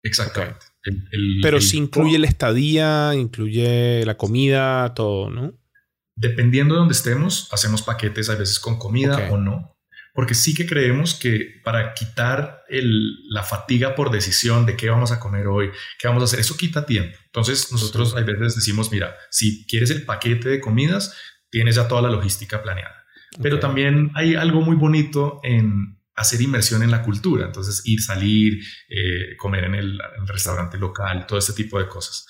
Exactamente. 0.03 0.67
Pero 1.43 1.61
sí 1.61 1.77
incluye 1.79 2.19
la 2.19 2.27
estadía, 2.27 3.15
incluye 3.15 4.05
la 4.05 4.17
comida, 4.17 4.95
todo, 4.95 5.31
¿no? 5.31 5.53
Dependiendo 6.17 6.75
de 6.75 6.81
donde 6.81 6.95
estemos, 6.95 7.49
hacemos 7.53 7.83
paquetes 7.83 8.29
a 8.31 8.35
veces 8.35 8.61
con 8.61 8.79
comida 8.79 9.29
o 9.31 9.37
no 9.37 9.77
porque 10.15 10.35
sí 10.35 10.55
que 10.55 10.67
creemos 10.67 11.15
que 11.15 11.61
para 11.65 11.95
quitar 11.95 12.65
la 12.69 13.43
fatiga 13.43 13.95
por 13.95 14.11
decisión 14.11 14.67
de 14.67 14.77
qué 14.77 14.91
vamos 14.91 15.13
a 15.13 15.21
comer 15.21 15.47
hoy, 15.47 15.71
qué 15.99 16.09
vamos 16.09 16.23
a 16.23 16.25
hacer, 16.25 16.41
eso 16.41 16.57
quita 16.57 16.85
tiempo. 16.85 17.17
Entonces 17.27 17.71
nosotros 17.73 18.17
a 18.17 18.21
veces 18.21 18.57
decimos, 18.57 18.91
mira, 18.91 19.17
si 19.31 19.67
quieres 19.67 19.91
el 19.91 20.05
paquete 20.05 20.49
de 20.49 20.61
comidas, 20.61 21.17
tienes 21.51 21.77
ya 21.77 21.89
toda 21.89 22.03
la 22.03 22.11
logística 22.11 22.63
planeada. 22.63 23.05
Pero 23.41 23.61
también 23.61 24.11
hay 24.15 24.35
algo 24.35 24.61
muy 24.61 24.75
bonito 24.75 25.41
en 25.45 26.00
hacer 26.21 26.41
inmersión 26.43 26.83
en 26.83 26.91
la 26.91 27.03
cultura, 27.03 27.47
entonces 27.47 27.83
ir, 27.85 28.03
salir, 28.03 28.63
eh, 28.89 29.37
comer 29.39 29.65
en 29.65 29.75
el, 29.75 30.01
en 30.17 30.23
el 30.23 30.29
restaurante 30.29 30.77
local, 30.77 31.27
todo 31.27 31.39
este 31.39 31.55
tipo 31.55 31.79
de 31.79 31.89
cosas. 31.89 32.27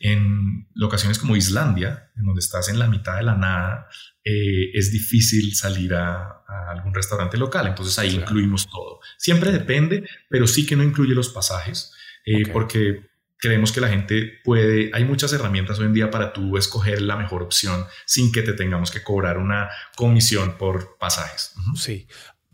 En 0.00 0.68
locaciones 0.74 1.18
como 1.18 1.36
Islandia, 1.36 2.10
en 2.16 2.24
donde 2.24 2.40
estás 2.40 2.68
en 2.68 2.78
la 2.78 2.88
mitad 2.88 3.16
de 3.16 3.22
la 3.22 3.36
nada, 3.36 3.88
eh, 4.24 4.70
es 4.74 4.90
difícil 4.92 5.54
salir 5.54 5.94
a, 5.94 6.42
algún 6.70 6.92
restaurante 6.92 7.36
local. 7.36 7.66
Entonces 7.66 7.98
ahí 7.98 8.14
incluimos 8.14 8.68
todo. 8.68 9.00
Siempre 9.16 9.52
depende, 9.52 10.08
pero 10.28 10.46
sí 10.46 10.66
que 10.66 10.76
no 10.76 10.82
incluye 10.82 11.14
los 11.14 11.28
pasajes, 11.28 11.92
eh, 12.26 12.46
porque 12.52 13.08
creemos 13.38 13.70
que 13.70 13.80
la 13.80 13.88
gente 13.88 14.40
puede, 14.44 14.90
hay 14.92 15.04
muchas 15.04 15.32
herramientas 15.32 15.78
hoy 15.78 15.86
en 15.86 15.92
día 15.92 16.10
para 16.10 16.32
tú 16.32 16.56
escoger 16.56 17.00
la 17.02 17.16
mejor 17.16 17.42
opción 17.42 17.84
sin 18.04 18.32
que 18.32 18.42
te 18.42 18.52
tengamos 18.52 18.90
que 18.90 19.02
cobrar 19.02 19.38
una 19.38 19.68
comisión 19.96 20.58
por 20.58 20.98
pasajes. 20.98 21.54
Sí. 21.76 22.08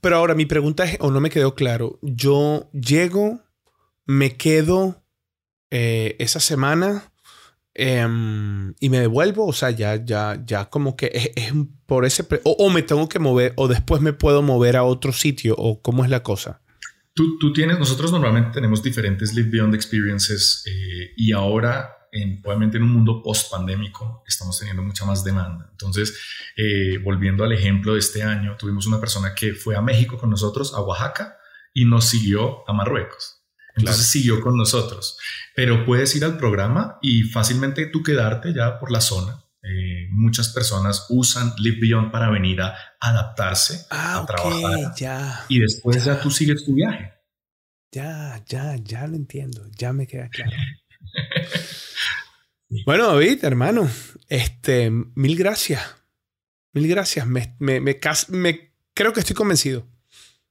Pero 0.05 0.17
ahora 0.17 0.35
mi 0.35 0.45
pregunta 0.45 0.85
es, 0.85 0.99
o 1.01 1.11
no 1.11 1.19
me 1.19 1.31
quedó 1.31 1.55
claro, 1.55 1.99
yo 2.03 2.69
llego, 2.75 3.41
me 4.05 4.37
quedo 4.37 5.03
eh, 5.71 6.15
esa 6.19 6.41
semana 6.41 7.11
em, 7.73 8.75
y 8.81 8.91
me 8.91 9.01
devuelvo, 9.01 9.47
o 9.47 9.55
sea, 9.55 9.71
ya, 9.71 9.97
ya, 10.05 10.43
ya 10.45 10.67
como 10.67 10.95
que 10.95 11.33
es, 11.35 11.55
por 11.87 12.05
ese, 12.05 12.27
o, 12.45 12.69
me 12.69 12.83
tengo 12.83 13.09
que 13.09 13.19
mover, 13.19 13.55
o 13.57 13.67
después 13.67 14.03
me 14.03 14.13
puedo 14.13 14.43
mover 14.43 14.77
a 14.77 14.85
otro 14.85 15.11
sitio, 15.11 15.55
o 15.57 15.81
cómo 15.81 16.05
es 16.05 16.11
la 16.11 16.23
cosa. 16.23 16.61
Tú, 17.15 17.39
tú 17.39 17.55
tienes, 17.55 17.79
nosotros 17.79 18.13
normalmente 18.13 18.51
tenemos 18.53 18.83
diferentes 18.83 19.33
Live 19.33 19.49
Beyond 19.49 19.75
Experiences 19.75 20.65
eh, 20.67 21.15
y 21.17 21.33
ahora 21.33 21.97
obviamente 22.45 22.77
en 22.77 22.85
un 22.85 22.93
mundo 22.93 23.23
post-pandémico 23.23 24.23
estamos 24.27 24.59
teniendo 24.59 24.83
mucha 24.83 25.05
más 25.05 25.25
demanda. 25.25 25.69
Entonces, 25.71 26.19
eh, 26.57 26.99
volviendo 26.99 27.45
al 27.45 27.53
ejemplo 27.53 27.95
de 27.95 28.01
este 28.01 28.23
año, 28.23 28.57
tuvimos 28.57 28.87
una 28.87 29.01
persona 29.01 29.35
que 29.35 29.55
fue 29.55 29.77
a 29.77 29.81
México 29.81 30.19
con 30.19 30.31
nosotros, 30.31 30.75
a 30.75 30.81
Oaxaca, 30.81 31.37
y 31.73 31.85
nos 31.85 32.07
siguió 32.07 32.69
a 32.69 32.73
Marruecos. 32.73 33.43
Entonces 33.77 34.07
siguió 34.07 34.41
con 34.41 34.57
nosotros. 34.57 35.19
Pero 35.57 35.85
puedes 35.85 36.15
ir 36.15 36.25
al 36.25 36.39
programa 36.39 36.99
y 37.03 37.25
fácilmente 37.25 37.87
tú 37.87 38.03
quedarte 38.03 38.55
ya 38.55 38.79
por 38.79 38.93
la 38.93 39.01
zona. 39.01 39.45
Eh, 39.62 40.09
muchas 40.11 40.51
personas 40.51 41.07
usan 41.09 41.53
Live 41.59 41.79
Beyond 41.81 42.12
para 42.12 42.31
venir 42.31 42.61
a 42.61 42.77
adaptarse, 43.01 43.87
ah, 43.91 44.21
a 44.21 44.27
trabajar. 44.27 44.95
Ya, 44.97 45.45
y 45.49 45.59
después 45.59 46.05
ya 46.05 46.21
tú 46.21 46.31
sigues 46.31 46.65
tu 46.65 46.75
viaje. 46.75 47.15
Ya, 47.91 48.43
ya, 48.47 48.77
ya 48.77 49.07
lo 49.07 49.17
entiendo. 49.17 49.67
Ya 49.77 49.93
me 49.93 50.07
queda 50.07 50.29
claro. 50.29 50.53
Bueno, 52.85 53.07
David, 53.07 53.45
hermano, 53.45 53.89
este, 54.29 54.91
mil 54.91 55.37
gracias. 55.37 55.81
Mil 56.73 56.89
gracias. 56.89 57.25
Me, 57.27 57.55
me, 57.61 57.81
me, 57.81 58.01
creo 58.93 59.13
que 59.13 59.21
estoy 59.21 59.37
convencido. 59.37 59.87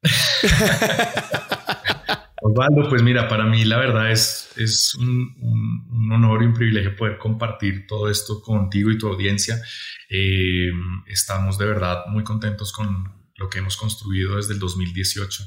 Osvaldo, 2.42 2.90
pues 2.90 3.04
mira, 3.04 3.28
para 3.28 3.46
mí 3.46 3.66
la 3.66 3.78
verdad 3.78 4.12
es, 4.12 4.52
es 4.58 4.96
un, 4.96 6.10
honor 6.12 6.44
y 6.44 6.48
un 6.48 6.54
privilegio 6.54 6.96
poder 6.96 7.18
compartir 7.18 7.88
todo 7.88 8.10
esto 8.10 8.42
contigo 8.42 8.92
y 8.92 8.98
tu 8.98 9.08
audiencia. 9.08 9.62
Eh, 10.10 10.72
estamos 11.08 11.58
de 11.58 11.66
verdad 11.66 12.06
muy 12.08 12.24
contentos 12.24 12.72
con 12.72 13.12
lo 13.36 13.50
que 13.50 13.60
hemos 13.60 13.76
construido 13.78 14.38
desde 14.38 14.54
el 14.54 14.60
2018. 14.60 15.44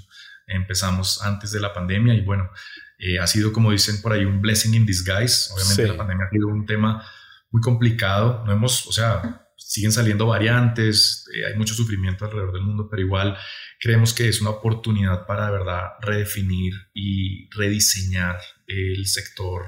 Empezamos 0.48 1.22
antes 1.22 1.52
de 1.52 1.60
la 1.60 1.72
pandemia 1.72 2.14
y 2.14 2.22
bueno, 2.22 2.50
eh, 2.98 3.18
ha 3.18 3.26
sido, 3.26 3.52
como 3.52 3.72
dicen 3.72 4.00
por 4.00 4.12
ahí, 4.12 4.24
un 4.24 4.40
blessing 4.40 4.74
in 4.74 4.86
disguise. 4.86 5.52
Obviamente 5.52 5.86
la 5.88 5.96
pandemia 5.96 6.26
ha 6.26 6.30
sido 6.30 6.48
un 6.48 6.64
tema 6.66 7.06
muy 7.50 7.60
complicado. 7.60 8.44
No 8.46 8.52
hemos, 8.52 8.86
o 8.86 8.92
sea, 8.92 9.46
siguen 9.56 9.92
saliendo 9.92 10.26
variantes, 10.26 11.26
eh, 11.34 11.46
hay 11.46 11.58
mucho 11.58 11.74
sufrimiento 11.74 12.24
alrededor 12.24 12.52
del 12.52 12.62
mundo, 12.62 12.88
pero 12.90 13.02
igual 13.02 13.36
creemos 13.80 14.14
que 14.14 14.28
es 14.28 14.40
una 14.40 14.50
oportunidad 14.50 15.26
para 15.26 15.46
de 15.46 15.52
verdad 15.52 15.82
redefinir 16.00 16.72
y 16.94 17.50
rediseñar 17.50 18.40
el 18.66 19.06
sector 19.06 19.66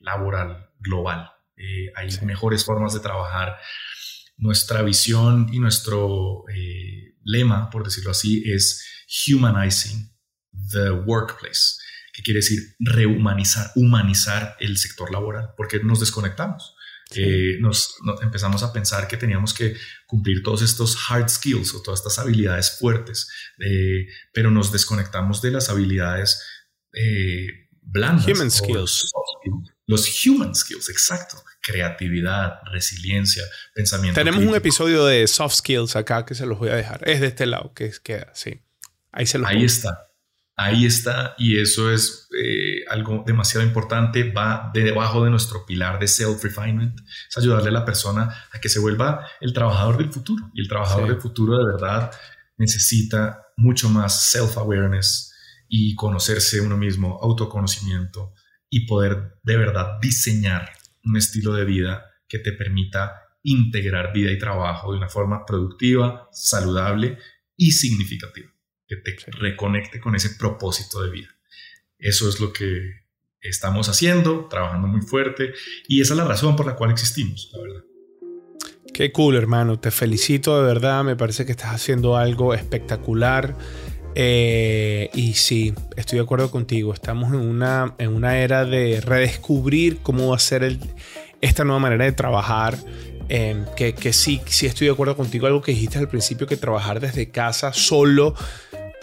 laboral 0.00 0.70
global. 0.78 1.30
Eh, 1.56 1.90
hay 1.96 2.08
mejores 2.22 2.64
formas 2.64 2.94
de 2.94 3.00
trabajar. 3.00 3.58
Nuestra 4.36 4.82
visión 4.82 5.48
y 5.52 5.58
nuestro 5.58 6.44
lema, 7.24 7.70
por 7.70 7.82
decirlo 7.82 8.12
así, 8.12 8.44
es 8.48 8.86
humanizing 9.26 10.12
the 10.70 10.92
workplace 10.92 11.77
que 12.18 12.24
quiere 12.24 12.38
decir 12.38 12.74
rehumanizar, 12.80 13.70
humanizar 13.76 14.56
el 14.58 14.76
sector 14.76 15.12
laboral, 15.12 15.50
porque 15.56 15.78
nos 15.78 16.00
desconectamos. 16.00 16.74
Eh, 17.14 17.58
nos, 17.60 17.94
empezamos 18.20 18.64
a 18.64 18.72
pensar 18.72 19.06
que 19.06 19.16
teníamos 19.16 19.54
que 19.54 19.76
cumplir 20.04 20.42
todos 20.42 20.62
estos 20.62 20.98
hard 21.08 21.28
skills 21.28 21.74
o 21.74 21.80
todas 21.80 22.00
estas 22.00 22.18
habilidades 22.18 22.76
fuertes, 22.76 23.30
eh, 23.60 24.08
pero 24.32 24.50
nos 24.50 24.72
desconectamos 24.72 25.40
de 25.42 25.52
las 25.52 25.70
habilidades 25.70 26.42
eh, 26.92 27.68
blandas. 27.82 28.26
Human 28.26 28.50
skills. 28.50 29.12
Los 29.86 30.26
human 30.26 30.56
skills, 30.56 30.90
exacto. 30.90 31.40
Creatividad, 31.62 32.58
resiliencia, 32.72 33.44
pensamiento. 33.74 34.18
Tenemos 34.18 34.42
un 34.42 34.56
episodio 34.56 35.06
de 35.06 35.28
soft 35.28 35.54
skills 35.54 35.94
acá 35.94 36.26
que 36.26 36.34
se 36.34 36.46
los 36.46 36.58
voy 36.58 36.70
a 36.70 36.74
dejar. 36.74 37.08
Es 37.08 37.20
de 37.20 37.28
este 37.28 37.46
lado 37.46 37.72
que 37.74 37.92
queda, 38.02 38.32
sí. 38.34 38.60
Ahí 39.12 39.24
se 39.24 39.38
los 39.38 39.48
Ahí 39.48 39.64
está 39.64 40.07
ahí 40.58 40.86
está 40.86 41.36
y 41.38 41.58
eso 41.60 41.90
es 41.92 42.28
eh, 42.36 42.84
algo 42.90 43.22
demasiado 43.24 43.64
importante, 43.64 44.30
va 44.32 44.70
de 44.74 44.82
debajo 44.82 45.22
de 45.24 45.30
nuestro 45.30 45.64
pilar 45.64 46.00
de 46.00 46.08
self-refinement, 46.08 47.00
es 47.28 47.38
ayudarle 47.38 47.68
a 47.68 47.72
la 47.72 47.84
persona 47.84 48.34
a 48.52 48.60
que 48.60 48.68
se 48.68 48.80
vuelva 48.80 49.24
el 49.40 49.52
trabajador 49.52 49.96
del 49.98 50.12
futuro. 50.12 50.50
Y 50.52 50.60
el 50.60 50.68
trabajador 50.68 51.08
del 51.08 51.20
futuro 51.20 51.56
de 51.58 51.72
verdad 51.72 52.10
necesita 52.56 53.46
mucho 53.56 53.88
más 53.88 54.32
self-awareness 54.32 55.32
y 55.68 55.94
conocerse 55.94 56.60
uno 56.60 56.76
mismo, 56.76 57.20
autoconocimiento 57.22 58.34
y 58.68 58.84
poder 58.84 59.38
de 59.44 59.56
verdad 59.56 59.98
diseñar 60.02 60.72
un 61.04 61.16
estilo 61.16 61.54
de 61.54 61.64
vida 61.64 62.04
que 62.26 62.40
te 62.40 62.52
permita 62.52 63.22
integrar 63.44 64.12
vida 64.12 64.32
y 64.32 64.38
trabajo 64.38 64.90
de 64.90 64.98
una 64.98 65.08
forma 65.08 65.46
productiva, 65.46 66.28
saludable 66.32 67.16
y 67.56 67.70
significativa 67.70 68.57
que 68.88 68.96
te 68.96 69.16
reconecte 69.38 70.00
con 70.00 70.14
ese 70.16 70.30
propósito 70.30 71.02
de 71.02 71.10
vida. 71.10 71.28
Eso 71.98 72.28
es 72.28 72.40
lo 72.40 72.52
que 72.52 73.06
estamos 73.40 73.88
haciendo, 73.88 74.46
trabajando 74.48 74.88
muy 74.88 75.02
fuerte 75.02 75.52
y 75.86 76.00
esa 76.00 76.14
es 76.14 76.18
la 76.18 76.24
razón 76.24 76.56
por 76.56 76.66
la 76.66 76.74
cual 76.74 76.90
existimos, 76.90 77.50
la 77.52 77.62
verdad. 77.62 77.82
Qué 78.92 79.12
cool, 79.12 79.36
hermano. 79.36 79.78
Te 79.78 79.90
felicito 79.90 80.60
de 80.60 80.66
verdad. 80.66 81.04
Me 81.04 81.14
parece 81.14 81.44
que 81.46 81.52
estás 81.52 81.72
haciendo 81.72 82.16
algo 82.16 82.54
espectacular. 82.54 83.54
Eh, 84.14 85.10
y 85.14 85.34
sí, 85.34 85.74
estoy 85.96 86.18
de 86.18 86.24
acuerdo 86.24 86.50
contigo. 86.50 86.92
Estamos 86.92 87.32
en 87.32 87.40
una, 87.40 87.94
en 87.98 88.12
una 88.12 88.38
era 88.40 88.64
de 88.64 89.00
redescubrir 89.00 89.98
cómo 89.98 90.30
va 90.30 90.36
a 90.36 90.40
ser 90.40 90.64
el, 90.64 90.80
esta 91.40 91.62
nueva 91.62 91.78
manera 91.78 92.06
de 92.06 92.12
trabajar. 92.12 92.76
Eh, 93.28 93.62
que, 93.76 93.94
que 93.94 94.12
sí, 94.12 94.40
sí 94.46 94.66
estoy 94.66 94.88
de 94.88 94.94
acuerdo 94.94 95.16
contigo. 95.16 95.46
Algo 95.46 95.62
que 95.62 95.72
dijiste 95.72 95.98
al 95.98 96.08
principio, 96.08 96.46
que 96.46 96.56
trabajar 96.56 96.98
desde 96.98 97.30
casa 97.30 97.72
solo 97.72 98.34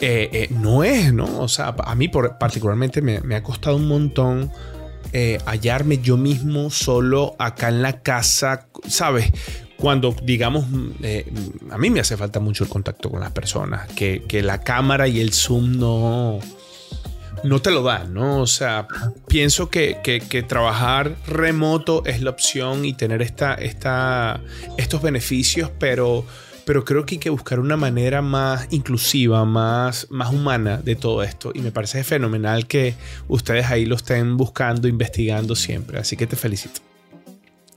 eh, 0.01 0.29
eh, 0.33 0.47
no 0.49 0.83
es, 0.83 1.13
¿no? 1.13 1.39
O 1.39 1.47
sea, 1.47 1.73
a 1.77 1.95
mí 1.95 2.09
particularmente 2.09 3.01
me, 3.01 3.35
ha 3.35 3.43
costado 3.43 3.77
un 3.77 3.87
montón 3.87 4.51
eh, 5.13 5.37
hallarme 5.45 5.99
yo 5.99 6.17
mismo 6.17 6.69
solo 6.69 7.35
acá 7.39 7.69
en 7.69 7.81
la 7.81 8.01
casa, 8.01 8.67
¿sabes? 8.87 9.31
Cuando, 9.77 10.13
digamos, 10.23 10.65
a 11.69 11.77
mí 11.77 11.89
me 11.89 11.99
hace 11.99 12.17
falta 12.17 12.39
mucho 12.39 12.63
el 12.65 12.69
contacto 12.69 13.09
con 13.09 13.21
las 13.21 13.31
personas, 13.31 13.87
que, 13.93 14.23
la 14.43 14.61
cámara 14.61 15.07
y 15.07 15.21
el 15.21 15.31
Zoom 15.31 15.77
no, 15.77 16.39
no 17.43 17.61
te 17.61 17.71
lo 17.71 17.83
dan, 17.83 18.13
¿no? 18.13 18.41
O 18.41 18.47
sea, 18.47 18.87
pienso 19.27 19.69
que, 19.69 19.99
que, 20.03 20.43
trabajar 20.43 21.15
remoto 21.27 22.03
es 22.05 22.21
la 22.21 22.31
opción 22.31 22.83
y 22.83 22.93
tener 22.93 23.21
esta, 23.21 23.53
esta, 23.53 24.41
estos 24.77 25.01
beneficios, 25.01 25.71
pero 25.77 26.25
pero 26.65 26.83
creo 26.83 27.05
que 27.05 27.15
hay 27.15 27.19
que 27.19 27.29
buscar 27.29 27.59
una 27.59 27.77
manera 27.77 28.21
más 28.21 28.67
inclusiva, 28.71 29.45
más, 29.45 30.07
más 30.09 30.33
humana 30.33 30.77
de 30.77 30.95
todo 30.95 31.23
esto. 31.23 31.51
Y 31.53 31.61
me 31.61 31.71
parece 31.71 32.03
fenomenal 32.03 32.67
que 32.67 32.95
ustedes 33.27 33.67
ahí 33.67 33.85
lo 33.85 33.95
estén 33.95 34.35
buscando, 34.35 34.87
investigando 34.87 35.55
siempre. 35.55 35.99
Así 35.99 36.17
que 36.17 36.27
te 36.27 36.35
felicito. 36.35 36.81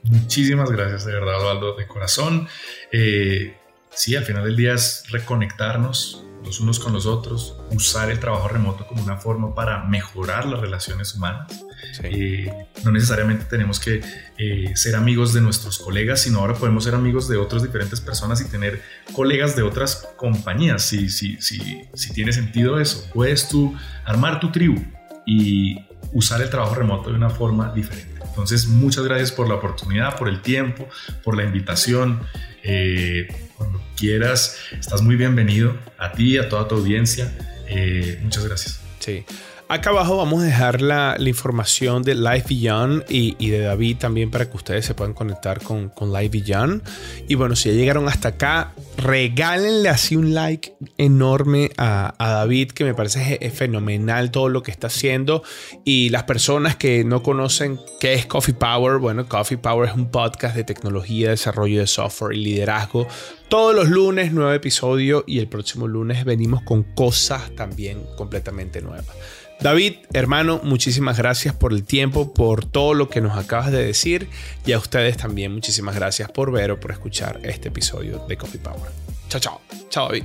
Muchísimas 0.03 0.71
gracias, 0.71 1.05
de 1.05 1.13
verdad, 1.13 1.37
Osvaldo, 1.37 1.75
de 1.75 1.87
corazón. 1.87 2.47
Eh, 2.91 3.55
sí, 3.91 4.15
al 4.15 4.25
final 4.25 4.43
del 4.43 4.55
día 4.55 4.73
es 4.73 5.03
reconectarnos 5.09 6.25
los 6.43 6.59
unos 6.61 6.79
con 6.79 6.93
los 6.93 7.05
otros, 7.05 7.57
usar 7.71 8.09
el 8.09 8.19
trabajo 8.19 8.47
remoto 8.47 8.87
como 8.87 9.03
una 9.03 9.17
forma 9.17 9.53
para 9.53 9.83
mejorar 9.83 10.45
las 10.45 10.59
relaciones 10.61 11.13
humanas. 11.13 11.65
Eh, 12.03 12.51
no 12.83 12.91
necesariamente 12.91 13.45
tenemos 13.45 13.79
que 13.79 14.01
eh, 14.37 14.71
ser 14.75 14.95
amigos 14.95 15.33
de 15.33 15.41
nuestros 15.41 15.79
colegas, 15.79 16.21
sino 16.21 16.39
ahora 16.39 16.55
podemos 16.55 16.83
ser 16.83 16.95
amigos 16.95 17.27
de 17.27 17.37
otras 17.37 17.63
diferentes 17.63 18.01
personas 18.01 18.41
y 18.41 18.45
tener 18.45 18.81
colegas 19.13 19.55
de 19.55 19.63
otras 19.63 20.07
compañías, 20.15 20.83
si, 20.83 21.09
si, 21.09 21.41
si, 21.41 21.81
si 21.93 22.13
tiene 22.13 22.33
sentido 22.33 22.79
eso. 22.79 23.09
Puedes 23.13 23.47
tú 23.49 23.75
armar 24.05 24.39
tu 24.39 24.51
tribu 24.51 24.81
y 25.25 25.77
usar 26.13 26.41
el 26.41 26.49
trabajo 26.49 26.75
remoto 26.75 27.09
de 27.09 27.15
una 27.15 27.29
forma 27.29 27.73
diferente. 27.73 28.19
Entonces, 28.29 28.67
muchas 28.67 29.03
gracias 29.03 29.31
por 29.31 29.47
la 29.47 29.55
oportunidad, 29.55 30.17
por 30.17 30.29
el 30.29 30.41
tiempo, 30.41 30.87
por 31.23 31.35
la 31.35 31.43
invitación. 31.43 32.21
Eh, 32.63 33.27
cuando 33.57 33.81
quieras, 33.97 34.57
estás 34.71 35.01
muy 35.01 35.15
bienvenido 35.15 35.75
a 35.97 36.13
ti, 36.13 36.37
a 36.37 36.47
toda 36.47 36.67
tu 36.67 36.75
audiencia. 36.75 37.31
Eh, 37.67 38.19
muchas 38.23 38.45
gracias. 38.45 38.79
Sí. 38.99 39.25
Acá 39.71 39.91
abajo 39.91 40.17
vamos 40.17 40.41
a 40.41 40.45
dejar 40.45 40.81
la, 40.81 41.15
información 41.19 42.01
de 42.01 42.15
Live 42.15 42.45
Beyond 42.49 43.05
y, 43.07 43.35
y, 43.37 43.51
de 43.51 43.59
David 43.59 43.97
también 43.97 44.31
para 44.31 44.49
que 44.49 44.57
ustedes 44.57 44.83
se 44.83 44.95
puedan 44.95 45.13
conectar 45.13 45.61
con, 45.61 45.91
Live 46.11 46.29
Beyond. 46.29 46.81
Y 47.27 47.35
bueno, 47.35 47.55
si 47.55 47.69
ya 47.69 47.75
llegaron 47.75 48.07
hasta 48.07 48.29
acá, 48.29 48.73
regálenle 48.97 49.87
así 49.89 50.15
un 50.15 50.33
like 50.33 50.73
enorme 50.97 51.69
a, 51.77 52.15
David, 52.17 52.71
que 52.71 52.83
me 52.83 52.95
parece 52.95 53.47
fenomenal 53.51 54.31
todo 54.31 54.49
lo 54.49 54.63
que 54.63 54.71
está 54.71 54.87
haciendo. 54.87 55.43
Y 55.85 56.09
las 56.09 56.23
personas 56.23 56.75
que 56.75 57.03
no 57.03 57.21
conocen 57.21 57.79
qué 57.99 58.15
es 58.15 58.25
Coffee 58.25 58.55
Power, 58.55 58.97
bueno, 58.97 59.29
Coffee 59.29 59.59
Power 59.59 59.87
es 59.87 59.93
un 59.93 60.09
podcast 60.09 60.55
de 60.55 60.63
tecnología, 60.63 61.29
desarrollo 61.29 61.79
de 61.79 61.85
software 61.85 62.35
y 62.35 62.43
liderazgo. 62.43 63.07
Todos 63.49 63.75
los 63.75 63.87
lunes, 63.87 64.33
nuevo 64.33 64.51
episodio 64.51 65.23
y 65.27 65.37
el 65.37 65.47
próximo 65.47 65.87
lunes 65.87 66.25
venimos 66.25 66.63
con 66.63 66.81
cosas 66.81 67.55
también 67.55 68.03
completamente 68.17 68.81
nuevas. 68.81 69.15
David, 69.61 69.95
hermano, 70.13 70.61
muchísimas 70.63 71.17
gracias 71.17 71.53
por 71.53 71.73
el 71.73 71.83
tiempo, 71.83 72.33
por 72.33 72.63
todo 72.63 72.93
lo 72.93 73.09
que 73.09 73.19
nos 73.19 73.37
acabas 73.37 73.71
de 73.71 73.83
decir 73.83 74.29
y 74.65 74.71
a 74.71 74.77
ustedes 74.77 75.17
también 75.17 75.53
muchísimas 75.53 75.95
gracias 75.95 76.31
por 76.31 76.51
ver 76.51 76.71
o 76.71 76.79
por 76.79 76.91
escuchar 76.91 77.41
este 77.43 77.67
episodio 77.67 78.25
de 78.27 78.37
Coffee 78.37 78.61
Power. 78.61 78.89
Chao, 79.27 79.41
chao. 79.41 79.61
Chao, 79.89 80.07
David. 80.07 80.23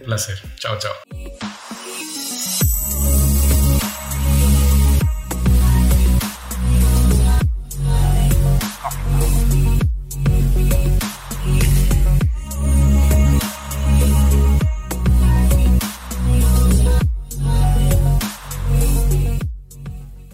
Un 0.00 0.06
placer. 0.06 0.38
Chao, 0.58 0.76
chao. 0.78 0.92